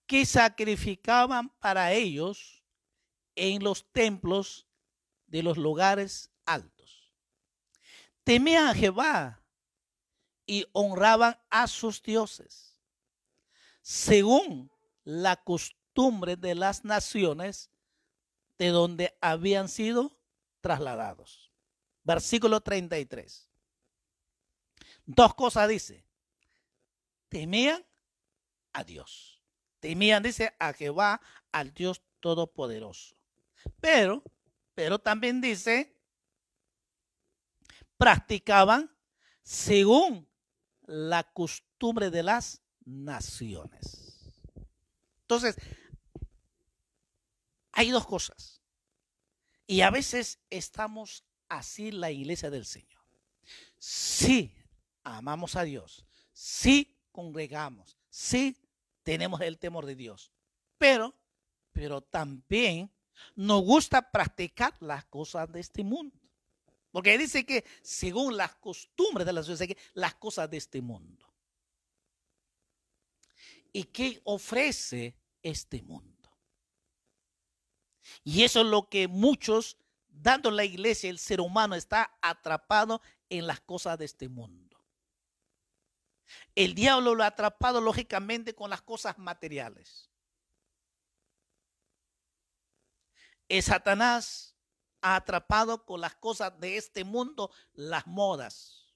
que 0.07 0.27
sacrificaban 0.27 1.51
para 1.61 1.93
ellos 1.93 2.65
en 3.37 3.63
los 3.63 3.89
templos 3.93 4.67
de 5.27 5.45
los 5.45 5.57
lugares 5.57 6.33
altos 6.45 6.76
temían 8.27 8.67
a 8.67 8.75
Jehová 8.75 9.41
y 10.47 10.67
honraban 10.73 11.39
a 11.49 11.69
sus 11.69 12.03
dioses, 12.03 12.77
según 13.83 14.69
la 15.05 15.37
costumbre 15.37 16.35
de 16.35 16.57
las 16.57 16.85
naciones 16.85 17.71
de 18.59 18.71
donde 18.71 19.17
habían 19.21 19.69
sido 19.69 20.19
trasladados. 20.61 21.53
Versículo 22.03 22.61
33. 22.61 23.49
Dos 25.05 25.33
cosas 25.35 25.69
dice. 25.69 26.05
Temían 27.29 27.87
a 28.73 28.83
Dios. 28.83 29.41
Temían, 29.79 30.25
dice, 30.25 30.53
a 30.59 30.73
Jehová, 30.73 31.21
al 31.53 31.73
Dios 31.73 32.03
Todopoderoso. 32.19 33.15
Pero, 33.81 34.25
pero 34.75 34.99
también 34.99 35.41
dice, 35.41 35.96
practicaban 37.97 38.91
según 39.43 40.29
la 40.87 41.25
costumbre 41.25 42.11
de 42.11 42.23
las 42.23 42.63
naciones. 42.85 44.33
Entonces, 45.23 45.57
hay 47.73 47.91
dos 47.91 48.07
cosas. 48.07 48.63
Y 49.67 49.81
a 49.81 49.91
veces 49.91 50.39
estamos 50.51 51.25
así 51.49 51.91
la 51.91 52.11
iglesia 52.11 52.51
del 52.51 52.65
Señor. 52.65 53.03
Sí, 53.79 54.55
amamos 55.03 55.57
a 55.57 55.63
Dios. 55.63 56.07
Sí, 56.33 56.97
congregamos. 57.13 57.99
Sí, 58.09 58.57
tenemos 59.03 59.41
el 59.41 59.59
temor 59.59 59.87
de 59.87 59.97
Dios. 59.97 60.33
Pero, 60.79 61.15
pero 61.73 62.01
también 62.01 62.91
nos 63.35 63.63
gusta 63.63 64.11
practicar 64.11 64.75
las 64.81 65.05
cosas 65.07 65.51
de 65.51 65.61
este 65.61 65.83
mundo. 65.83 66.17
Porque 66.97 67.19
dice 67.19 67.45
que 67.45 67.63
según 67.83 68.39
las 68.39 68.55
costumbres 68.55 69.27
de 69.27 69.35
la 69.35 69.43
sociedad, 69.43 69.77
las 69.93 70.15
cosas 70.15 70.49
de 70.49 70.57
este 70.57 70.81
mundo. 70.81 71.31
¿Y 73.71 73.85
qué 73.85 74.23
ofrece 74.25 75.15
este 75.43 75.83
mundo? 75.83 76.35
Y 78.25 78.45
eso 78.45 78.63
es 78.63 78.67
lo 78.69 78.89
que 78.89 79.09
muchos, 79.09 79.77
dando 80.09 80.51
la 80.51 80.65
iglesia, 80.65 81.11
el 81.11 81.19
ser 81.19 81.43
humano 81.43 81.75
está 81.75 82.17
atrapado 82.23 83.03
en 83.29 83.47
las 83.47 83.61
cosas 83.61 83.99
de 83.99 84.07
este 84.07 84.31
mundo. 84.31 84.83
El 86.55 86.75
diablo 86.75 87.15
lo 87.15 87.25
ha 87.25 87.27
atrapado 87.27 87.83
lógicamente 87.83 88.55
con 88.55 88.71
las 88.71 88.81
cosas 88.81 89.19
materiales. 89.19 90.11
Es 93.51 93.67
Satanás 93.67 94.56
atrapado 95.01 95.85
con 95.85 96.01
las 96.01 96.15
cosas 96.17 96.59
de 96.59 96.77
este 96.77 97.05
mundo, 97.05 97.51
las 97.75 98.07
modas. 98.07 98.87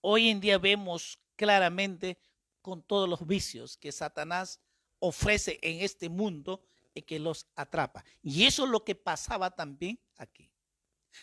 Hoy 0.00 0.28
en 0.28 0.40
día 0.40 0.58
vemos 0.58 1.18
claramente 1.36 2.18
con 2.60 2.82
todos 2.82 3.08
los 3.08 3.26
vicios 3.26 3.76
que 3.76 3.92
Satanás 3.92 4.60
ofrece 4.98 5.58
en 5.62 5.80
este 5.80 6.08
mundo 6.08 6.64
y 6.94 7.02
que 7.02 7.18
los 7.18 7.46
atrapa. 7.56 8.04
Y 8.22 8.44
eso 8.44 8.64
es 8.64 8.70
lo 8.70 8.84
que 8.84 8.94
pasaba 8.94 9.50
también 9.50 10.00
aquí. 10.16 10.50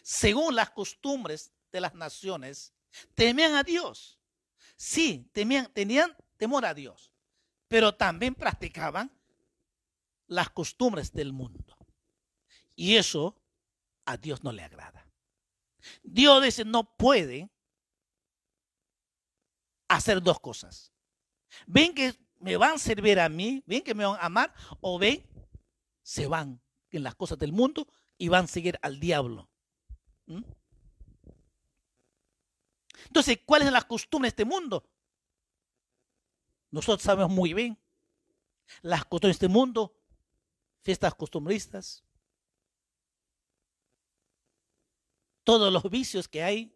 Según 0.02 0.56
las 0.56 0.70
costumbres 0.72 1.52
de 1.72 1.82
las 1.82 1.94
naciones, 1.94 2.74
temían 3.16 3.56
a 3.56 3.64
Dios. 3.64 4.20
Sí, 4.76 5.30
temían, 5.34 5.72
tenían 5.74 6.16
temor 6.38 6.66
a 6.66 6.74
Dios, 6.74 7.12
pero 7.68 7.96
también 7.96 8.34
practicaban 8.34 9.12
las 10.30 10.50
costumbres 10.52 11.12
del 11.12 11.34
mundo. 11.34 11.76
Y 12.76 12.96
eso 12.96 13.36
a 14.06 14.16
Dios 14.16 14.44
no 14.44 14.52
le 14.54 14.64
agrada. 14.64 15.06
Dios 16.04 16.42
dice, 16.44 16.64
no 16.64 16.96
puede 16.96 17.50
hacer 19.88 20.22
dos 20.22 20.40
cosas. 20.40 20.94
Ven 21.66 21.94
que 21.94 22.16
me 22.40 22.56
van 22.56 22.76
a 22.76 22.78
servir 22.78 23.20
a 23.20 23.28
mí, 23.28 23.64
ven 23.66 23.84
que 23.84 23.94
me 23.94 24.06
van 24.06 24.20
a 24.20 24.26
amar, 24.26 24.54
o 24.80 24.98
ven, 24.98 25.26
se 26.04 26.28
van 26.28 26.62
en 26.92 27.04
las 27.04 27.16
cosas 27.16 27.38
del 27.38 27.52
mundo 27.52 27.88
y 28.18 28.30
van 28.30 28.46
a 28.46 28.48
seguir 28.48 28.80
al 28.82 29.00
diablo. 29.00 29.50
¿Mm? 30.28 30.44
Entonces, 33.08 33.40
¿cuáles 33.46 33.66
son 33.66 33.74
las 33.74 33.86
costumbres 33.86 34.32
de 34.32 34.44
este 34.44 34.46
mundo? 34.46 34.88
Nosotros 36.70 37.02
sabemos 37.02 37.32
muy 37.32 37.54
bien 37.54 37.80
las 38.82 39.02
costumbres 39.06 39.40
de 39.40 39.46
este 39.46 39.54
mundo, 39.54 39.99
fiestas 40.82 41.14
costumbristas, 41.16 42.04
todos 45.44 45.74
los 45.74 45.90
vicios 45.90 46.28
que 46.28 46.44
hay, 46.44 46.76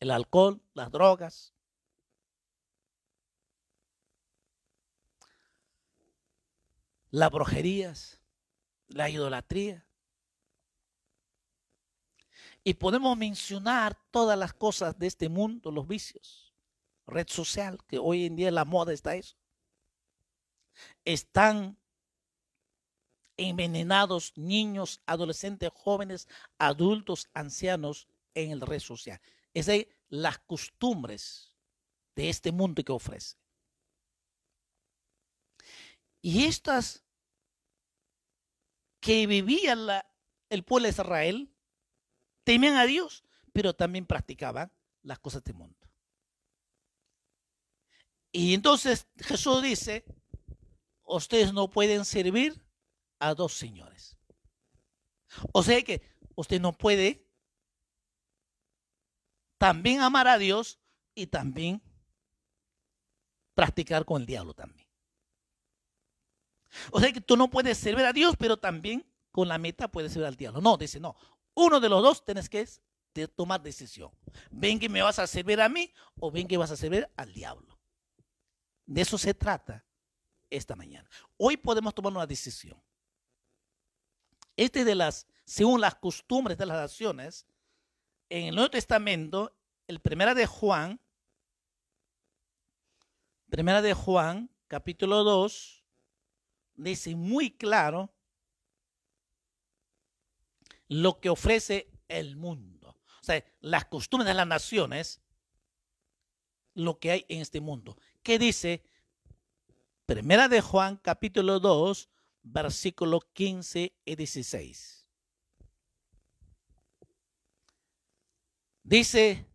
el 0.00 0.10
alcohol, 0.10 0.60
las 0.74 0.90
drogas, 0.90 1.54
las 7.10 7.30
brujerías, 7.30 8.20
la 8.88 9.08
idolatría. 9.08 9.86
Y 12.64 12.74
podemos 12.74 13.16
mencionar 13.16 13.96
todas 14.10 14.36
las 14.36 14.52
cosas 14.52 14.98
de 14.98 15.06
este 15.06 15.28
mundo, 15.28 15.70
los 15.70 15.86
vicios. 15.86 16.52
Red 17.06 17.28
social, 17.28 17.78
que 17.86 17.98
hoy 17.98 18.24
en 18.24 18.34
día 18.34 18.50
la 18.50 18.64
moda 18.64 18.92
está 18.92 19.14
eso. 19.14 19.36
Están 21.04 21.78
envenenados 23.36 24.36
niños, 24.36 25.00
adolescentes, 25.06 25.70
jóvenes, 25.74 26.28
adultos, 26.58 27.28
ancianos 27.34 28.08
en 28.34 28.50
el 28.50 28.60
red 28.60 28.80
social. 28.80 29.20
Es 29.52 29.66
de 29.66 29.88
las 30.08 30.38
costumbres 30.38 31.54
de 32.14 32.28
este 32.28 32.52
mundo 32.52 32.82
que 32.82 32.92
ofrece. 32.92 33.36
Y 36.20 36.44
estas 36.44 37.04
que 39.00 39.26
vivía 39.26 40.04
el 40.48 40.64
pueblo 40.64 40.84
de 40.84 40.90
Israel 40.90 41.54
temían 42.44 42.76
a 42.76 42.86
Dios, 42.86 43.24
pero 43.52 43.74
también 43.74 44.06
practicaban 44.06 44.72
las 45.02 45.18
cosas 45.18 45.44
del 45.44 45.56
mundo. 45.56 45.76
Y 48.32 48.54
entonces 48.54 49.06
Jesús 49.18 49.62
dice, 49.62 50.04
ustedes 51.04 51.52
no 51.52 51.70
pueden 51.70 52.04
servir 52.04 52.60
a 53.28 53.34
dos 53.34 53.54
señores. 53.54 54.16
O 55.52 55.62
sea 55.62 55.82
que 55.82 56.02
usted 56.34 56.60
no 56.60 56.72
puede 56.72 57.26
también 59.58 60.00
amar 60.00 60.28
a 60.28 60.38
Dios 60.38 60.78
y 61.14 61.26
también 61.26 61.82
practicar 63.54 64.04
con 64.04 64.20
el 64.20 64.26
diablo 64.26 64.54
también. 64.54 64.86
O 66.90 67.00
sea 67.00 67.12
que 67.12 67.20
tú 67.20 67.36
no 67.36 67.48
puedes 67.48 67.78
servir 67.78 68.04
a 68.04 68.12
Dios, 68.12 68.36
pero 68.36 68.56
también 68.56 69.06
con 69.30 69.48
la 69.48 69.58
meta 69.58 69.88
puedes 69.88 70.12
servir 70.12 70.26
al 70.26 70.36
diablo. 70.36 70.60
No, 70.60 70.76
dice, 70.76 71.00
no. 71.00 71.16
Uno 71.54 71.80
de 71.80 71.88
los 71.88 72.02
dos 72.02 72.24
tienes 72.24 72.48
que 72.48 72.68
tomar 73.28 73.62
decisión. 73.62 74.10
Ven 74.50 74.78
que 74.78 74.88
me 74.88 75.02
vas 75.02 75.18
a 75.18 75.26
servir 75.26 75.60
a 75.60 75.68
mí 75.68 75.92
o 76.18 76.30
ven 76.30 76.48
que 76.48 76.56
vas 76.56 76.72
a 76.72 76.76
servir 76.76 77.08
al 77.16 77.32
diablo. 77.32 77.78
De 78.86 79.00
eso 79.00 79.16
se 79.16 79.32
trata 79.34 79.84
esta 80.50 80.76
mañana. 80.76 81.08
Hoy 81.36 81.56
podemos 81.56 81.94
tomar 81.94 82.12
una 82.12 82.26
decisión. 82.26 82.80
Este 84.56 84.84
de 84.84 84.94
las, 84.94 85.26
según 85.44 85.80
las 85.80 85.96
costumbres 85.96 86.58
de 86.58 86.66
las 86.66 86.76
naciones, 86.76 87.46
en 88.28 88.46
el 88.48 88.54
Nuevo 88.54 88.70
Testamento, 88.70 89.56
el 89.86 90.00
primera 90.00 90.34
de 90.34 90.46
Juan, 90.46 91.00
primera 93.50 93.82
de 93.82 93.94
Juan, 93.94 94.50
capítulo 94.68 95.24
2, 95.24 95.84
dice 96.76 97.14
muy 97.14 97.50
claro 97.50 98.12
lo 100.88 101.20
que 101.20 101.30
ofrece 101.30 101.90
el 102.08 102.36
mundo. 102.36 102.96
O 103.20 103.24
sea, 103.24 103.44
las 103.60 103.86
costumbres 103.86 104.28
de 104.28 104.34
las 104.34 104.46
naciones, 104.46 105.20
lo 106.74 106.98
que 106.98 107.10
hay 107.10 107.26
en 107.28 107.40
este 107.40 107.60
mundo. 107.60 107.96
¿Qué 108.22 108.38
dice? 108.38 108.82
Primera 110.06 110.48
de 110.48 110.60
Juan, 110.60 110.96
capítulo 110.98 111.60
2, 111.60 112.10
versículo 112.44 113.20
15 113.32 113.92
y 114.04 114.14
16. 114.14 115.08
Dice, 118.84 119.50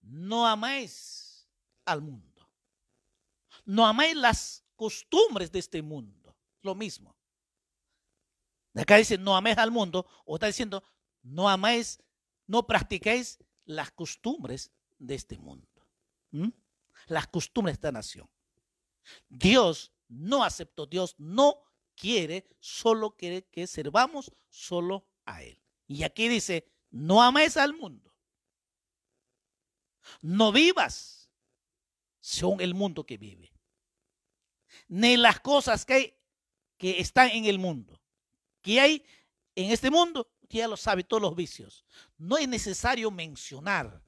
no 0.00 0.46
amáis 0.46 1.48
al 1.84 2.00
mundo. 2.00 2.50
No 3.64 3.86
amáis 3.86 4.16
las 4.16 4.64
costumbres 4.74 5.52
de 5.52 5.58
este 5.60 5.82
mundo. 5.82 6.36
Lo 6.62 6.74
mismo. 6.74 7.14
Acá 8.74 8.96
dice, 8.96 9.18
no 9.18 9.36
améis 9.36 9.58
al 9.58 9.70
mundo, 9.70 10.06
o 10.24 10.36
está 10.36 10.46
diciendo, 10.46 10.82
no 11.22 11.48
amáis, 11.48 12.02
no 12.46 12.66
practiquéis 12.66 13.38
las 13.64 13.90
costumbres 13.90 14.72
de 14.98 15.14
este 15.14 15.36
mundo. 15.36 15.68
¿Mm? 16.30 16.48
Las 17.08 17.26
costumbres 17.26 17.74
de 17.74 17.76
esta 17.76 17.92
nación. 17.92 18.30
Dios 19.28 19.92
no 20.08 20.42
aceptó, 20.42 20.86
Dios 20.86 21.14
no 21.18 21.62
quiere, 21.94 22.46
solo 22.58 23.16
quiere 23.16 23.44
que 23.44 23.66
servamos 23.66 24.32
solo 24.48 25.06
a 25.24 25.42
Él. 25.42 25.58
Y 25.86 26.02
aquí 26.02 26.28
dice, 26.28 26.66
no 26.90 27.22
améis 27.22 27.56
al 27.56 27.74
mundo. 27.74 28.14
No 30.20 30.52
vivas 30.52 31.30
según 32.20 32.60
el 32.60 32.74
mundo 32.74 33.04
que 33.04 33.18
vive 33.18 33.52
ni 34.92 35.16
las 35.16 35.40
cosas 35.40 35.86
que, 35.86 35.94
hay, 35.94 36.14
que 36.76 37.00
están 37.00 37.30
en 37.30 37.46
el 37.46 37.58
mundo. 37.58 37.98
Que 38.60 38.78
hay 38.78 39.02
en 39.54 39.70
este 39.70 39.90
mundo, 39.90 40.30
ya 40.50 40.68
lo 40.68 40.76
sabe, 40.76 41.02
todos 41.02 41.22
los 41.22 41.34
vicios. 41.34 41.86
No 42.18 42.36
es 42.36 42.46
necesario 42.46 43.10
mencionar, 43.10 44.02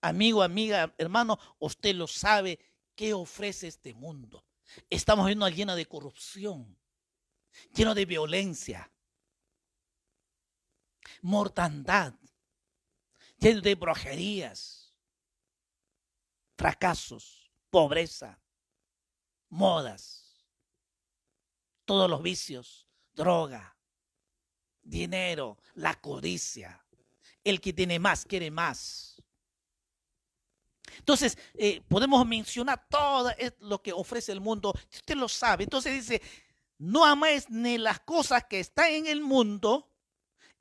amigo, 0.00 0.40
amiga, 0.40 0.94
hermano, 0.96 1.40
usted 1.58 1.92
lo 1.96 2.06
sabe, 2.06 2.60
qué 2.94 3.14
ofrece 3.14 3.66
este 3.66 3.94
mundo. 3.94 4.44
Estamos 4.88 5.26
viendo 5.26 5.48
lleno 5.48 5.74
de 5.74 5.86
corrupción, 5.86 6.77
lleno 7.74 7.94
de 7.94 8.04
violencia, 8.04 8.90
mortandad, 11.22 12.14
lleno 13.38 13.60
de 13.60 13.74
brujerías, 13.74 14.94
fracasos, 16.56 17.50
pobreza, 17.70 18.40
modas 19.48 20.28
todos 21.88 22.10
los 22.10 22.22
vicios, 22.22 22.86
droga, 23.14 23.74
dinero, 24.82 25.56
la 25.74 25.98
codicia. 25.98 26.84
El 27.42 27.62
que 27.62 27.72
tiene 27.72 27.98
más 27.98 28.26
quiere 28.26 28.50
más. 28.50 29.22
Entonces, 30.98 31.38
eh, 31.54 31.80
podemos 31.88 32.26
mencionar 32.26 32.86
todo 32.90 33.32
lo 33.60 33.80
que 33.80 33.94
ofrece 33.94 34.32
el 34.32 34.42
mundo. 34.42 34.74
Usted 34.92 35.16
lo 35.16 35.30
sabe. 35.30 35.64
Entonces 35.64 35.94
dice, 35.94 36.20
no 36.78 37.04
améis 37.04 37.50
ni 37.50 37.76
las 37.76 38.00
cosas 38.00 38.44
que 38.44 38.60
están 38.60 38.92
en 38.92 39.06
el 39.06 39.20
mundo. 39.20 39.90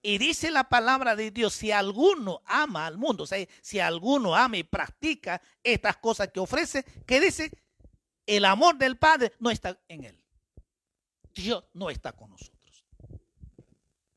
Y 0.02 0.18
dice 0.18 0.52
la 0.52 0.70
palabra 0.70 1.16
de 1.16 1.32
Dios, 1.32 1.54
si 1.54 1.72
alguno 1.72 2.42
ama 2.46 2.86
al 2.86 2.98
mundo, 2.98 3.24
o 3.24 3.28
sea, 3.28 3.46
si 3.62 3.80
alguno 3.80 4.36
ama 4.36 4.58
y 4.58 4.64
practica 4.64 5.42
estas 5.64 5.98
cosas 5.98 6.30
que 6.30 6.40
ofrece, 6.40 6.84
que 7.06 7.20
dice, 7.20 7.52
el 8.26 8.46
amor 8.46 8.78
del 8.78 8.98
Padre 8.98 9.34
no 9.40 9.50
está 9.50 9.80
en 9.88 10.06
él. 10.06 10.24
Dios 11.34 11.66
no 11.74 11.90
está 11.90 12.14
con 12.14 12.30
nosotros. 12.30 12.86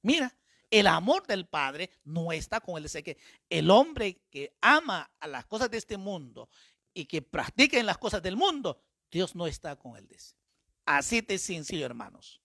Mira, 0.02 0.34
el 0.70 0.86
amor 0.86 1.26
del 1.26 1.46
Padre 1.46 1.90
no 2.04 2.32
está 2.32 2.60
con 2.60 2.76
él. 2.76 2.84
Dice 2.84 3.02
que 3.02 3.18
el 3.48 3.70
hombre 3.70 4.22
que 4.30 4.56
ama 4.60 5.10
a 5.18 5.26
las 5.26 5.44
cosas 5.46 5.70
de 5.70 5.78
este 5.78 5.96
mundo 5.96 6.48
y 6.94 7.06
que 7.06 7.22
practica 7.22 7.78
en 7.78 7.86
las 7.86 7.98
cosas 7.98 8.22
del 8.22 8.36
mundo, 8.36 8.80
Dios 9.10 9.34
no 9.34 9.46
está 9.46 9.76
con 9.76 9.96
él. 9.96 10.06
Dice. 10.06 10.39
Así 10.84 11.20
de 11.20 11.38
sencillo, 11.38 11.86
hermanos. 11.86 12.40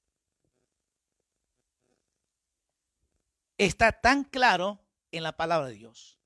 Está 3.57 3.91
tan 3.91 4.23
claro 4.23 4.79
en 5.11 5.23
la 5.23 5.36
palabra 5.36 5.67
de 5.67 5.75
Dios. 5.75 6.19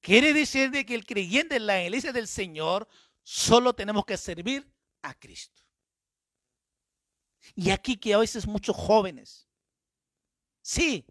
Quiere 0.00 0.32
decir 0.32 0.70
de 0.70 0.84
que 0.84 0.94
el 0.94 1.06
creyente 1.06 1.56
en 1.56 1.66
la 1.66 1.82
iglesia 1.82 2.12
del 2.12 2.26
Señor 2.26 2.88
solo 3.22 3.72
tenemos 3.72 4.04
que 4.04 4.16
servir 4.16 4.68
a 5.00 5.14
Cristo. 5.14 5.62
Y 7.54 7.70
aquí 7.70 7.96
que 7.96 8.14
a 8.14 8.18
veces 8.18 8.46
muchos 8.46 8.76
jóvenes, 8.76 9.48
sí, 10.60 11.06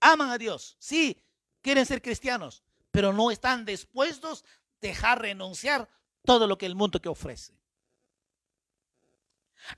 aman 0.00 0.30
a 0.30 0.38
Dios, 0.38 0.76
sí, 0.78 1.20
quieren 1.60 1.86
ser 1.86 2.02
cristianos, 2.02 2.62
pero 2.90 3.12
no 3.12 3.30
están 3.30 3.64
dispuestos 3.64 4.44
a 4.44 4.46
dejar 4.80 5.20
renunciar 5.20 5.88
todo 6.24 6.46
lo 6.46 6.58
que 6.58 6.66
el 6.66 6.74
mundo 6.74 7.00
que 7.00 7.08
ofrece. 7.08 7.61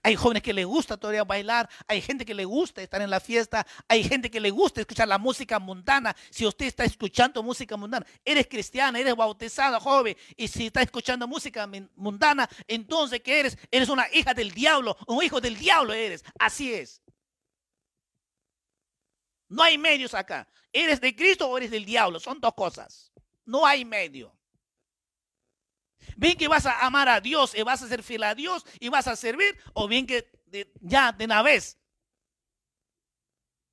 Hay 0.02 0.16
jóvenes 0.16 0.42
que 0.42 0.52
les 0.52 0.66
gusta 0.66 0.96
todavía 0.96 1.24
bailar, 1.24 1.68
hay 1.86 2.00
gente 2.00 2.24
que 2.24 2.34
le 2.34 2.44
gusta 2.44 2.82
estar 2.82 3.00
en 3.02 3.10
la 3.10 3.20
fiesta, 3.20 3.66
hay 3.88 4.04
gente 4.04 4.30
que 4.30 4.40
le 4.40 4.50
gusta 4.50 4.80
escuchar 4.80 5.08
la 5.08 5.18
música 5.18 5.58
mundana. 5.58 6.14
Si 6.30 6.46
usted 6.46 6.66
está 6.66 6.84
escuchando 6.84 7.42
música 7.42 7.76
mundana, 7.76 8.06
eres 8.24 8.46
cristiana, 8.46 8.98
eres 8.98 9.16
bautizada, 9.16 9.80
joven, 9.80 10.16
y 10.36 10.48
si 10.48 10.66
está 10.66 10.82
escuchando 10.82 11.26
música 11.26 11.68
mundana, 11.94 12.48
entonces 12.68 13.20
¿qué 13.20 13.40
eres? 13.40 13.58
Eres 13.70 13.88
una 13.88 14.06
hija 14.12 14.34
del 14.34 14.52
diablo, 14.52 14.96
un 15.06 15.22
hijo 15.22 15.40
del 15.40 15.56
diablo 15.56 15.92
eres. 15.92 16.24
Así 16.38 16.72
es. 16.72 17.00
No 19.48 19.62
hay 19.62 19.78
medios 19.78 20.14
acá. 20.14 20.48
¿Eres 20.72 21.00
de 21.00 21.14
Cristo 21.14 21.48
o 21.48 21.56
eres 21.56 21.70
del 21.70 21.84
diablo? 21.84 22.18
Son 22.18 22.40
dos 22.40 22.54
cosas. 22.54 23.12
No 23.44 23.64
hay 23.64 23.84
medio. 23.84 24.36
Bien 26.16 26.36
que 26.36 26.48
vas 26.48 26.66
a 26.66 26.84
amar 26.84 27.08
a 27.08 27.20
Dios 27.20 27.54
y 27.54 27.62
vas 27.62 27.82
a 27.82 27.88
ser 27.88 28.02
fiel 28.02 28.22
a 28.22 28.34
Dios 28.34 28.64
y 28.80 28.88
vas 28.88 29.06
a 29.08 29.16
servir, 29.16 29.58
o 29.72 29.88
bien 29.88 30.06
que 30.06 30.30
ya 30.80 31.12
de 31.12 31.24
una 31.24 31.42
vez 31.42 31.78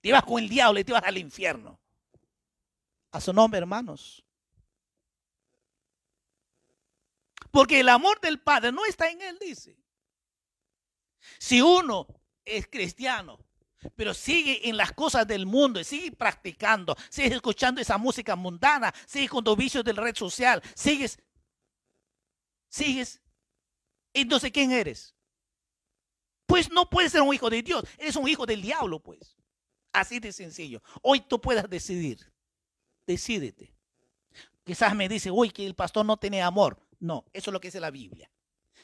te 0.02 0.12
vas 0.12 0.24
con 0.24 0.42
el 0.42 0.50
diablo 0.50 0.80
y 0.80 0.84
te 0.84 0.94
vas 0.94 1.04
al 1.04 1.18
infierno. 1.18 1.80
A 3.12 3.22
su 3.22 3.34
nombre, 3.34 3.60
hermanos. 3.60 4.24
Porque 7.52 7.82
el 7.82 7.90
amor 7.90 8.20
del 8.22 8.40
Padre 8.40 8.72
no 8.72 8.86
está 8.86 9.10
en 9.10 9.22
él, 9.22 9.38
dice. 9.40 9.78
Si 11.38 11.62
uno 11.62 12.08
es 12.46 12.68
cristiano, 12.68 13.40
pero 13.96 14.14
sigue 14.14 14.70
en 14.70 14.78
las 14.78 14.94
cosas 14.94 15.28
del 15.28 15.46
mundo 15.46 15.80
y 15.80 15.84
sigue 15.84 16.12
practicando, 16.12 16.96
sigue 17.10 17.36
escuchando 17.36 17.82
esa 17.82 17.98
música 17.98 18.36
mundana, 18.36 18.94
sigue 19.06 19.28
con 19.28 19.44
los 19.44 19.58
vicios 19.58 19.84
de 19.84 19.94
la 19.94 20.02
red 20.02 20.16
social, 20.16 20.62
sigues, 20.76 21.20
sigues. 22.72 23.22
Entonces, 24.14 24.52
¿quién 24.52 24.72
eres? 24.72 25.14
Pues 26.48 26.72
no 26.72 26.90
puedes 26.90 27.12
ser 27.12 27.22
un 27.22 27.34
hijo 27.34 27.50
de 27.50 27.62
Dios, 27.62 27.84
eres 27.98 28.16
un 28.16 28.28
hijo 28.28 28.46
del 28.46 28.62
diablo, 28.62 29.00
pues. 29.00 29.38
Así 29.94 30.20
de 30.20 30.32
sencillo. 30.32 30.82
Hoy 31.02 31.22
tú 31.22 31.40
puedas 31.40 31.70
decidir. 31.70 32.32
Decídete. 33.06 33.76
Quizás 34.64 34.96
me 34.96 35.10
dice, 35.10 35.32
uy, 35.32 35.52
que 35.52 35.66
el 35.66 35.76
pastor 35.76 36.06
no 36.06 36.18
tiene 36.18 36.42
amor. 36.42 36.80
No, 37.00 37.26
eso 37.34 37.50
es 37.50 37.54
lo 37.54 37.60
que 37.60 37.68
dice 37.68 37.80
la 37.80 37.92
Biblia. 37.92 38.32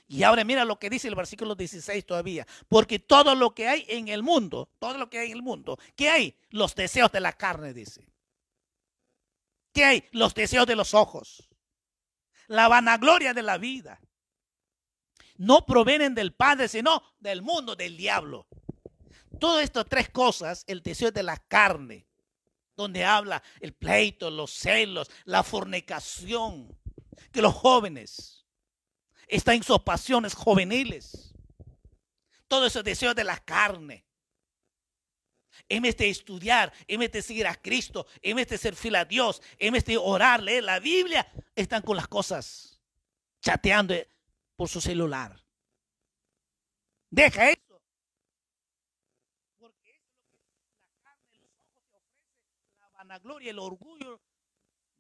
Y 0.08 0.24
ahora 0.24 0.44
mira 0.44 0.64
lo 0.66 0.80
que 0.80 0.90
dice 0.90 1.08
el 1.08 1.16
versículo 1.16 1.56
16 1.56 2.06
todavía. 2.06 2.48
Porque 2.68 3.00
todo 3.00 3.36
lo 3.36 3.54
que 3.54 3.68
hay 3.68 3.86
en 3.88 4.08
el 4.08 4.24
mundo, 4.24 4.70
todo 4.80 4.98
lo 4.98 5.10
que 5.10 5.20
hay 5.20 5.32
en 5.32 5.38
el 5.38 5.44
mundo, 5.44 5.78
¿qué 5.96 6.10
hay? 6.10 6.36
Los 6.50 6.76
deseos 6.76 7.12
de 7.12 7.20
la 7.20 7.34
carne, 7.34 7.74
dice. 7.74 8.10
¿Qué 9.74 9.84
hay? 9.86 10.04
Los 10.12 10.34
deseos 10.34 10.66
de 10.66 10.76
los 10.76 10.94
ojos. 10.94 11.48
La 12.48 12.68
vanagloria 12.68 13.34
de 13.34 13.44
la 13.44 13.58
vida. 13.58 14.00
No 15.38 15.66
provienen 15.66 16.16
del 16.16 16.34
Padre, 16.34 16.68
sino 16.68 17.04
del 17.20 17.42
mundo, 17.42 17.76
del 17.76 17.96
diablo. 17.96 18.48
Todas 19.40 19.64
estas 19.64 19.86
tres 19.86 20.10
cosas, 20.10 20.64
el 20.68 20.82
deseo 20.82 21.12
de 21.12 21.24
la 21.24 21.38
carne, 21.38 22.08
donde 22.76 23.06
habla 23.06 23.44
el 23.60 23.74
pleito, 23.74 24.32
los 24.32 24.52
celos, 24.52 25.10
la 25.26 25.44
fornicación, 25.44 26.76
que 27.32 27.42
los 27.42 27.54
jóvenes 27.54 28.46
están 29.28 29.56
en 29.56 29.64
sus 29.64 29.82
pasiones 29.82 30.34
juveniles. 30.34 31.34
Todo 32.48 32.66
ese 32.66 32.82
deseo 32.82 33.14
de 33.14 33.24
la 33.24 33.38
carne. 33.38 34.07
Vez 35.70 35.98
de 35.98 36.10
estudiar, 36.10 36.74
en 36.88 37.00
vez 37.00 37.12
de 37.12 37.22
seguir 37.22 37.46
a 37.48 37.56
Cristo, 37.56 38.08
vez 38.24 38.48
de 38.48 38.58
ser 38.58 38.76
fiel 38.76 38.96
a 38.96 39.06
Dios, 39.06 39.42
vez 39.60 39.86
de 39.86 39.98
orar, 39.98 40.42
leer 40.42 40.64
la 40.64 40.80
Biblia, 40.80 41.30
están 41.56 41.82
con 41.82 41.98
las 41.98 42.08
cosas 42.08 42.80
chateando 43.42 43.96
por 44.56 44.70
su 44.70 44.82
celular. 44.82 45.44
Deja 47.10 47.52
eso. 47.52 47.82
Porque 49.58 49.92
eso 49.92 50.14
es 50.14 50.24
lo 50.28 50.42
que 50.42 50.74
la 50.82 50.94
carne, 51.02 51.40
los 51.40 51.52
ojos 51.52 51.70
te 51.74 51.80
ofrece, 51.80 52.18
la 52.80 52.90
vanagloria, 52.90 53.52
el 53.52 53.60
orgullo 53.60 54.22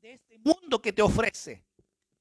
de 0.01 0.13
este 0.13 0.37
mundo 0.39 0.81
que 0.81 0.93
te 0.93 1.01
ofrece. 1.01 1.65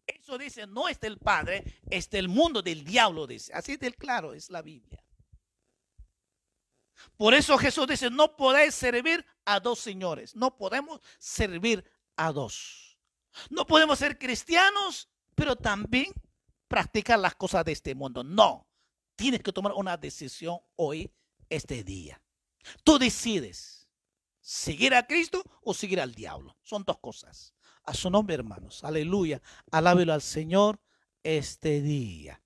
Eso 0.07 0.39
dice, 0.39 0.67
no 0.67 0.89
es 0.89 1.01
del 1.01 1.19
Padre, 1.19 1.81
es 1.91 2.09
del 2.11 2.29
mundo 2.29 2.63
del 2.63 2.85
diablo, 2.85 3.27
dice. 3.27 3.53
Así 3.53 3.77
del 3.77 3.97
claro 3.97 4.35
es 4.35 4.51
la 4.51 4.63
Biblia. 4.63 5.06
Por 7.17 7.35
eso 7.35 7.59
Jesús 7.59 7.87
dice, 7.87 8.11
no 8.11 8.37
podéis 8.37 8.75
servir 8.75 9.25
a 9.45 9.61
dos 9.61 9.79
señores. 9.79 10.35
No 10.35 10.57
podemos 10.57 11.01
servir 11.19 11.85
a 12.17 12.33
dos. 12.33 12.99
No 13.51 13.67
podemos 13.67 13.99
ser 13.99 14.19
cristianos, 14.19 15.09
pero 15.35 15.57
también 15.57 16.13
practicar 16.69 17.19
las 17.19 17.35
cosas 17.35 17.65
de 17.65 17.73
este 17.73 17.95
mundo. 17.95 18.25
No. 18.25 18.67
Tienes 19.15 19.43
que 19.43 19.53
tomar 19.53 19.73
una 19.73 19.97
decisión 19.97 20.59
hoy, 20.77 21.11
este 21.49 21.85
día. 21.85 22.21
Tú 22.85 22.99
decides 22.99 23.89
seguir 24.41 24.95
a 24.95 25.07
Cristo 25.07 25.43
o 25.63 25.75
seguir 25.75 26.01
al 26.01 26.15
diablo. 26.15 26.57
Son 26.63 26.85
dos 26.85 26.99
cosas 26.99 27.55
a 27.87 27.95
su 27.95 28.11
nombre, 28.11 28.35
hermanos. 28.35 28.85
Aleluya. 28.85 29.41
Alábelo 29.71 30.13
al 30.13 30.23
Señor 30.23 30.81
este 31.23 31.81
día. 31.81 32.43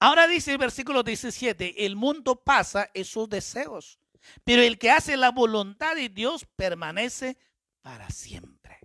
Ahora 0.00 0.28
dice 0.28 0.52
el 0.52 0.58
versículo 0.58 1.02
17, 1.02 1.84
el 1.86 1.96
mundo 1.96 2.36
pasa 2.36 2.88
en 2.94 3.04
sus 3.04 3.28
deseos, 3.28 3.98
pero 4.44 4.62
el 4.62 4.78
que 4.78 4.90
hace 4.90 5.16
la 5.16 5.30
voluntad 5.30 5.96
de 5.96 6.08
Dios 6.08 6.46
permanece 6.56 7.36
para 7.82 8.08
siempre. 8.10 8.78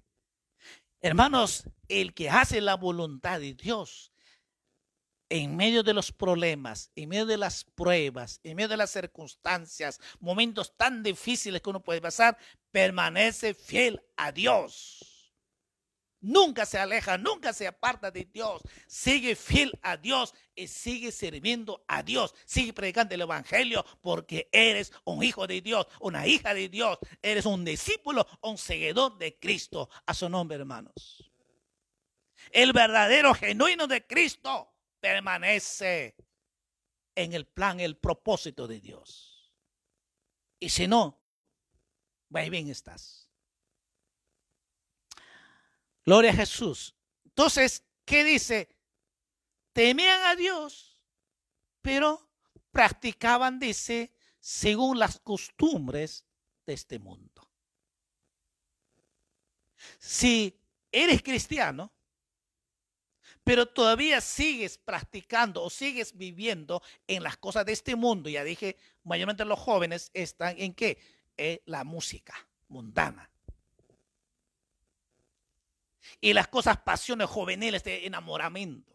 Hermanos, 1.01 1.65
el 1.87 2.13
que 2.13 2.29
hace 2.29 2.61
la 2.61 2.75
voluntad 2.75 3.39
de 3.39 3.53
Dios 3.53 4.13
en 5.29 5.55
medio 5.55 5.83
de 5.83 5.93
los 5.93 6.11
problemas, 6.11 6.91
en 6.95 7.09
medio 7.09 7.25
de 7.25 7.37
las 7.37 7.63
pruebas, 7.63 8.39
en 8.43 8.55
medio 8.55 8.69
de 8.69 8.77
las 8.77 8.91
circunstancias, 8.91 9.99
momentos 10.19 10.77
tan 10.77 11.01
difíciles 11.03 11.61
que 11.61 11.69
uno 11.69 11.83
puede 11.83 12.01
pasar, 12.01 12.37
permanece 12.71 13.53
fiel 13.53 14.01
a 14.15 14.31
Dios. 14.31 15.12
Nunca 16.23 16.65
se 16.65 16.79
aleja, 16.79 17.17
nunca 17.17 17.51
se 17.51 17.67
aparta 17.67 18.09
de 18.09 18.23
Dios. 18.23 18.61
Sigue 18.87 19.35
fiel 19.35 19.77
a 19.81 19.97
Dios 19.97 20.33
y 20.55 20.67
sigue 20.67 21.11
sirviendo 21.11 21.83
a 21.85 22.01
Dios. 22.01 22.33
Sigue 22.45 22.71
predicando 22.71 23.13
el 23.13 23.21
Evangelio 23.21 23.85
porque 24.01 24.47
eres 24.53 24.93
un 25.03 25.21
hijo 25.21 25.45
de 25.47 25.59
Dios, 25.59 25.85
una 25.99 26.25
hija 26.25 26.53
de 26.53 26.69
Dios. 26.69 26.97
Eres 27.21 27.45
un 27.45 27.65
discípulo, 27.65 28.25
un 28.41 28.57
seguidor 28.57 29.17
de 29.17 29.37
Cristo. 29.37 29.89
A 30.05 30.13
su 30.13 30.29
nombre, 30.29 30.55
hermanos. 30.55 31.29
El 32.51 32.71
verdadero, 32.71 33.33
genuino 33.33 33.85
de 33.85 34.07
Cristo 34.07 34.73
permanece 35.01 36.15
en 37.15 37.33
el 37.33 37.45
plan, 37.47 37.81
el 37.81 37.97
propósito 37.97 38.65
de 38.65 38.79
Dios. 38.79 39.53
Y 40.57 40.69
si 40.69 40.87
no, 40.87 41.21
muy 42.29 42.49
bien 42.49 42.69
estás. 42.69 43.22
Gloria 46.05 46.31
a 46.31 46.35
Jesús. 46.35 46.95
Entonces, 47.23 47.83
¿qué 48.05 48.23
dice? 48.23 48.69
Temían 49.71 50.21
a 50.23 50.35
Dios, 50.35 50.99
pero 51.81 52.29
practicaban, 52.71 53.59
dice, 53.59 54.13
según 54.39 54.99
las 54.99 55.19
costumbres 55.19 56.25
de 56.65 56.73
este 56.73 56.99
mundo. 56.99 57.49
Si 59.99 60.59
eres 60.91 61.21
cristiano, 61.23 61.93
pero 63.43 63.65
todavía 63.65 64.21
sigues 64.21 64.77
practicando 64.77 65.63
o 65.63 65.69
sigues 65.69 66.15
viviendo 66.15 66.81
en 67.07 67.23
las 67.23 67.37
cosas 67.37 67.65
de 67.65 67.73
este 67.73 67.95
mundo, 67.95 68.29
ya 68.29 68.43
dije, 68.43 68.77
mayormente 69.03 69.43
los 69.43 69.59
jóvenes 69.59 70.11
están 70.13 70.55
en 70.57 70.73
qué? 70.73 70.97
En 71.35 71.59
la 71.65 71.83
música 71.83 72.35
mundana. 72.67 73.32
Y 76.19 76.33
las 76.33 76.47
cosas, 76.47 76.77
pasiones 76.77 77.29
juveniles 77.29 77.83
de 77.83 78.05
enamoramiento. 78.05 78.93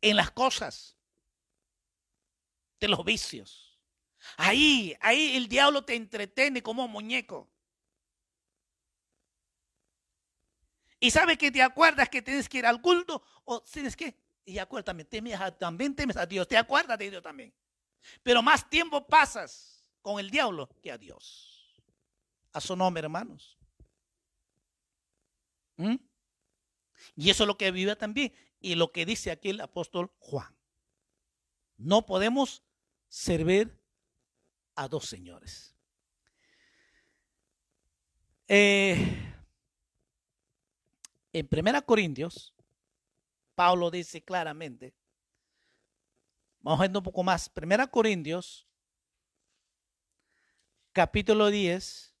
En 0.00 0.16
las 0.16 0.30
cosas 0.30 0.96
de 2.80 2.88
los 2.88 3.04
vicios. 3.04 3.78
Ahí, 4.36 4.96
ahí 5.00 5.36
el 5.36 5.48
diablo 5.48 5.84
te 5.84 5.94
entretiene 5.94 6.62
como 6.62 6.88
muñeco. 6.88 7.48
Y 10.98 11.10
sabes 11.10 11.38
que 11.38 11.50
te 11.50 11.62
acuerdas 11.62 12.08
que 12.08 12.22
tienes 12.22 12.48
que 12.48 12.58
ir 12.58 12.66
al 12.66 12.80
culto 12.80 13.22
o 13.44 13.62
tienes 13.62 13.94
que, 13.94 14.18
y 14.44 14.58
acuérdame, 14.58 15.04
también 15.04 15.94
temes 15.94 16.16
a 16.16 16.26
Dios, 16.26 16.48
te 16.48 16.56
acuerdas 16.56 16.98
de 16.98 17.10
Dios 17.10 17.22
también. 17.22 17.52
Pero 18.22 18.42
más 18.42 18.68
tiempo 18.68 19.06
pasas 19.06 19.84
con 20.00 20.18
el 20.18 20.30
diablo 20.30 20.68
que 20.82 20.90
a 20.90 20.98
Dios. 20.98 21.82
A 22.52 22.60
su 22.60 22.74
nombre, 22.74 23.02
hermanos. 23.02 23.58
¿Mm? 25.76 25.96
Y 27.16 27.30
eso 27.30 27.44
es 27.44 27.46
lo 27.46 27.56
que 27.56 27.70
vive 27.70 27.96
también. 27.96 28.32
Y 28.60 28.74
lo 28.74 28.92
que 28.92 29.06
dice 29.06 29.30
aquí 29.30 29.50
el 29.50 29.60
apóstol 29.60 30.10
Juan. 30.18 30.54
No 31.76 32.06
podemos 32.06 32.62
servir 33.08 33.78
a 34.74 34.88
dos 34.88 35.06
señores. 35.06 35.74
Eh, 38.48 39.34
en 41.32 41.48
Primera 41.48 41.82
Corintios, 41.82 42.54
Pablo 43.54 43.90
dice 43.90 44.22
claramente, 44.22 44.94
vamos 46.60 46.80
a 46.80 46.86
ver 46.86 46.96
un 46.96 47.02
poco 47.02 47.22
más, 47.22 47.48
Primera 47.48 47.86
Corintios, 47.88 48.66
capítulo 50.92 51.50
10, 51.50 52.15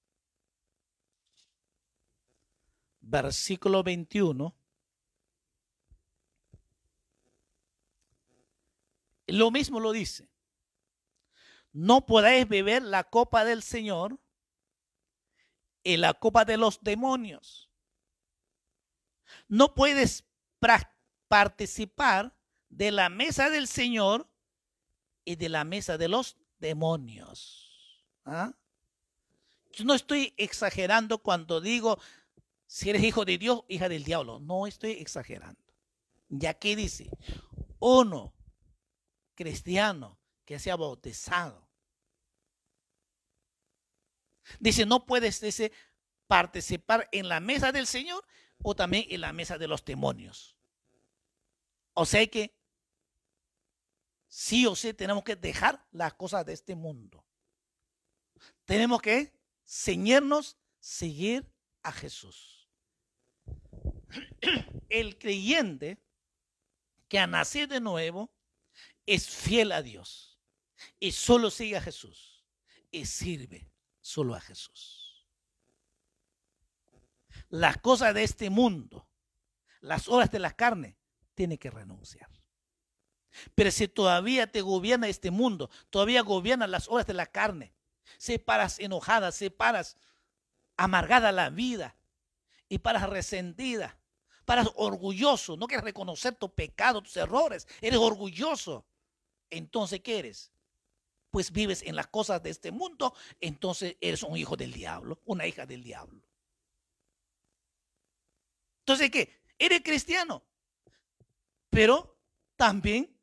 versículo 3.06 3.82
21. 3.82 4.54
Lo 9.28 9.50
mismo 9.50 9.80
lo 9.80 9.92
dice. 9.92 10.28
no 11.72 12.06
podéis 12.06 12.48
beber 12.48 12.82
la 12.82 13.04
copa 13.04 13.44
del 13.44 13.62
Señor 13.62 14.18
y 15.82 15.98
la 15.98 16.14
copa 16.14 16.44
de 16.46 16.56
los 16.56 16.80
demonios. 16.82 17.70
No 19.46 19.74
puedes 19.74 20.24
participar 21.28 22.34
de 22.70 22.92
la 22.92 23.10
mesa 23.10 23.50
del 23.50 23.68
Señor 23.68 24.26
y 25.24 25.36
de 25.36 25.50
la 25.50 25.64
mesa 25.64 25.98
de 25.98 26.08
los 26.08 26.38
demonios. 26.58 28.04
¿Ah? 28.24 28.54
Yo 29.72 29.84
no 29.84 29.92
estoy 29.92 30.32
exagerando 30.38 31.18
cuando 31.18 31.60
digo 31.60 31.98
si 32.66 32.90
eres 32.90 33.02
hijo 33.04 33.24
de 33.24 33.38
Dios, 33.38 33.64
hija 33.68 33.88
del 33.88 34.04
diablo. 34.04 34.40
No 34.40 34.66
estoy 34.66 34.92
exagerando. 34.92 35.60
Ya 36.28 36.54
que 36.54 36.74
dice, 36.74 37.08
uno 37.78 38.34
cristiano 39.34 40.18
que 40.44 40.58
sea 40.58 40.76
bautizado. 40.76 41.68
Dice, 44.58 44.86
no 44.86 45.06
puedes 45.06 45.40
dice, 45.40 45.72
participar 46.26 47.08
en 47.12 47.28
la 47.28 47.40
mesa 47.40 47.72
del 47.72 47.86
Señor 47.86 48.24
o 48.62 48.74
también 48.74 49.04
en 49.08 49.20
la 49.20 49.32
mesa 49.32 49.58
de 49.58 49.68
los 49.68 49.84
demonios. 49.84 50.56
O 51.94 52.04
sea 52.04 52.26
que 52.26 52.56
sí 54.28 54.66
o 54.66 54.74
sí 54.74 54.92
tenemos 54.92 55.24
que 55.24 55.36
dejar 55.36 55.84
las 55.90 56.14
cosas 56.14 56.44
de 56.44 56.52
este 56.52 56.74
mundo. 56.74 57.24
Tenemos 58.64 59.00
que 59.00 59.32
ceñirnos, 59.64 60.58
seguir 60.78 61.50
a 61.82 61.92
Jesús. 61.92 62.55
El 64.88 65.18
creyente 65.18 65.98
que 67.08 67.18
ha 67.18 67.26
nacido 67.26 67.66
de 67.66 67.80
nuevo 67.80 68.30
es 69.04 69.28
fiel 69.28 69.72
a 69.72 69.82
Dios 69.82 70.38
y 70.98 71.12
solo 71.12 71.50
sigue 71.50 71.76
a 71.76 71.80
Jesús 71.80 72.44
y 72.90 73.06
sirve 73.06 73.70
solo 74.00 74.34
a 74.34 74.40
Jesús. 74.40 75.26
Las 77.48 77.78
cosas 77.78 78.14
de 78.14 78.24
este 78.24 78.50
mundo, 78.50 79.08
las 79.80 80.08
obras 80.08 80.30
de 80.30 80.38
la 80.38 80.56
carne, 80.56 80.96
tiene 81.34 81.58
que 81.58 81.70
renunciar. 81.70 82.30
Pero 83.54 83.70
si 83.70 83.86
todavía 83.88 84.50
te 84.50 84.62
gobierna 84.62 85.08
este 85.08 85.30
mundo, 85.30 85.70
todavía 85.90 86.22
gobierna 86.22 86.66
las 86.66 86.88
obras 86.88 87.06
de 87.06 87.14
la 87.14 87.26
carne, 87.26 87.74
se 88.18 88.38
paras 88.38 88.78
enojada, 88.78 89.30
se 89.32 89.50
paras 89.50 89.96
amargada 90.76 91.32
la 91.32 91.50
vida 91.50 91.96
y 92.68 92.78
paras 92.78 93.08
resentida, 93.08 93.98
paras 94.46 94.70
orgulloso, 94.76 95.56
no 95.58 95.66
quieres 95.66 95.84
reconocer 95.84 96.34
tu 96.36 96.48
pecado, 96.54 97.02
tus 97.02 97.16
errores, 97.18 97.68
eres 97.82 97.98
orgulloso. 97.98 98.86
Entonces, 99.50 100.00
¿qué 100.00 100.20
eres? 100.20 100.50
Pues 101.30 101.52
vives 101.52 101.82
en 101.82 101.94
las 101.94 102.06
cosas 102.06 102.42
de 102.42 102.48
este 102.48 102.70
mundo, 102.70 103.14
entonces 103.40 103.96
eres 104.00 104.22
un 104.22 104.38
hijo 104.38 104.56
del 104.56 104.72
diablo, 104.72 105.20
una 105.26 105.46
hija 105.46 105.66
del 105.66 105.82
diablo. 105.82 106.22
Entonces, 108.78 109.10
¿qué? 109.10 109.42
Eres 109.58 109.82
cristiano, 109.82 110.42
pero 111.68 112.16
también 112.56 113.14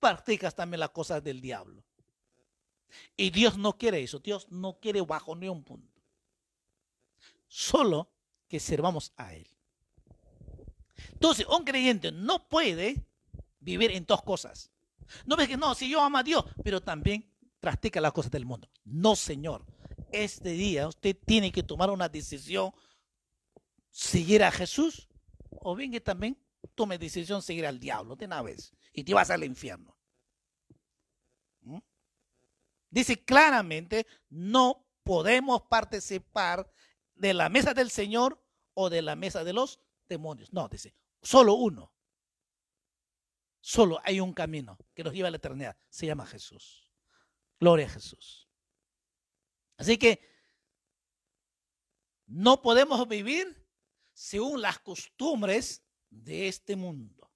practicas 0.00 0.54
también 0.54 0.80
las 0.80 0.90
cosas 0.90 1.22
del 1.22 1.40
diablo. 1.40 1.84
Y 3.16 3.30
Dios 3.30 3.56
no 3.56 3.76
quiere 3.76 4.02
eso. 4.02 4.18
Dios 4.18 4.46
no 4.50 4.78
quiere 4.78 5.00
bajo 5.00 5.34
ni 5.34 5.48
un 5.48 5.62
punto. 5.62 6.02
Solo 7.48 8.10
que 8.48 8.60
servamos 8.60 9.12
a 9.16 9.34
Él. 9.34 9.53
Entonces, 11.24 11.46
un 11.46 11.64
creyente 11.64 12.12
no 12.12 12.46
puede 12.50 13.02
vivir 13.58 13.92
en 13.92 14.04
dos 14.04 14.22
cosas. 14.22 14.70
No 15.24 15.36
ves 15.36 15.48
que 15.48 15.56
no, 15.56 15.74
si 15.74 15.88
yo 15.88 16.02
amo 16.02 16.18
a 16.18 16.22
Dios, 16.22 16.44
pero 16.62 16.82
también 16.82 17.26
practica 17.60 17.98
las 17.98 18.12
cosas 18.12 18.30
del 18.30 18.44
mundo. 18.44 18.68
No, 18.84 19.16
Señor. 19.16 19.64
Este 20.12 20.50
día 20.50 20.86
usted 20.86 21.16
tiene 21.24 21.50
que 21.50 21.62
tomar 21.62 21.88
una 21.88 22.10
decisión, 22.10 22.72
seguir 23.90 24.44
a 24.44 24.52
Jesús, 24.52 25.08
o 25.48 25.74
bien 25.74 25.92
que 25.92 26.02
también 26.02 26.38
tome 26.74 26.98
decisión 26.98 27.40
seguir 27.40 27.64
al 27.64 27.80
diablo 27.80 28.16
de 28.16 28.26
una 28.26 28.42
vez 28.42 28.74
y 28.92 29.02
te 29.02 29.14
vas 29.14 29.30
al 29.30 29.44
infierno. 29.44 29.96
Dice 32.90 33.24
claramente, 33.24 34.06
no 34.28 34.84
podemos 35.02 35.62
participar 35.62 36.70
de 37.14 37.32
la 37.32 37.48
mesa 37.48 37.72
del 37.72 37.88
Señor 37.88 38.44
o 38.74 38.90
de 38.90 39.00
la 39.00 39.16
mesa 39.16 39.42
de 39.42 39.54
los 39.54 39.80
demonios. 40.06 40.52
No, 40.52 40.68
dice, 40.68 40.94
solo 41.24 41.54
uno. 41.54 41.92
Solo 43.60 43.98
hay 44.04 44.20
un 44.20 44.34
camino 44.34 44.78
que 44.94 45.02
nos 45.02 45.14
lleva 45.14 45.28
a 45.28 45.30
la 45.30 45.38
eternidad. 45.38 45.76
Se 45.88 46.06
llama 46.06 46.26
Jesús. 46.26 46.92
Gloria 47.58 47.86
a 47.86 47.90
Jesús. 47.90 48.48
Así 49.78 49.96
que 49.96 50.20
no 52.26 52.60
podemos 52.60 53.08
vivir 53.08 53.66
según 54.12 54.60
las 54.60 54.78
costumbres 54.78 55.82
de 56.10 56.48
este 56.48 56.76
mundo. 56.76 57.30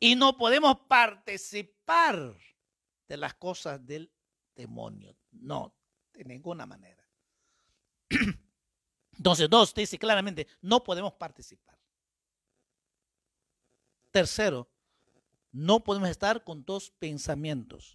Y 0.00 0.16
no 0.16 0.36
podemos 0.36 0.78
participar 0.88 2.36
de 3.06 3.16
las 3.16 3.34
cosas 3.34 3.84
del 3.84 4.12
demonio. 4.54 5.16
No, 5.32 5.74
de 6.12 6.24
ninguna 6.24 6.66
manera. 6.66 7.06
Entonces, 9.16 9.50
dos, 9.50 9.74
dice 9.74 9.98
claramente, 9.98 10.46
no 10.60 10.82
podemos 10.82 11.12
participar. 11.14 11.77
Tercero, 14.18 14.66
no 15.52 15.84
podemos 15.84 16.08
estar 16.08 16.42
con 16.42 16.64
dos 16.64 16.90
pensamientos. 16.90 17.94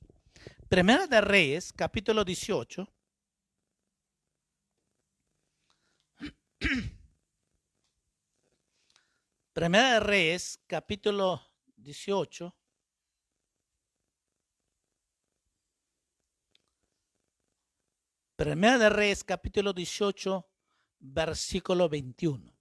Primera 0.69 1.05
de 1.05 1.19
Reyes, 1.19 1.73
capítulo 1.73 2.23
18. 2.23 2.87
Primera 9.51 9.95
de 9.95 9.99
Reyes, 9.99 10.61
capítulo 10.65 11.41
18. 11.75 12.55
Primera 18.37 18.77
de 18.77 18.89
Reyes, 18.89 19.25
capítulo 19.25 19.73
18, 19.73 20.49
versículo 20.99 21.89
21. 21.89 22.52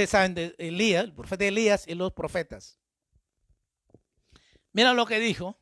Ustedes 0.00 0.12
saben 0.12 0.34
de 0.34 0.54
Elías, 0.56 1.04
el 1.04 1.12
profeta 1.12 1.44
Elías 1.44 1.86
y 1.86 1.94
los 1.94 2.14
profetas. 2.14 2.78
Mira 4.72 4.94
lo 4.94 5.04
que 5.04 5.20
dijo. 5.20 5.60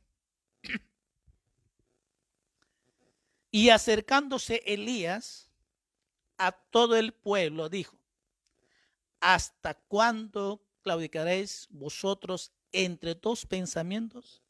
Y 3.51 3.71
acercándose 3.71 4.63
Elías 4.65 5.51
a 6.37 6.53
todo 6.53 6.97
el 6.97 7.15
pueblo, 7.15 7.69
dijo, 7.69 7.99
¿hasta 9.19 9.75
cuándo 9.75 10.65
claudicaréis 10.83 11.67
vosotros 11.71 12.53
entre 12.71 13.17
dos 13.17 13.45
pensamientos? 13.45 14.41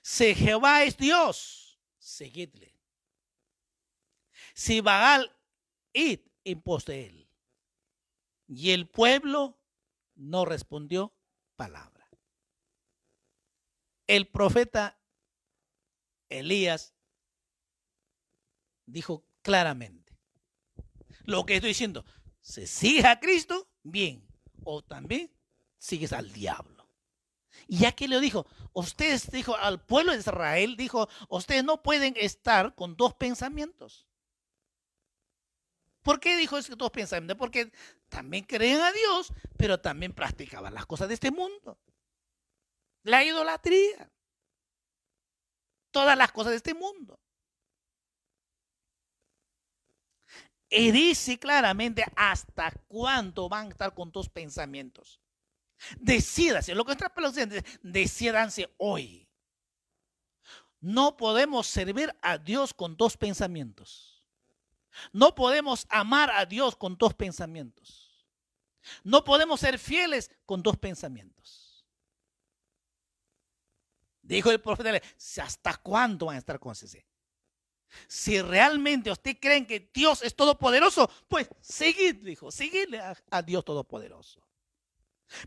Si 0.00 0.34
Jehová 0.34 0.82
es 0.82 0.96
Dios, 0.96 1.78
seguidle. 2.00 2.74
Si 4.54 4.80
Baal, 4.80 5.30
id 5.92 6.18
en 6.44 6.62
de 6.86 7.06
él. 7.06 7.21
Y 8.54 8.72
el 8.72 8.86
pueblo 8.86 9.58
no 10.14 10.44
respondió 10.44 11.14
palabra. 11.56 12.06
El 14.06 14.28
profeta 14.28 15.00
Elías 16.28 16.94
dijo 18.84 19.24
claramente, 19.40 20.12
lo 21.24 21.46
que 21.46 21.54
estoy 21.54 21.70
diciendo, 21.70 22.04
se 22.42 22.66
sigue 22.66 23.06
a 23.06 23.20
Cristo, 23.20 23.70
bien, 23.82 24.28
o 24.64 24.82
también 24.82 25.32
sigues 25.78 26.12
al 26.12 26.30
diablo. 26.30 26.86
Y 27.68 27.78
ya 27.78 27.92
que 27.92 28.06
le 28.06 28.20
dijo, 28.20 28.46
ustedes, 28.74 29.30
dijo 29.30 29.56
al 29.56 29.82
pueblo 29.82 30.12
de 30.12 30.18
Israel, 30.18 30.76
dijo, 30.76 31.08
ustedes 31.30 31.64
no 31.64 31.82
pueden 31.82 32.12
estar 32.18 32.74
con 32.74 32.96
dos 32.96 33.14
pensamientos. 33.14 34.06
¿Por 36.02 36.20
qué 36.20 36.36
dijo 36.36 36.58
esos 36.58 36.76
dos 36.76 36.90
pensamientos? 36.90 37.38
Porque 37.38 37.72
también 38.12 38.44
creen 38.44 38.78
a 38.78 38.92
Dios, 38.92 39.32
pero 39.56 39.80
también 39.80 40.12
practicaban 40.12 40.74
las 40.74 40.84
cosas 40.84 41.08
de 41.08 41.14
este 41.14 41.30
mundo. 41.30 41.78
La 43.04 43.24
idolatría. 43.24 44.12
Todas 45.90 46.16
las 46.16 46.30
cosas 46.30 46.50
de 46.50 46.58
este 46.58 46.74
mundo. 46.74 47.18
Y 50.68 50.90
dice 50.90 51.38
claramente 51.38 52.04
hasta 52.14 52.70
cuándo 52.86 53.48
van 53.48 53.68
a 53.68 53.70
estar 53.70 53.94
con 53.94 54.12
dos 54.12 54.28
pensamientos. 54.28 55.18
Decídase, 55.96 56.74
lo 56.74 56.84
que 56.84 56.92
está 56.92 57.10
diciendo, 57.16 57.56
decídanse 57.82 58.72
hoy. 58.76 59.26
No 60.80 61.16
podemos 61.16 61.66
servir 61.66 62.14
a 62.20 62.36
Dios 62.36 62.74
con 62.74 62.94
dos 62.96 63.16
pensamientos. 63.16 64.22
No 65.12 65.34
podemos 65.34 65.86
amar 65.88 66.30
a 66.30 66.44
Dios 66.44 66.76
con 66.76 66.96
dos 66.98 67.14
pensamientos. 67.14 68.01
No 69.04 69.24
podemos 69.24 69.60
ser 69.60 69.78
fieles 69.78 70.30
con 70.46 70.62
dos 70.62 70.76
pensamientos. 70.76 71.86
Dijo 74.22 74.50
el 74.50 74.60
profeta, 74.60 75.00
¿hasta 75.42 75.76
cuándo 75.78 76.26
van 76.26 76.36
a 76.36 76.38
estar 76.38 76.58
con 76.58 76.72
ese? 76.72 77.06
Si 78.06 78.40
realmente 78.40 79.10
usted 79.10 79.36
creen 79.38 79.66
que 79.66 79.90
Dios 79.92 80.22
es 80.22 80.34
todopoderoso, 80.34 81.10
pues 81.28 81.48
seguid, 81.60 82.24
dijo, 82.24 82.50
seguidle 82.50 83.00
a, 83.00 83.42
Dios 83.42 83.64
todopoderoso. 83.64 84.40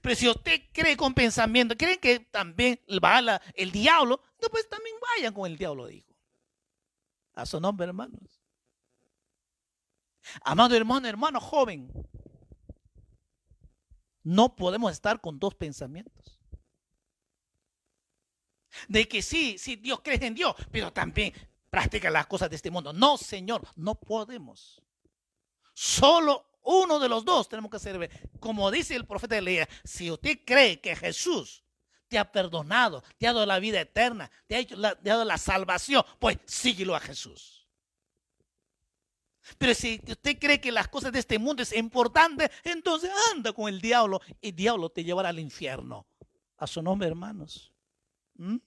Pero 0.01 0.15
si 0.15 0.27
usted 0.27 0.61
cree 0.71 0.97
con 0.97 1.13
pensamiento, 1.13 1.75
creen 1.75 1.99
que 1.99 2.19
también 2.19 2.79
va 3.03 3.41
el 3.53 3.71
diablo, 3.71 4.21
pues 4.51 4.69
también 4.69 4.95
vayan 5.15 5.33
con 5.33 5.49
el 5.49 5.57
diablo, 5.57 5.87
dijo. 5.87 6.13
A 7.33 7.45
su 7.45 7.59
nombre, 7.59 7.87
hermanos. 7.87 8.41
Amado 10.41 10.75
hermano, 10.75 11.07
hermano 11.07 11.39
joven, 11.39 11.91
no 14.25 14.55
podemos 14.55 14.91
estar 14.91 15.21
con 15.21 15.39
dos 15.39 15.53
pensamientos. 15.55 16.39
De 18.89 19.07
que 19.07 19.21
sí, 19.21 19.57
sí, 19.57 19.77
Dios 19.77 20.01
cree 20.03 20.25
en 20.25 20.33
Dios, 20.33 20.53
pero 20.71 20.91
también 20.91 21.31
practica 21.69 22.09
las 22.09 22.25
cosas 22.25 22.49
de 22.49 22.57
este 22.57 22.71
mundo. 22.71 22.91
No, 22.91 23.17
Señor, 23.17 23.65
no 23.75 23.95
podemos. 23.95 24.81
Solo 25.73 26.59
uno 26.63 26.99
de 26.99 27.07
los 27.07 27.23
dos 27.23 27.47
tenemos 27.47 27.69
que 27.69 27.79
servir. 27.79 28.09
Como 28.39 28.71
dice 28.71 28.95
el 28.95 29.05
profeta 29.05 29.37
Elías, 29.37 29.69
si 29.83 30.09
usted 30.09 30.39
cree 30.43 30.81
que 30.81 30.95
Jesús 30.95 31.63
te 32.07 32.17
ha 32.17 32.31
perdonado, 32.31 33.03
te 33.19 33.27
ha 33.27 33.33
dado 33.33 33.45
la 33.45 33.59
vida 33.59 33.79
eterna, 33.79 34.31
te 34.47 34.57
ha, 34.57 34.65
te 34.65 34.75
ha 34.75 35.13
dado 35.13 35.25
la 35.25 35.37
salvación, 35.37 36.03
pues 36.19 36.39
síguelo 36.45 36.95
a 36.95 36.99
Jesús. 36.99 37.54
Pero 39.57 39.73
si 39.73 40.01
usted 40.07 40.37
cree 40.39 40.59
que 40.59 40.71
las 40.71 40.87
cosas 40.87 41.11
de 41.11 41.19
este 41.19 41.37
mundo 41.37 41.61
es 41.61 41.73
importante, 41.73 42.49
entonces 42.63 43.11
anda 43.33 43.53
con 43.53 43.67
el 43.69 43.79
diablo 43.79 44.21
y 44.41 44.49
el 44.49 44.55
diablo 44.55 44.89
te 44.89 45.03
llevará 45.03 45.29
al 45.29 45.39
infierno. 45.39 46.07
A 46.57 46.67
su 46.67 46.81
nombre, 46.81 47.07
hermanos. 47.07 47.71
¿Mm? 48.35 48.57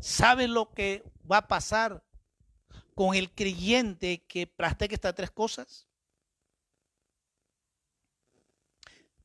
¿Sabe 0.00 0.46
lo 0.46 0.72
que 0.72 1.02
va 1.30 1.38
a 1.38 1.48
pasar 1.48 2.04
con 2.94 3.14
el 3.14 3.30
creyente 3.32 4.24
que 4.26 4.46
practica 4.46 4.94
estas 4.94 5.14
tres 5.14 5.30
cosas? 5.30 5.86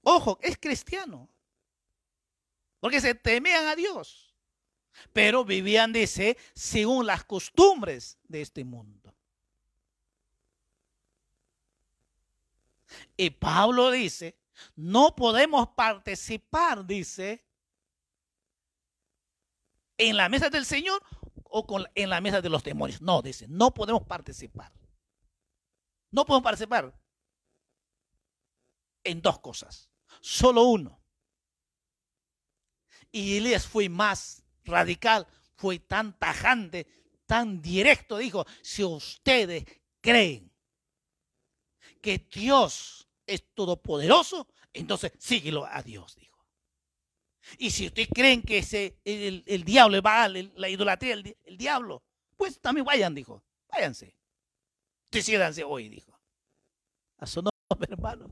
Ojo, 0.01 0.39
es 0.41 0.57
cristiano. 0.57 1.29
Porque 2.79 2.99
se 2.99 3.15
temean 3.15 3.67
a 3.67 3.75
Dios 3.75 4.22
pero 5.11 5.45
vivían, 5.45 5.93
dice, 5.93 6.37
según 6.53 7.05
las 7.05 7.23
costumbres 7.23 8.19
de 8.27 8.41
este 8.41 8.63
mundo. 8.63 9.13
Y 13.17 13.31
Pablo 13.31 13.91
dice, 13.91 14.37
no 14.75 15.15
podemos 15.15 15.69
participar, 15.69 16.85
dice, 16.85 17.45
en 19.97 20.17
la 20.17 20.29
mesa 20.29 20.49
del 20.49 20.65
Señor 20.65 21.01
o 21.43 21.65
con, 21.65 21.85
en 21.95 22.09
la 22.09 22.21
mesa 22.21 22.41
de 22.41 22.49
los 22.49 22.63
demonios. 22.63 23.01
No, 23.01 23.21
dice, 23.21 23.47
no 23.47 23.73
podemos 23.73 24.03
participar. 24.03 24.71
No 26.11 26.25
podemos 26.25 26.43
participar 26.43 26.93
en 29.03 29.21
dos 29.21 29.39
cosas, 29.39 29.89
solo 30.21 30.63
uno. 30.63 30.99
Y 33.11 33.37
Elías 33.37 33.67
fue 33.67 33.89
más 33.89 34.42
radical, 34.65 35.27
fue 35.55 35.79
tan 35.79 36.17
tajante, 36.17 36.87
tan 37.25 37.61
directo. 37.61 38.17
Dijo, 38.17 38.45
si 38.61 38.83
ustedes 38.83 39.65
creen 40.01 40.51
que 42.01 42.27
Dios 42.31 43.07
es 43.25 43.43
todopoderoso, 43.53 44.47
entonces 44.73 45.13
síguelo 45.17 45.65
a 45.65 45.81
Dios, 45.81 46.15
dijo. 46.15 46.45
Y 47.57 47.71
si 47.71 47.87
ustedes 47.87 48.09
creen 48.13 48.41
que 48.41 48.59
ese, 48.59 48.99
el, 49.03 49.63
diablo 49.63 50.01
va 50.01 50.27
la 50.27 50.69
idolatría, 50.69 51.13
el, 51.13 51.37
el, 51.43 51.57
diablo, 51.57 52.03
pues 52.37 52.59
también 52.59 52.85
vayan, 52.85 53.13
dijo. 53.13 53.43
Váyanse. 53.69 54.15
Decídanse 55.11 55.63
hoy, 55.63 55.89
dijo. 55.89 56.17
A 57.17 57.25
su 57.25 57.41
nombre, 57.41 57.89
hermanos. 57.91 58.31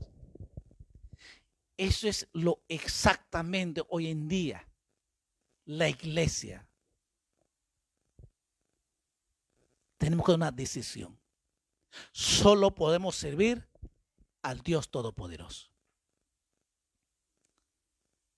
Eso 1.76 2.08
es 2.08 2.28
lo 2.32 2.62
exactamente 2.68 3.82
hoy 3.88 4.08
en 4.08 4.28
día 4.28 4.66
la 5.72 5.88
iglesia. 5.88 6.68
Tenemos 9.96 10.26
que 10.26 10.32
tomar 10.32 10.48
una 10.48 10.56
decisión. 10.56 11.18
Solo 12.12 12.74
podemos 12.74 13.16
servir 13.16 13.68
al 14.42 14.60
Dios 14.60 14.90
Todopoderoso. 14.90 15.70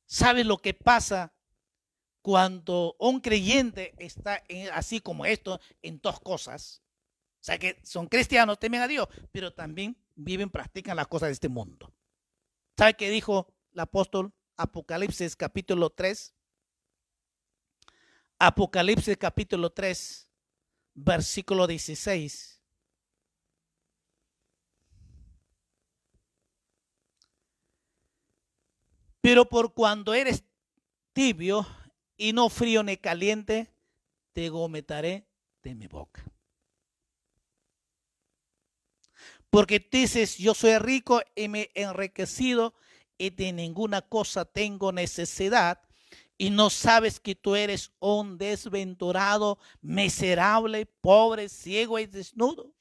¿Sabes 0.06 0.47
lo 0.47 0.59
que 0.59 0.74
pasa 0.74 1.35
cuando 2.23 2.94
un 2.98 3.20
creyente 3.20 3.94
está 3.98 4.43
así 4.73 5.01
como 5.01 5.27
esto 5.27 5.61
en 5.82 6.01
dos 6.01 6.20
cosas? 6.20 6.82
O 7.40 7.44
sea 7.44 7.59
que 7.59 7.81
son 7.82 8.06
cristianos, 8.06 8.59
temen 8.59 8.81
a 8.81 8.89
Dios, 8.89 9.09
pero 9.32 9.52
también 9.52 9.97
viven, 10.15 10.51
practican 10.51 10.97
las 10.97 11.09
cosas 11.09 11.28
de 11.28 11.32
este 11.32 11.48
mundo. 11.48 11.93
¿Sabe 12.77 12.94
qué 12.94 13.11
dijo 13.11 13.48
el 13.73 13.81
apóstol 13.81 14.32
Apocalipsis 14.56 15.35
capítulo 15.36 15.90
3? 15.90 16.34
Apocalipsis 18.47 19.16
capítulo 19.16 19.71
3, 19.71 20.29
versículo 20.93 21.66
16. 21.66 22.61
Pero 29.23 29.49
por 29.49 29.73
cuando 29.73 30.12
eres 30.12 30.45
tibio 31.15 31.66
y 32.19 32.35
no 32.35 32.51
frío 32.51 32.83
ni 32.83 32.99
caliente, 32.99 33.73
te 34.35 34.51
gometaré 34.51 35.27
de 35.62 35.75
mi 35.75 35.87
boca. 35.87 36.23
Porque 39.49 39.89
dices, 39.91 40.37
yo 40.37 40.53
soy 40.53 40.77
rico 40.77 41.23
y 41.35 41.49
me 41.49 41.71
he 41.75 41.85
enriquecido 41.85 42.75
y 43.16 43.31
de 43.31 43.55
ninguna 43.55 44.03
cosa 44.03 44.45
tengo 44.45 44.93
necesidad 44.93 45.84
y 46.36 46.51
no 46.51 46.70
sabes 46.70 47.20
que 47.20 47.35
tú 47.35 47.55
eres 47.55 47.93
un 48.01 48.39
desventurado, 48.39 49.59
miserable, 49.81 50.86
pobre, 50.86 51.48
ciego 51.48 51.98
y 51.98 52.06
desnudo. 52.06 52.74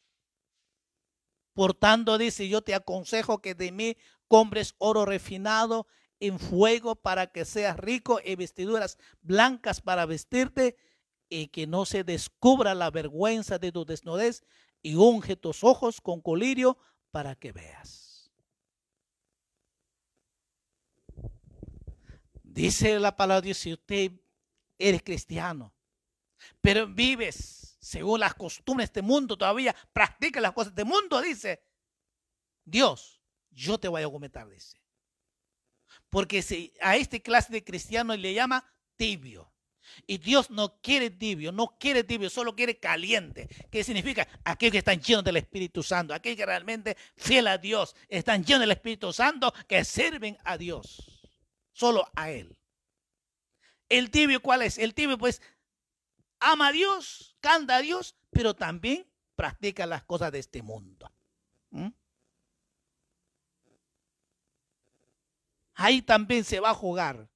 Por 1.54 1.76
tanto, 1.76 2.18
dice, 2.18 2.50
yo 2.50 2.62
te 2.64 2.74
aconsejo 2.74 3.42
que 3.42 3.54
de 3.54 3.72
mí 3.72 3.98
compres 4.28 4.74
oro 4.80 5.06
refinado 5.06 5.86
en 6.20 6.40
fuego 6.40 6.96
para 6.96 7.28
que 7.28 7.46
seas 7.46 7.78
rico 7.78 8.20
y 8.24 8.36
vestiduras 8.36 8.98
blancas 9.22 9.82
para 9.82 10.06
vestirte 10.06 10.78
y 11.30 11.48
que 11.48 11.68
no 11.68 11.86
se 11.86 12.04
descubra 12.04 12.74
la 12.74 12.90
vergüenza 12.90 13.60
de 13.60 13.72
tu 13.72 13.86
desnudez 13.86 14.44
y 14.82 14.96
unge 14.96 15.36
tus 15.36 15.64
ojos 15.64 16.02
con 16.02 16.22
colirio 16.22 16.78
para 17.12 17.36
que 17.36 17.52
veas. 17.52 18.03
Dice 22.54 23.00
la 23.00 23.16
palabra 23.16 23.42
de 23.42 23.48
Dios, 23.48 23.58
si 23.58 23.74
usted 23.74 24.12
eres 24.78 25.02
cristiano, 25.02 25.74
pero 26.62 26.86
vives 26.88 27.76
según 27.82 28.20
las 28.20 28.36
costumbres 28.36 28.90
de 28.90 29.00
este 29.00 29.02
mundo, 29.02 29.36
todavía 29.36 29.76
practica 29.92 30.40
las 30.40 30.54
cosas 30.54 30.76
de 30.76 30.84
este 30.84 30.94
mundo, 30.94 31.20
dice, 31.20 31.64
Dios, 32.64 33.20
yo 33.50 33.80
te 33.80 33.88
voy 33.88 34.04
a 34.04 34.10
comentar, 34.10 34.48
dice. 34.48 34.78
Porque 36.12 36.44
si 36.44 36.72
a 36.80 36.96
este 36.96 37.24
clase 37.24 37.52
de 37.52 37.64
cristiano 37.64 38.16
le 38.16 38.36
llama 38.36 38.72
tibio. 38.98 39.52
Y 40.06 40.20
Dios 40.20 40.52
no 40.52 40.80
quiere 40.80 41.10
tibio, 41.10 41.52
no 41.52 41.76
quiere 41.80 42.04
tibio, 42.04 42.30
solo 42.30 42.56
quiere 42.56 42.80
caliente. 42.80 43.50
¿Qué 43.72 43.84
significa? 43.84 44.28
Aquellos 44.44 44.74
que 44.74 44.78
están 44.78 45.02
llenos 45.02 45.24
del 45.24 45.38
Espíritu 45.38 45.82
Santo, 45.82 46.14
aquellos 46.14 46.38
que 46.38 46.46
realmente 46.46 46.98
fiel 47.18 47.48
a 47.48 47.58
Dios, 47.58 47.96
están 48.08 48.46
llenos 48.46 48.62
del 48.62 48.72
Espíritu 48.72 49.12
Santo, 49.12 49.52
que 49.68 49.84
sirven 49.84 50.38
a 50.44 50.58
Dios 50.58 51.23
solo 51.74 52.10
a 52.16 52.32
Él. 52.32 52.58
El 53.90 54.10
tibio, 54.10 54.42
¿cuál 54.42 54.62
es? 54.62 54.78
El 54.78 54.94
tibio, 54.94 55.18
pues, 55.18 55.42
ama 56.40 56.68
a 56.68 56.72
Dios, 56.72 57.36
canta 57.42 57.76
a 57.78 57.82
Dios, 57.82 58.16
pero 58.32 58.56
también 58.56 59.08
practica 59.36 59.86
las 59.86 60.04
cosas 60.04 60.32
de 60.32 60.40
este 60.40 60.62
mundo. 60.62 61.12
¿Mm? 61.72 61.90
Ahí 65.76 66.02
también 66.02 66.44
se 66.44 66.60
va 66.60 66.70
a 66.70 66.76
jugar. 66.76 67.30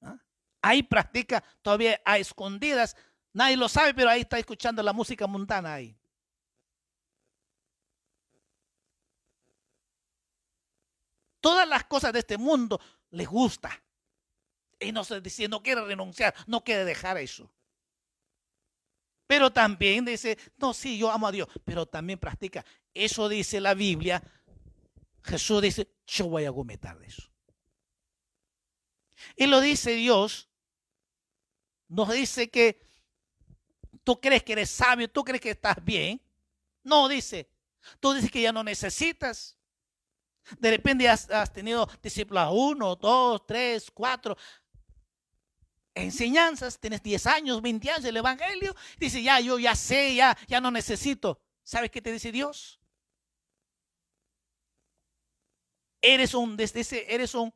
¿Ah? 0.00 0.18
Ahí 0.60 0.82
practica 0.82 1.42
todavía 1.62 2.00
a 2.04 2.18
escondidas. 2.18 2.96
Nadie 3.32 3.56
lo 3.56 3.68
sabe, 3.68 3.94
pero 3.94 4.10
ahí 4.10 4.22
está 4.22 4.38
escuchando 4.38 4.82
la 4.82 4.92
música 4.92 5.26
mundana 5.26 5.74
ahí. 5.74 5.99
Todas 11.40 11.66
las 11.68 11.84
cosas 11.84 12.12
de 12.12 12.20
este 12.20 12.38
mundo 12.38 12.80
les 13.10 13.28
gusta. 13.28 13.82
Y 14.78 14.92
no 14.92 15.04
se 15.04 15.20
dice, 15.20 15.48
no 15.48 15.62
quiere 15.62 15.84
renunciar, 15.84 16.34
no 16.46 16.64
quiere 16.64 16.84
dejar 16.84 17.18
eso. 17.18 17.50
Pero 19.26 19.52
también 19.52 20.04
dice, 20.04 20.38
no, 20.56 20.74
sí, 20.74 20.98
yo 20.98 21.10
amo 21.10 21.28
a 21.28 21.32
Dios, 21.32 21.48
pero 21.64 21.86
también 21.86 22.18
practica. 22.18 22.64
Eso 22.92 23.28
dice 23.28 23.60
la 23.60 23.74
Biblia. 23.74 24.22
Jesús 25.22 25.62
dice, 25.62 25.88
yo 26.06 26.26
voy 26.26 26.46
a 26.46 26.52
cometer 26.52 26.96
eso. 27.06 27.22
Y 29.36 29.46
lo 29.46 29.60
dice 29.60 29.92
Dios. 29.92 30.48
Nos 31.88 32.10
dice 32.12 32.50
que 32.50 32.80
tú 34.02 34.20
crees 34.20 34.42
que 34.42 34.52
eres 34.52 34.70
sabio, 34.70 35.08
tú 35.10 35.22
crees 35.22 35.40
que 35.40 35.50
estás 35.50 35.84
bien. 35.84 36.20
No, 36.82 37.08
dice. 37.08 37.48
Tú 38.00 38.12
dices 38.12 38.30
que 38.30 38.42
ya 38.42 38.52
no 38.52 38.64
necesitas. 38.64 39.56
De 40.58 40.70
repente 40.70 41.08
has, 41.08 41.52
tenido 41.52 41.88
discípulos 42.02 42.48
uno, 42.52 42.96
dos, 42.96 43.46
tres, 43.46 43.90
cuatro 43.90 44.36
enseñanzas, 45.94 46.78
tienes 46.78 47.02
10 47.02 47.26
años, 47.26 47.62
20 47.62 47.90
años 47.90 48.02
del 48.02 48.16
Evangelio, 48.16 48.74
dice, 48.98 49.22
ya, 49.22 49.40
yo 49.40 49.58
ya 49.58 49.74
sé, 49.74 50.14
ya, 50.14 50.36
ya 50.46 50.60
no 50.60 50.70
necesito. 50.70 51.40
¿Sabes 51.62 51.90
qué 51.90 52.00
te 52.00 52.12
dice 52.12 52.32
Dios? 52.32 52.80
Eres 56.02 56.34
un, 56.34 56.56
eres 56.58 57.34
un, 57.34 57.52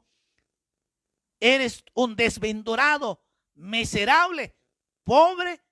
eres 1.41 1.85
un 1.95 2.15
desventurado, 2.15 3.25
miserable, 3.55 4.55
pobre, 5.03 5.63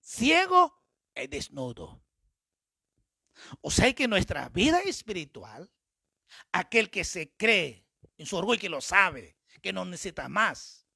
ciego 0.00 0.74
y 1.14 1.26
desnudo. 1.26 2.02
O 3.62 3.70
sea 3.70 3.92
que 3.94 4.06
nuestra 4.06 4.48
vida 4.50 4.80
espiritual, 4.80 5.70
aquel 6.52 6.90
que 6.90 7.04
se 7.04 7.32
cree 7.36 7.86
en 8.16 8.26
su 8.26 8.36
orgullo 8.36 8.56
y 8.56 8.58
que 8.60 8.68
lo 8.68 8.80
sabe, 8.80 9.36
que 9.62 9.72
no 9.72 9.84
necesita 9.84 10.28
más, 10.28 10.86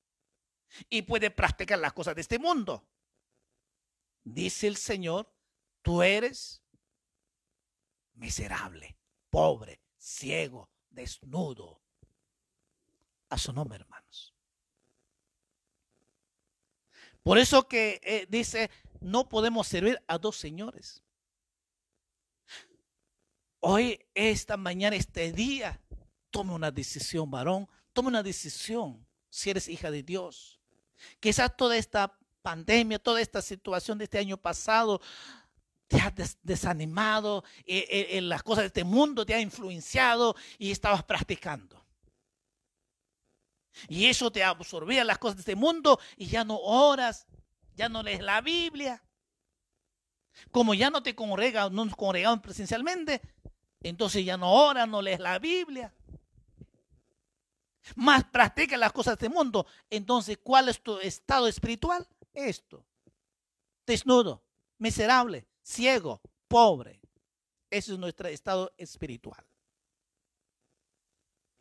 y 0.89 1.03
puede 1.03 1.31
practicar 1.31 1.79
las 1.79 1.93
cosas 1.93 2.15
de 2.15 2.21
este 2.23 2.39
mundo. 2.39 2.89
Dice 4.25 4.67
el 4.67 4.77
Señor, 4.77 5.33
tú 5.83 6.03
eres 6.03 6.63
miserable, 8.15 8.97
pobre, 9.31 9.81
ciego, 9.97 10.71
desnudo. 10.91 11.83
A 13.29 13.39
su 13.39 13.53
nombre, 13.53 13.79
hermanos. 13.79 14.35
Por 17.23 17.39
eso 17.39 17.67
que 17.69 18.01
eh, 18.05 18.27
dice, 18.29 18.71
no 19.01 19.29
podemos 19.29 19.67
servir 19.67 20.03
a 20.07 20.19
dos 20.19 20.37
señores. 20.37 21.04
Hoy, 23.67 23.99
esta 24.13 24.59
mañana, 24.59 24.95
este 24.95 25.33
día, 25.33 25.81
tome 26.29 26.53
una 26.53 26.71
decisión, 26.71 27.31
varón. 27.31 27.67
Tome 27.95 28.09
una 28.09 28.23
decisión 28.23 29.07
si 29.31 29.49
eres 29.49 29.69
hija 29.69 29.91
de 29.91 30.03
Dios. 30.03 30.61
Quizás 31.19 31.57
toda 31.57 31.75
esta 31.75 32.15
pandemia, 32.43 32.99
toda 32.99 33.23
esta 33.23 33.41
situación 33.41 33.97
de 33.97 34.05
este 34.05 34.19
año 34.19 34.37
pasado 34.37 35.01
te 35.89 35.99
ha 35.99 36.13
desanimado, 36.43 37.43
eh, 37.65 37.87
eh, 37.89 38.19
eh, 38.19 38.21
las 38.21 38.43
cosas 38.43 38.65
de 38.65 38.67
este 38.67 38.85
mundo 38.85 39.25
te 39.25 39.33
ha 39.33 39.41
influenciado 39.41 40.37
y 40.59 40.71
estabas 40.71 41.03
practicando. 41.03 41.83
Y 43.89 44.05
eso 44.05 44.31
te 44.31 44.45
absorbía 44.45 45.05
las 45.05 45.17
cosas 45.17 45.37
de 45.37 45.41
este 45.41 45.57
mundo 45.57 45.99
y 46.19 46.27
ya 46.27 46.45
no 46.45 46.59
oras, 46.59 47.27
ya 47.75 47.89
no 47.89 48.03
lees 48.03 48.21
la 48.21 48.43
Biblia. 48.43 49.03
Como 50.51 50.75
ya 50.75 50.91
no 50.91 51.03
te 51.03 51.15
congregas, 51.15 51.73
no 51.73 51.87
nos 51.87 51.97
congregamos 51.97 52.41
presencialmente, 52.41 53.23
entonces 53.85 54.25
ya 54.25 54.37
no 54.37 54.53
oras, 54.53 54.89
no 54.89 55.01
lees 55.01 55.21
la 55.21 55.39
Biblia 55.39 55.95
más 57.97 58.25
practica 58.25 58.77
las 58.77 58.93
cosas 58.93 59.19
de 59.19 59.27
este 59.27 59.35
mundo. 59.35 59.67
Entonces, 59.91 60.39
¿cuál 60.43 60.69
es 60.69 60.83
tu 60.83 60.99
estado 60.99 61.47
espiritual? 61.47 62.07
Esto. 62.33 62.85
Desnudo, 63.87 64.43
miserable, 64.79 65.47
ciego, 65.63 66.21
pobre. 66.49 67.01
Ese 67.71 67.93
es 67.93 67.99
nuestro 67.99 68.29
estado 68.29 68.73
espiritual. 68.77 69.45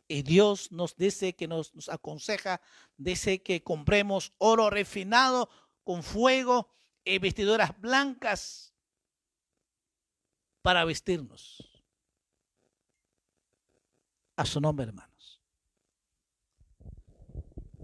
Y 0.06 0.22
Dios 0.22 0.70
nos 0.70 0.96
dice 0.96 1.34
que 1.34 1.48
nos, 1.48 1.74
nos 1.74 1.88
aconseja, 1.88 2.60
dice 2.96 3.42
que 3.42 3.62
compremos 3.62 4.32
oro 4.38 4.70
refinado 4.70 5.48
con 5.82 6.02
fuego 6.02 6.68
y 7.04 7.18
vestiduras 7.18 7.78
blancas 7.80 8.74
para 10.62 10.84
vestirnos. 10.84 11.73
A 14.36 14.44
su 14.44 14.60
nombre, 14.60 14.86
hermano. 14.86 15.14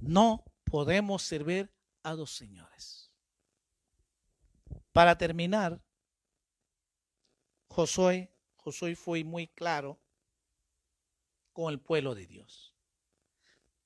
No 0.00 0.44
podemos 0.64 1.22
servir 1.22 1.72
a 2.02 2.14
dos 2.14 2.32
señores. 2.32 3.12
Para 4.92 5.16
terminar, 5.16 5.80
Josué, 7.68 8.34
Josué 8.56 8.96
fue 8.96 9.22
muy 9.24 9.46
claro 9.46 10.00
con 11.52 11.72
el 11.72 11.80
pueblo 11.80 12.14
de 12.14 12.26
Dios. 12.26 12.74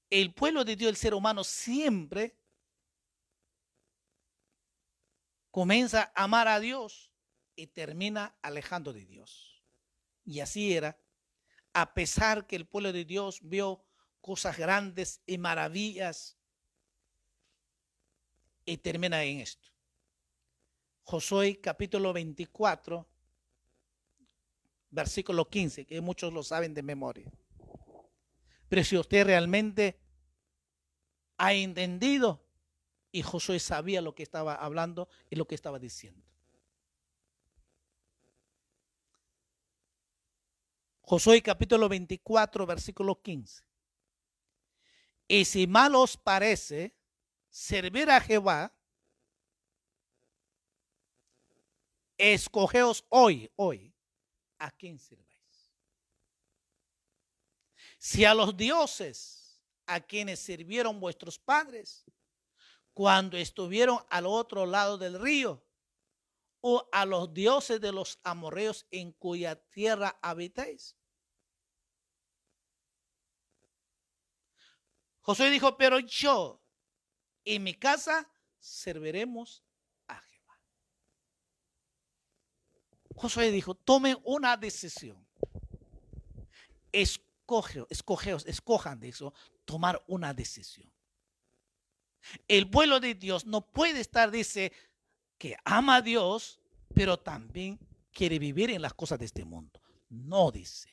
El 0.09 0.33
pueblo 0.33 0.65
de 0.65 0.77
Dios, 0.77 0.89
el 0.89 0.97
ser 0.97 1.15
humano, 1.15 1.43
siempre 1.45 2.39
comienza 5.51 6.13
a 6.15 6.25
amar 6.25 6.49
a 6.49 6.61
Dios 6.61 7.11
y 7.57 7.67
termina 7.67 8.37
alejando 8.41 8.93
de 8.93 9.05
Dios. 9.05 9.63
Y 10.25 10.41
así 10.41 10.75
era, 10.75 10.99
a 11.75 11.93
pesar 11.93 12.47
que 12.47 12.57
el 12.57 12.67
pueblo 12.67 12.93
de 12.93 13.05
Dios 13.05 13.41
vio 13.43 13.85
cosas 14.21 14.57
grandes 14.57 15.21
y 15.27 15.37
maravillas. 15.37 16.39
Y 18.65 18.79
termina 18.79 19.23
en 19.25 19.41
esto. 19.41 19.69
Josué 21.03 21.61
capítulo 21.61 22.15
24, 22.15 23.07
versículo 24.89 25.51
15, 25.51 25.85
que 25.85 26.01
muchos 26.01 26.33
lo 26.33 26.43
saben 26.43 26.73
de 26.73 26.83
memoria. 26.83 27.31
Pero 28.69 28.85
si 28.85 28.97
usted 28.97 29.27
realmente 29.27 30.01
ha 31.37 31.53
entendido, 31.53 32.43
y 33.13 33.23
Josué 33.23 33.61
sabía 33.61 34.01
lo 34.01 34.15
que 34.15 34.23
estaba 34.23 34.55
hablando 34.55 35.09
y 35.31 35.37
lo 35.37 35.47
que 35.47 35.55
estaba 35.55 35.79
diciendo. 35.79 36.25
Josué 41.07 41.43
capítulo 41.43 41.87
24, 41.87 42.65
versículo 42.65 43.21
15. 43.21 43.63
Y 45.29 45.45
si 45.45 45.67
mal 45.67 45.95
os 45.97 46.17
parece 46.17 46.97
servir 47.51 48.11
a 48.11 48.23
Jehová, 48.23 48.75
escogeos 52.17 53.05
hoy, 53.11 53.51
hoy, 53.57 53.95
a 54.59 54.71
quién 54.71 54.99
sirváis. 54.99 55.29
Si 57.99 58.25
a 58.25 58.33
los 58.33 58.57
dioses 58.57 59.61
a 59.85 60.01
quienes 60.01 60.41
sirvieron 60.41 61.01
vuestros 61.01 61.39
padres 61.39 62.07
cuando 62.95 63.37
estuvieron 63.37 63.99
al 64.09 64.25
otro 64.25 64.65
lado 64.65 64.97
del 64.97 65.21
río, 65.21 65.63
o 66.67 66.89
a 66.93 67.05
los 67.05 67.35
dioses 67.35 67.79
de 67.79 67.93
los 67.93 68.19
amorreos 68.23 68.87
en 68.91 69.13
cuya 69.13 69.55
tierra 69.55 70.19
habitáis. 70.23 70.97
Josué 75.21 75.51
dijo, 75.51 75.77
pero 75.77 75.99
yo 75.99 76.65
y 77.45 77.59
mi 77.59 77.75
casa 77.75 78.31
serviremos 78.59 79.63
a 80.09 80.19
Jehová. 80.19 80.59
Josué 83.15 83.51
dijo, 83.51 83.75
tome 83.75 84.17
una 84.25 84.57
decisión. 84.57 85.29
Escoge, 86.93 87.85
escogeos, 87.91 88.47
escojan 88.47 89.01
de 89.01 89.11
eso, 89.11 89.35
tomar 89.67 90.03
una 90.07 90.33
decisión. 90.33 90.91
El 92.49 92.71
pueblo 92.71 93.01
de 93.01 93.15
Dios 93.15 93.45
no 93.45 93.71
puede 93.71 94.01
estar, 94.01 94.31
dice, 94.31 94.73
que 95.45 95.59
ama 95.67 95.97
a 95.97 96.01
Dios, 96.01 96.59
pero 96.95 97.19
también 97.19 97.79
quiere 98.15 98.39
vivir 98.39 98.71
en 98.71 98.81
las 98.81 98.95
cosas 98.95 99.19
de 99.19 99.27
este 99.27 99.45
mundo. 99.45 99.79
No 100.09 100.51
dice. 100.51 100.89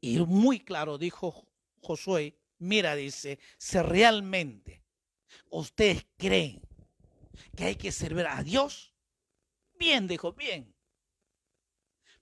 Y 0.00 0.18
muy 0.18 0.58
claro 0.58 0.98
dijo 0.98 1.46
Josué, 1.80 2.36
Mira, 2.58 2.96
dice, 2.96 3.38
si 3.56 3.78
realmente 3.78 4.82
ustedes 5.48 6.04
creen 6.16 6.60
que 7.56 7.66
hay 7.66 7.76
que 7.76 7.92
servir 7.92 8.26
a 8.26 8.42
Dios, 8.42 8.92
bien, 9.78 10.08
dijo, 10.08 10.32
bien. 10.32 10.74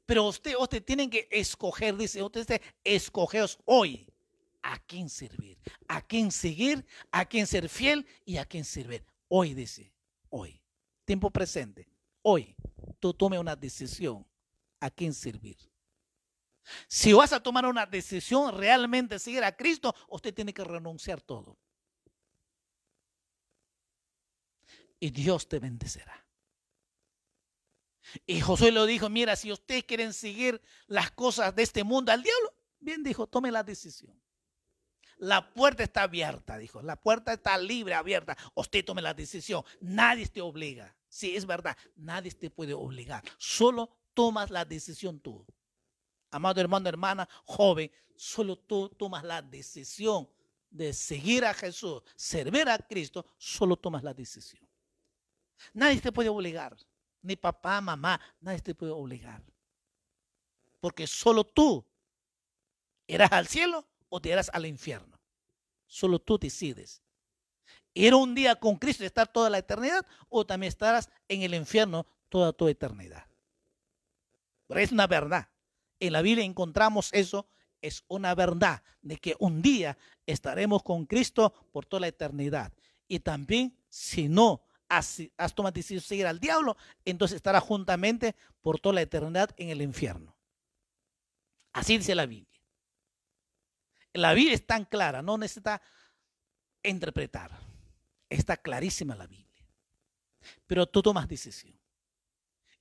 Pero 0.05 0.25
usted, 0.25 0.57
usted 0.59 0.85
tienen 0.85 1.09
que 1.09 1.27
escoger, 1.31 1.97
dice, 1.97 2.23
ustedes 2.23 2.61
escogeos 2.85 3.59
hoy 3.65 4.07
a 4.61 4.79
quién 4.79 5.09
servir, 5.09 5.57
a 5.89 6.03
quién 6.03 6.31
seguir, 6.31 6.85
a 7.11 7.25
quién 7.25 7.47
ser 7.47 7.71
fiel 7.71 8.07
y 8.27 8.37
a 8.37 8.45
quién 8.45 8.67
servir. 8.67 9.07
Hoy, 9.29 9.55
dice, 9.55 9.91
hoy, 10.29 10.61
tiempo 11.05 11.31
presente, 11.31 11.89
hoy, 12.23 12.55
tú 13.01 13.15
tome 13.15 13.39
una 13.39 13.57
decisión 13.57 14.27
a 14.81 14.91
quién 14.91 15.15
servir. 15.15 15.57
Si 16.89 17.13
vas 17.13 17.33
a 17.33 17.43
tomar 17.43 17.67
una 17.67 17.87
decisión 17.87 18.57
realmente 18.57 19.19
seguir 19.19 19.45
a 19.45 19.55
Cristo, 19.55 19.95
usted 20.09 20.33
tiene 20.33 20.55
que 20.55 20.65
renunciar 20.65 21.21
todo. 21.21 21.59
Y 24.99 25.11
Dios 25.11 25.47
te 25.49 25.59
bendecirá. 25.59 26.25
Y 28.27 28.41
Josué 28.41 28.71
le 28.71 28.87
dijo, 28.87 29.09
mira, 29.09 29.37
si 29.37 29.53
ustedes 29.53 29.85
quieren 29.85 30.13
seguir 30.13 30.61
las 30.87 31.11
cosas 31.11 31.55
de 31.55 31.63
este 31.63 31.85
mundo 31.85 32.13
al 32.13 32.23
diablo, 32.23 32.55
bien 32.79 33.03
dijo, 33.03 33.27
tome 33.27 33.51
la 33.51 33.63
decisión. 33.63 34.19
La 35.19 35.53
puerta 35.53 35.83
está 35.83 36.03
abierta, 36.03 36.59
dijo. 36.59 36.83
La 36.83 36.97
puerta 36.97 37.33
está 37.33 37.57
libre, 37.59 37.95
abierta. 37.95 38.37
Usted 38.55 38.85
tome 38.85 39.03
la 39.03 39.15
decisión. 39.15 39.65
Nadie 39.81 40.27
te 40.27 40.41
obliga. 40.41 40.95
Sí, 41.09 41.37
es 41.37 41.47
verdad. 41.47 41.77
Nadie 41.97 42.33
te 42.33 42.51
puede 42.51 42.75
obligar. 42.75 43.23
Solo 43.39 43.91
tomas 44.15 44.51
la 44.51 44.65
decisión 44.65 45.21
tú. 45.21 45.45
Amado 46.31 46.61
hermano, 46.61 46.89
hermana, 46.89 47.29
joven, 47.45 47.91
solo 48.17 48.57
tú 48.57 48.89
tomas 48.89 49.23
la 49.23 49.41
decisión 49.41 50.29
de 50.69 50.93
seguir 50.93 51.45
a 51.45 51.55
Jesús, 51.55 52.03
servir 52.17 52.69
a 52.69 52.79
Cristo, 52.79 53.25
solo 53.39 53.77
tomas 53.77 54.03
la 54.03 54.13
decisión. 54.13 54.69
Nadie 55.73 56.01
te 56.01 56.11
puede 56.11 56.29
obligar, 56.29 56.77
ni 57.23 57.37
papá, 57.37 57.81
mamá, 57.81 58.21
nadie 58.41 58.61
te 58.61 58.75
puede 58.75 58.91
obligar. 58.91 59.41
Porque 60.81 61.07
solo 61.07 61.45
tú 61.45 61.87
irás 63.07 63.31
al 63.31 63.47
cielo 63.47 63.87
o 64.15 64.21
te 64.21 64.29
irás 64.29 64.49
al 64.55 64.65
infierno. 64.65 65.19
Solo 65.89 66.21
tú 66.21 66.39
decides. 66.39 67.03
Ir 67.95 68.15
un 68.15 68.33
día 68.33 68.55
con 68.55 68.77
Cristo 68.77 69.03
y 69.03 69.07
estar 69.07 69.27
toda 69.27 69.51
la 69.51 69.59
eternidad 69.59 70.07
o 70.29 70.47
también 70.47 70.69
estarás 70.69 71.11
en 71.27 71.43
el 71.43 71.53
infierno 71.53 72.07
toda 72.29 72.53
tu 72.53 72.69
eternidad. 72.69 73.27
Pero 74.69 74.79
es 74.79 74.93
una 74.93 75.09
verdad. 75.09 75.49
En 75.99 76.13
la 76.13 76.23
Biblia 76.23 76.45
encontramos 76.45 77.09
eso 77.13 77.49
es 77.83 78.05
una 78.07 78.37
verdad 78.37 78.85
de 79.03 79.17
que 79.17 79.35
un 79.41 79.61
día 79.61 79.99
estaremos 80.27 80.85
con 80.85 81.07
Cristo 81.07 81.53
por 81.73 81.85
toda 81.85 82.03
la 82.03 82.07
eternidad. 82.07 82.73
Y 83.09 83.19
también, 83.19 83.77
si 83.89 84.29
no 84.29 84.63
has, 84.89 85.23
tomado 85.57 85.73
decisión 85.73 85.99
de 85.99 86.07
seguir 86.07 86.27
al 86.29 86.39
diablo, 86.39 86.77
entonces 87.05 87.35
estará 87.35 87.59
juntamente 87.59 88.37
por 88.61 88.79
toda 88.79 88.95
la 88.95 89.03
eternidad 89.03 89.51
en 89.57 89.71
el 89.71 89.83
infierno. 89.83 90.37
Así 91.73 91.99
dice 91.99 92.15
la 92.15 92.27
Biblia. 92.27 92.54
La 94.15 94.33
Biblia 94.33 94.55
es 94.55 94.67
tan 94.67 94.85
clara, 94.85 95.23
no 95.23 95.37
necesita 95.37 95.83
interpretar. 96.83 97.51
Está 98.29 98.57
clarísima 98.57 99.15
la 99.17 99.27
Biblia. 99.27 99.67
Pero 100.67 100.87
tú 100.87 101.03
tomas 101.03 101.29
decisión. 101.29 101.79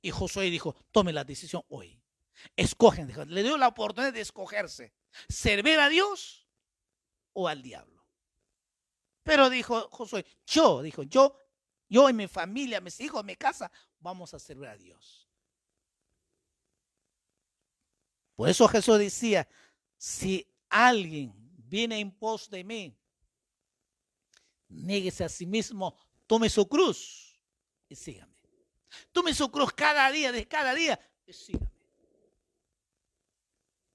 Y 0.01 0.11
Josué 0.11 0.49
dijo, 0.49 0.75
tome 0.91 1.11
la 1.11 1.23
decisión 1.23 1.63
hoy. 1.69 1.99
Escogen, 2.55 3.11
le 3.27 3.43
dio 3.43 3.57
la 3.57 3.67
oportunidad 3.67 4.13
de 4.13 4.21
escogerse, 4.21 4.93
servir 5.29 5.79
a 5.79 5.89
Dios 5.89 6.47
o 7.33 7.47
al 7.47 7.61
diablo. 7.61 8.05
Pero 9.23 9.49
dijo 9.49 9.89
Josué, 9.89 10.25
yo, 10.45 10.81
dijo, 10.81 11.03
yo, 11.03 11.37
yo 11.87 12.09
y 12.09 12.13
mi 12.13 12.27
familia, 12.27 12.81
mis 12.81 12.99
hijos, 12.99 13.23
mi 13.23 13.35
casa, 13.35 13.71
vamos 13.99 14.33
a 14.33 14.39
servir 14.39 14.67
a 14.67 14.77
Dios. 14.77 15.29
Por 18.35 18.49
eso 18.49 18.67
Jesús 18.67 18.99
decía, 18.99 19.47
si 19.97 20.52
alguien 20.73 21.33
viene 21.67 21.99
en 21.99 22.11
pos 22.11 22.49
de 22.49 22.63
mí, 22.63 22.97
nieguese 24.67 25.23
a 25.23 25.29
sí 25.29 25.45
mismo, 25.45 25.95
tome 26.25 26.49
su 26.49 26.67
cruz 26.67 27.39
y 27.87 27.95
sígame. 27.95 28.33
Tome 29.11 29.33
su 29.33 29.49
cruz 29.51 29.71
cada 29.73 30.11
día, 30.11 30.31
de 30.31 30.47
cada 30.47 30.73
día 30.73 30.99
y 31.25 31.33
sígame. 31.33 31.71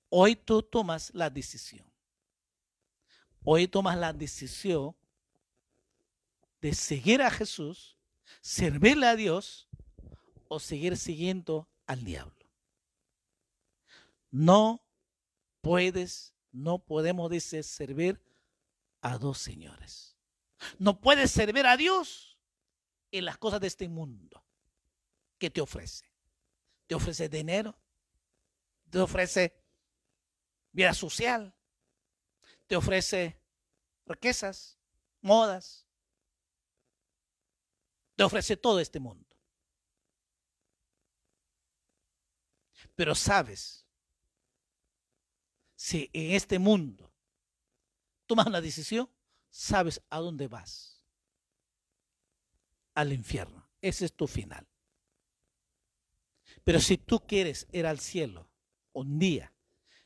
Hoy 0.09 0.37
tú 0.37 0.63
tomas 0.63 1.13
la 1.15 1.29
decisión. 1.29 1.87
Hoy 3.45 3.67
tomas 3.67 3.97
la 3.99 4.13
decisión 4.13 4.97
de 6.61 6.75
seguir 6.75 7.23
a 7.23 7.31
Jesús, 7.31 7.97
servirle 8.41 9.07
a 9.07 9.17
Dios 9.17 9.69
o 10.49 10.61
seguir 10.61 10.97
siguiendo 10.97 11.69
al 11.87 12.05
diablo. 12.05 12.51
No 14.31 14.85
puedes, 15.61 16.35
no 16.59 16.79
podemos, 16.79 17.31
dice, 17.31 17.63
servir 17.63 18.21
a 19.01 19.17
dos 19.19 19.39
señores. 19.39 20.17
No 20.79 21.01
puedes 21.01 21.31
servir 21.31 21.67
a 21.67 21.77
Dios 21.77 22.39
en 23.11 23.25
las 23.25 23.39
cosas 23.39 23.61
de 23.61 23.69
este 23.69 23.89
mundo 23.89 24.45
que 25.39 25.51
te 25.51 25.61
ofrece. 25.61 26.11
Te 26.87 26.95
ofrece 26.95 27.29
dinero, 27.29 27.79
te 28.91 28.99
ofrece 28.99 29.63
vida 30.73 30.95
social, 30.95 31.55
te 32.67 32.77
ofrece 32.77 33.41
riquezas, 34.07 34.79
modas, 35.21 35.87
te 38.17 38.25
ofrece 38.25 38.57
todo 38.57 38.81
este 38.81 38.99
mundo. 38.99 39.27
Pero 42.95 43.15
sabes, 43.15 43.88
si 45.79 46.11
en 46.13 46.33
este 46.33 46.59
mundo 46.59 47.09
tomas 48.27 48.49
una 48.49 48.61
decisión, 48.61 49.09
sabes 49.49 50.03
a 50.11 50.19
dónde 50.19 50.49
vas. 50.49 51.05
Al 52.95 53.13
infierno. 53.13 53.65
Ese 53.81 54.07
es 54.07 54.13
tu 54.13 54.27
final. 54.27 54.67
Pero 56.65 56.81
si 56.81 56.99
tú 56.99 57.21
quieres 57.21 57.69
ir 57.71 57.87
al 57.87 58.01
cielo 58.01 58.51
un 58.93 59.21
día 59.21 59.53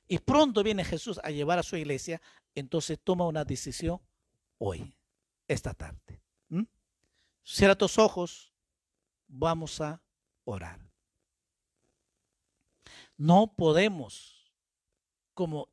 y 0.07 0.19
pronto 0.19 0.63
viene 0.63 0.85
Jesús 0.85 1.19
a 1.25 1.31
llevar 1.31 1.59
a 1.59 1.63
su 1.63 1.75
iglesia, 1.79 2.21
entonces 2.55 3.01
toma 3.03 3.27
una 3.27 3.47
decisión 3.47 3.99
hoy, 4.59 4.95
esta 5.49 5.73
tarde. 5.73 6.21
Cierra 7.45 7.77
tus 7.77 7.99
ojos, 7.99 8.53
vamos 9.27 9.81
a 9.81 10.03
orar. 10.45 10.79
No 13.17 13.55
podemos, 13.57 14.32
como 15.35 15.69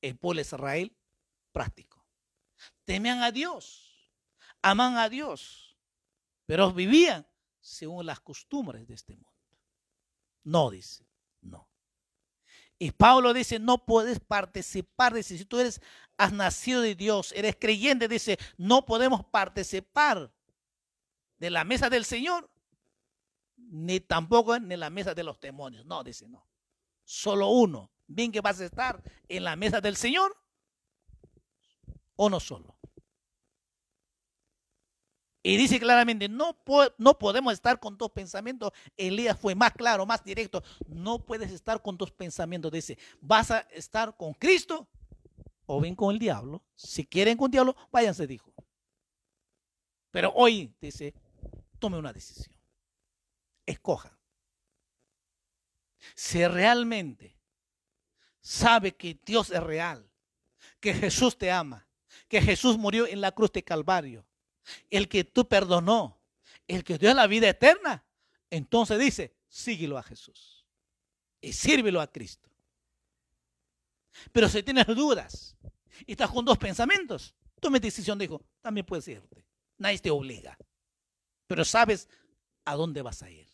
el 0.00 0.16
pueblo 0.16 0.38
de 0.38 0.42
Israel, 0.42 0.96
práctico. 1.52 2.04
Temían 2.84 3.22
a 3.22 3.30
Dios, 3.30 4.10
aman 4.60 4.96
a 4.96 5.08
Dios, 5.08 5.76
pero 6.46 6.72
vivían 6.72 7.26
según 7.60 8.06
las 8.06 8.20
costumbres 8.20 8.86
de 8.86 8.94
este 8.94 9.14
mundo. 9.14 9.30
No 10.44 10.70
dice, 10.70 11.06
no. 11.40 11.68
Y 12.78 12.90
Pablo 12.90 13.32
dice, 13.32 13.60
no 13.60 13.84
puedes 13.84 14.18
participar, 14.18 15.14
dice, 15.14 15.38
si 15.38 15.44
tú 15.44 15.60
eres, 15.60 15.80
has 16.16 16.32
nacido 16.32 16.80
de 16.80 16.96
Dios, 16.96 17.32
eres 17.36 17.56
creyente, 17.56 18.08
dice, 18.08 18.38
no 18.56 18.84
podemos 18.84 19.24
participar 19.24 20.32
de 21.38 21.50
la 21.50 21.62
mesa 21.62 21.88
del 21.88 22.04
Señor, 22.04 22.50
ni 23.56 24.00
tampoco 24.00 24.56
en 24.56 24.68
la 24.78 24.90
mesa 24.90 25.14
de 25.14 25.22
los 25.22 25.40
demonios. 25.40 25.86
No, 25.86 26.02
dice, 26.02 26.28
no. 26.28 26.48
Solo 27.04 27.48
uno. 27.48 27.90
Bien 28.14 28.30
que 28.30 28.40
vas 28.40 28.60
a 28.60 28.64
estar 28.66 29.02
en 29.28 29.44
la 29.44 29.56
mesa 29.56 29.80
del 29.80 29.96
Señor 29.96 30.36
o 32.16 32.28
no 32.28 32.40
solo. 32.40 32.76
Y 35.42 35.56
dice 35.56 35.80
claramente, 35.80 36.28
no, 36.28 36.56
no 36.98 37.18
podemos 37.18 37.52
estar 37.52 37.80
con 37.80 37.98
dos 37.98 38.12
pensamientos. 38.12 38.70
Elías 38.96 39.38
fue 39.38 39.54
más 39.56 39.72
claro, 39.72 40.06
más 40.06 40.22
directo. 40.22 40.62
No 40.86 41.24
puedes 41.24 41.50
estar 41.50 41.82
con 41.82 41.96
dos 41.96 42.12
pensamientos. 42.12 42.70
Dice, 42.70 42.96
vas 43.20 43.50
a 43.50 43.60
estar 43.72 44.16
con 44.16 44.34
Cristo 44.34 44.88
o 45.66 45.80
bien 45.80 45.96
con 45.96 46.12
el 46.12 46.20
diablo. 46.20 46.62
Si 46.76 47.04
quieren 47.04 47.36
con 47.36 47.46
el 47.46 47.52
diablo, 47.52 47.76
váyanse, 47.90 48.26
dijo. 48.26 48.52
Pero 50.12 50.32
hoy, 50.34 50.72
dice, 50.80 51.12
tome 51.80 51.98
una 51.98 52.12
decisión. 52.12 52.54
Escoja. 53.66 54.16
Si 56.14 56.46
realmente 56.46 57.41
sabe 58.42 58.94
que 58.94 59.18
Dios 59.24 59.50
es 59.50 59.62
real, 59.62 60.06
que 60.80 60.92
Jesús 60.92 61.38
te 61.38 61.50
ama, 61.50 61.86
que 62.28 62.42
Jesús 62.42 62.76
murió 62.76 63.06
en 63.06 63.20
la 63.20 63.32
cruz 63.32 63.52
de 63.52 63.62
Calvario, 63.62 64.26
el 64.90 65.08
que 65.08 65.24
tú 65.24 65.48
perdonó, 65.48 66.20
el 66.66 66.84
que 66.84 66.98
dio 66.98 67.14
la 67.14 67.26
vida 67.26 67.48
eterna, 67.48 68.04
entonces 68.50 68.98
dice, 68.98 69.34
síguelo 69.48 69.96
a 69.96 70.02
Jesús 70.02 70.66
y 71.40 71.52
sírvelo 71.52 72.00
a 72.00 72.06
Cristo. 72.06 72.50
Pero 74.30 74.48
si 74.48 74.62
tienes 74.62 74.86
dudas 74.86 75.56
y 76.06 76.12
estás 76.12 76.30
con 76.30 76.44
dos 76.44 76.58
pensamientos, 76.58 77.34
tome 77.60 77.80
decisión, 77.80 78.18
dijo, 78.18 78.44
también 78.60 78.84
puedes 78.84 79.08
irte. 79.08 79.46
Nadie 79.78 79.98
te 79.98 80.10
obliga. 80.10 80.56
Pero 81.46 81.64
sabes 81.64 82.08
a 82.64 82.74
dónde 82.74 83.02
vas 83.02 83.22
a 83.22 83.30
ir. 83.30 83.48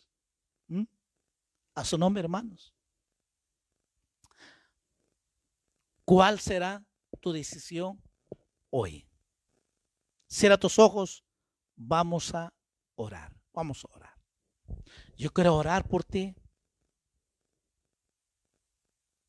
A 1.75 1.85
su 1.85 1.97
nombre, 1.97 2.21
hermanos. 2.21 2.73
¿Cuál 6.09 6.39
será 6.39 6.83
tu 7.21 7.31
decisión 7.31 8.01
hoy? 8.71 9.07
Cierra 10.27 10.57
tus 10.57 10.79
ojos, 10.79 11.23
vamos 11.75 12.33
a 12.33 12.51
orar. 12.95 13.31
Vamos 13.53 13.85
a 13.85 13.95
orar. 13.95 14.15
Yo 15.15 15.31
quiero 15.31 15.55
orar 15.55 15.87
por 15.87 16.03
ti. 16.03 16.35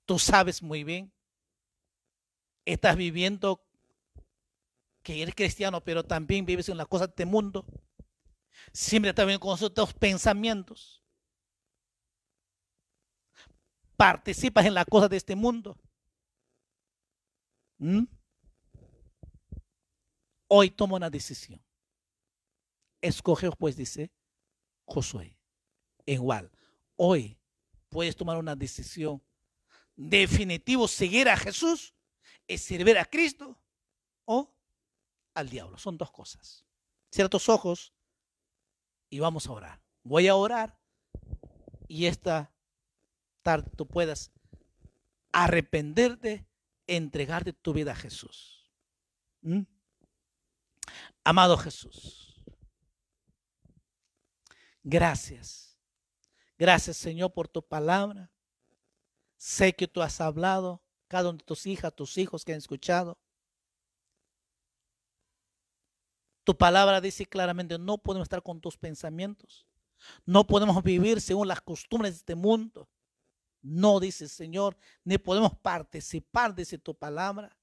Tú 0.06 0.18
sabes 0.18 0.62
muy 0.62 0.82
bien. 0.82 1.12
Estás 2.64 2.96
viviendo 2.96 3.62
que 5.02 5.20
eres 5.20 5.34
cristiano, 5.34 5.84
pero 5.84 6.02
también 6.02 6.46
vives 6.46 6.70
en 6.70 6.78
las 6.78 6.88
cosas 6.88 7.08
de 7.08 7.12
este 7.12 7.26
mundo. 7.26 7.66
Siempre 8.72 9.10
estás 9.10 9.38
con 9.38 9.54
esos 9.54 9.92
pensamientos. 9.92 11.04
participas 13.98 14.64
en 14.64 14.72
las 14.72 14.86
cosas 14.86 15.10
de 15.10 15.18
este 15.18 15.36
mundo. 15.36 15.78
¿Mm? 17.80 18.04
Hoy 20.48 20.70
toma 20.70 20.96
una 20.96 21.08
decisión. 21.08 21.64
Escoge, 23.00 23.50
pues, 23.52 23.76
dice 23.76 24.12
Josué. 24.84 25.38
Igual, 26.04 26.50
hoy 26.96 27.38
puedes 27.88 28.14
tomar 28.14 28.36
una 28.36 28.54
decisión. 28.54 29.22
Definitivo, 29.96 30.88
seguir 30.88 31.28
a 31.28 31.36
Jesús 31.36 31.94
es 32.46 32.62
servir 32.62 32.98
a 32.98 33.04
Cristo 33.04 33.58
o 34.24 34.54
al 35.34 35.48
diablo. 35.48 35.78
Son 35.78 35.96
dos 35.96 36.10
cosas. 36.10 36.66
Cierra 37.10 37.30
tus 37.30 37.48
ojos 37.48 37.94
y 39.08 39.20
vamos 39.20 39.46
a 39.46 39.52
orar. 39.52 39.82
Voy 40.02 40.28
a 40.28 40.34
orar 40.34 40.78
y 41.88 42.06
esta 42.06 42.52
tarde 43.42 43.70
tú 43.76 43.86
puedas 43.86 44.30
arrepentirte, 45.32 46.46
entregarte 46.96 47.52
tu 47.52 47.72
vida 47.72 47.92
a 47.92 47.96
Jesús. 47.96 48.70
¿Mm? 49.42 49.62
Amado 51.24 51.56
Jesús, 51.56 52.42
gracias. 54.82 55.78
Gracias 56.58 56.96
Señor 56.96 57.32
por 57.32 57.48
tu 57.48 57.66
palabra. 57.66 58.30
Sé 59.36 59.74
que 59.74 59.88
tú 59.88 60.02
has 60.02 60.20
hablado, 60.20 60.82
cada 61.08 61.30
uno 61.30 61.38
de 61.38 61.44
tus 61.44 61.66
hijas, 61.66 61.94
tus 61.94 62.18
hijos 62.18 62.44
que 62.44 62.52
han 62.52 62.58
escuchado. 62.58 63.18
Tu 66.44 66.56
palabra 66.56 67.00
dice 67.00 67.26
claramente, 67.26 67.78
no 67.78 67.98
podemos 67.98 68.26
estar 68.26 68.42
con 68.42 68.60
tus 68.60 68.76
pensamientos. 68.76 69.66
No 70.24 70.46
podemos 70.46 70.82
vivir 70.82 71.20
según 71.20 71.48
las 71.48 71.60
costumbres 71.60 72.12
de 72.12 72.18
este 72.18 72.34
mundo. 72.34 72.88
No, 73.62 74.00
dice 74.00 74.28
Señor, 74.28 74.76
ni 75.04 75.18
podemos 75.18 75.56
participar, 75.56 76.54
dice 76.54 76.78
tu 76.78 76.94
palabra. 76.94 77.56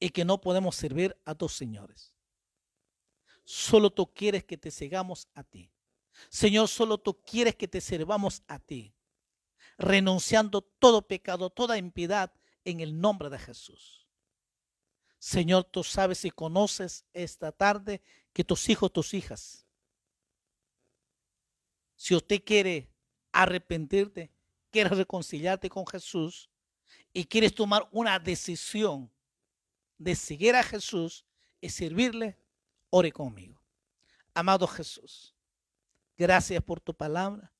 Y 0.00 0.10
que 0.10 0.24
no 0.24 0.40
podemos 0.40 0.76
servir 0.76 1.16
a 1.24 1.34
dos 1.34 1.54
señores. 1.54 2.14
Solo 3.44 3.92
tú 3.92 4.12
quieres 4.12 4.44
que 4.44 4.56
te 4.56 4.70
sigamos 4.70 5.28
a 5.34 5.44
ti. 5.44 5.70
Señor, 6.28 6.68
solo 6.68 6.98
tú 6.98 7.20
quieres 7.22 7.56
que 7.56 7.68
te 7.68 7.80
sirvamos 7.80 8.42
a 8.46 8.58
ti. 8.58 8.94
Renunciando 9.76 10.62
todo 10.62 11.06
pecado, 11.06 11.50
toda 11.50 11.78
impiedad 11.78 12.32
en 12.64 12.80
el 12.80 12.98
nombre 13.00 13.28
de 13.28 13.38
Jesús. 13.38 14.08
Señor, 15.18 15.64
tú 15.64 15.82
sabes 15.82 16.24
y 16.24 16.30
conoces 16.30 17.04
esta 17.12 17.50
tarde 17.50 18.02
que 18.32 18.44
tus 18.44 18.68
hijos, 18.68 18.92
tus 18.92 19.14
hijas, 19.14 19.64
si 21.96 22.14
usted 22.14 22.42
quiere 22.44 22.93
arrepentirte, 23.34 24.32
quieres 24.70 24.96
reconciliarte 24.96 25.68
con 25.68 25.84
Jesús 25.86 26.48
y 27.12 27.24
quieres 27.24 27.54
tomar 27.54 27.88
una 27.90 28.18
decisión 28.18 29.10
de 29.98 30.14
seguir 30.14 30.54
a 30.54 30.62
Jesús 30.62 31.26
y 31.60 31.68
servirle, 31.68 32.38
ore 32.90 33.10
conmigo. 33.10 33.60
Amado 34.32 34.66
Jesús, 34.66 35.34
gracias 36.16 36.62
por 36.62 36.80
tu 36.80 36.94
palabra. 36.94 37.52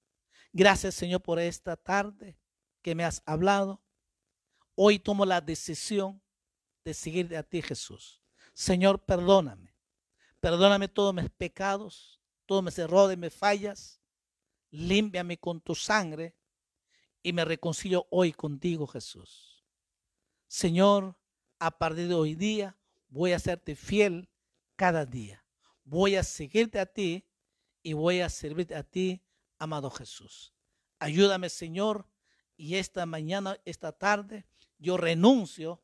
Gracias 0.53 0.95
Señor 0.95 1.21
por 1.21 1.41
esta 1.41 1.77
tarde 1.77 2.39
que 2.81 2.95
me 2.95 3.05
has 3.05 3.21
hablado. 3.27 3.83
Hoy 4.77 5.01
tomo 5.01 5.27
la 5.27 5.41
decisión 5.41 6.23
de 6.85 6.95
seguir 6.95 7.37
a 7.37 7.43
ti 7.43 7.63
Jesús. 7.63 8.21
Señor, 8.53 9.05
perdóname. 9.05 9.75
Perdóname 10.39 10.87
todos 10.87 11.15
mis 11.15 11.31
pecados, 11.31 12.21
todos 12.47 12.63
mis 12.63 12.79
errores, 12.79 13.19
mis 13.19 13.35
fallas 13.35 14.01
límpiame 14.75 15.39
con 15.39 15.61
tu 15.61 15.75
sangre 15.75 16.35
y 17.23 17.33
me 17.33 17.45
reconcilio 17.45 18.07
hoy 18.11 18.33
contigo, 18.33 18.87
Jesús. 18.87 19.65
Señor, 20.49 21.17
a 21.59 21.79
partir 21.79 22.09
de 22.09 22.15
hoy 22.15 22.35
día 22.35 22.77
voy 23.09 23.33
a 23.33 23.39
serte 23.39 23.77
fiel 23.77 24.29
cada 24.77 25.07
día. 25.07 25.45
Voy 25.85 26.17
a 26.17 26.25
seguirte 26.25 26.81
a 26.81 26.87
ti 26.87 27.25
y 27.83 27.93
voy 27.93 28.21
a 28.21 28.29
servirte 28.29 28.75
a 28.75 28.83
ti, 28.83 29.23
amado 29.59 29.91
Jesús. 29.91 30.53
Ayúdame, 30.99 31.49
Señor, 31.51 32.09
y 32.57 32.77
esta 32.77 33.07
mañana, 33.07 33.59
esta 33.65 33.93
tarde, 33.93 34.47
yo 34.79 34.97
renuncio 34.97 35.83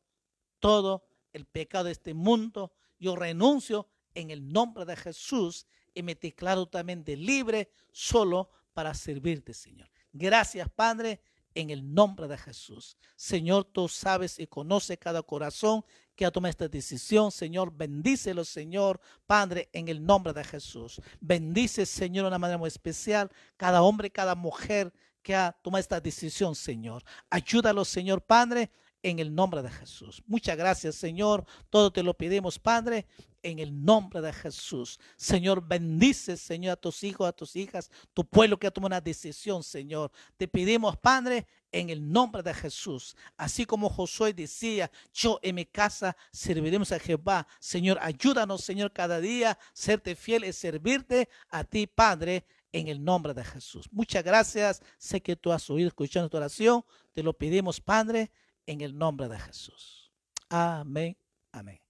todo 0.59 1.07
el 1.31 1.45
pecado 1.45 1.85
de 1.85 1.91
este 1.91 2.13
mundo. 2.13 2.73
Yo 2.99 3.15
renuncio 3.15 3.87
en 4.13 4.31
el 4.31 4.51
nombre 4.51 4.85
de 4.85 4.95
Jesús 4.95 5.65
y 5.93 6.03
me 6.03 6.15
declaro 6.15 6.65
totalmente 6.65 7.15
libre 7.15 7.71
solo 7.91 8.49
para 8.73 8.93
servirte, 8.93 9.53
Señor. 9.53 9.89
Gracias, 10.13 10.69
Padre, 10.69 11.21
en 11.53 11.69
el 11.69 11.93
nombre 11.93 12.27
de 12.27 12.37
Jesús. 12.37 12.97
Señor, 13.15 13.65
tú 13.65 13.87
sabes 13.87 14.39
y 14.39 14.47
conoces 14.47 14.97
cada 14.97 15.21
corazón 15.21 15.83
que 16.15 16.25
ha 16.25 16.31
tomado 16.31 16.49
esta 16.49 16.67
decisión. 16.67 17.31
Señor, 17.31 17.75
bendícelo, 17.75 18.45
Señor, 18.45 18.99
Padre, 19.25 19.69
en 19.73 19.87
el 19.87 20.03
nombre 20.03 20.33
de 20.33 20.43
Jesús. 20.43 21.01
Bendice, 21.19 21.85
Señor, 21.85 22.23
de 22.23 22.29
una 22.29 22.39
manera 22.39 22.57
muy 22.57 22.67
especial 22.67 23.29
cada 23.57 23.81
hombre, 23.81 24.09
cada 24.11 24.35
mujer 24.35 24.93
que 25.21 25.35
ha 25.35 25.51
tomado 25.61 25.79
esta 25.79 25.99
decisión, 25.99 26.55
Señor. 26.55 27.03
Ayúdalo, 27.29 27.85
Señor, 27.85 28.21
Padre, 28.23 28.71
en 29.03 29.19
el 29.19 29.33
nombre 29.33 29.61
de 29.61 29.69
Jesús. 29.69 30.21
Muchas 30.27 30.57
gracias, 30.57 30.95
Señor. 30.95 31.45
Todo 31.69 31.91
te 31.91 32.03
lo 32.03 32.13
pedimos, 32.13 32.59
Padre, 32.59 33.05
en 33.43 33.59
el 33.59 33.83
nombre 33.83 34.21
de 34.21 34.31
Jesús. 34.31 34.99
Señor, 35.15 35.67
bendice, 35.67 36.37
Señor, 36.37 36.73
a 36.73 36.75
tus 36.75 37.03
hijos, 37.03 37.27
a 37.27 37.31
tus 37.31 37.55
hijas, 37.55 37.89
tu 38.13 38.25
pueblo 38.25 38.59
que 38.59 38.67
ha 38.67 38.71
tomado 38.71 38.87
una 38.87 39.01
decisión, 39.01 39.63
Señor. 39.63 40.11
Te 40.37 40.47
pedimos, 40.47 40.97
Padre, 40.97 41.47
en 41.71 41.89
el 41.89 42.11
nombre 42.11 42.43
de 42.43 42.53
Jesús. 42.53 43.15
Así 43.37 43.65
como 43.65 43.89
Josué 43.89 44.33
decía, 44.33 44.91
yo 45.13 45.39
en 45.41 45.55
mi 45.55 45.65
casa 45.65 46.15
serviremos 46.31 46.91
a 46.91 46.99
Jehová. 46.99 47.47
Señor, 47.59 47.97
ayúdanos, 48.01 48.63
Señor, 48.63 48.91
cada 48.91 49.19
día, 49.19 49.57
serte 49.73 50.15
fiel 50.15 50.45
y 50.45 50.53
servirte 50.53 51.29
a 51.49 51.63
ti, 51.63 51.87
Padre, 51.87 52.45
en 52.73 52.87
el 52.87 53.03
nombre 53.03 53.33
de 53.33 53.43
Jesús. 53.43 53.87
Muchas 53.91 54.23
gracias. 54.23 54.81
Sé 54.97 55.21
que 55.21 55.35
tú 55.35 55.51
has 55.51 55.69
oído 55.69 55.87
escuchando 55.87 56.29
tu 56.29 56.37
oración. 56.37 56.85
Te 57.13 57.23
lo 57.23 57.33
pedimos, 57.33 57.81
Padre, 57.81 58.31
en 58.71 58.79
el 58.79 58.97
nombre 58.97 59.27
de 59.27 59.37
Jesús. 59.37 60.11
Amén. 60.47 61.17
Amén. 61.51 61.81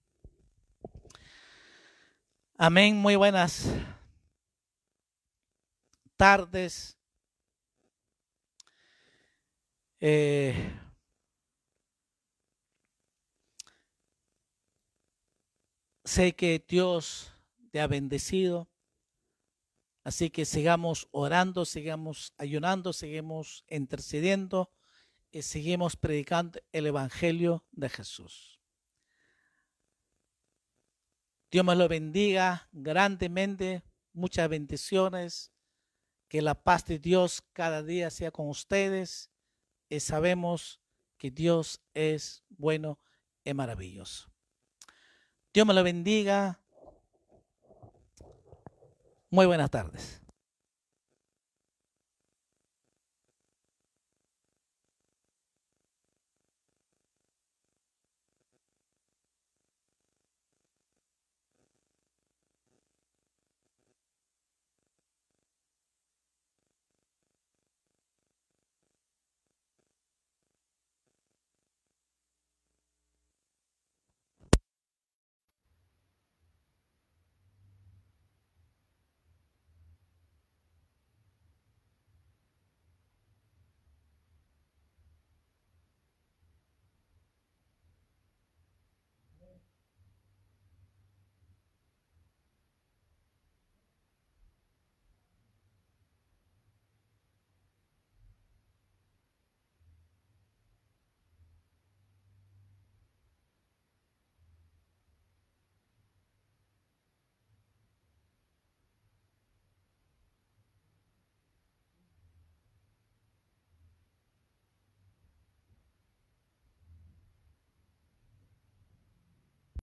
Amén. 2.58 2.96
Muy 2.96 3.14
buenas 3.14 3.68
tardes. 6.16 6.98
Eh, 10.00 10.72
sé 16.04 16.34
que 16.34 16.64
Dios 16.66 17.32
te 17.70 17.80
ha 17.80 17.86
bendecido. 17.86 18.68
Así 20.02 20.30
que 20.30 20.44
sigamos 20.44 21.06
orando, 21.12 21.64
sigamos 21.64 22.34
ayunando, 22.38 22.92
seguimos 22.92 23.64
intercediendo 23.68 24.72
y 25.32 25.42
seguimos 25.42 25.96
predicando 25.96 26.60
el 26.72 26.86
Evangelio 26.86 27.64
de 27.72 27.88
Jesús. 27.88 28.60
Dios 31.50 31.64
me 31.64 31.74
lo 31.74 31.88
bendiga 31.88 32.68
grandemente, 32.72 33.82
muchas 34.12 34.48
bendiciones, 34.48 35.50
que 36.28 36.42
la 36.42 36.54
paz 36.54 36.86
de 36.86 36.98
Dios 36.98 37.42
cada 37.52 37.82
día 37.82 38.10
sea 38.10 38.30
con 38.30 38.48
ustedes 38.48 39.30
y 39.88 40.00
sabemos 40.00 40.80
que 41.18 41.30
Dios 41.30 41.80
es 41.94 42.42
bueno 42.48 42.98
y 43.44 43.52
maravilloso. 43.52 44.30
Dios 45.52 45.66
me 45.66 45.74
lo 45.74 45.82
bendiga. 45.82 46.58
Muy 49.28 49.46
buenas 49.46 49.70
tardes. 49.70 50.21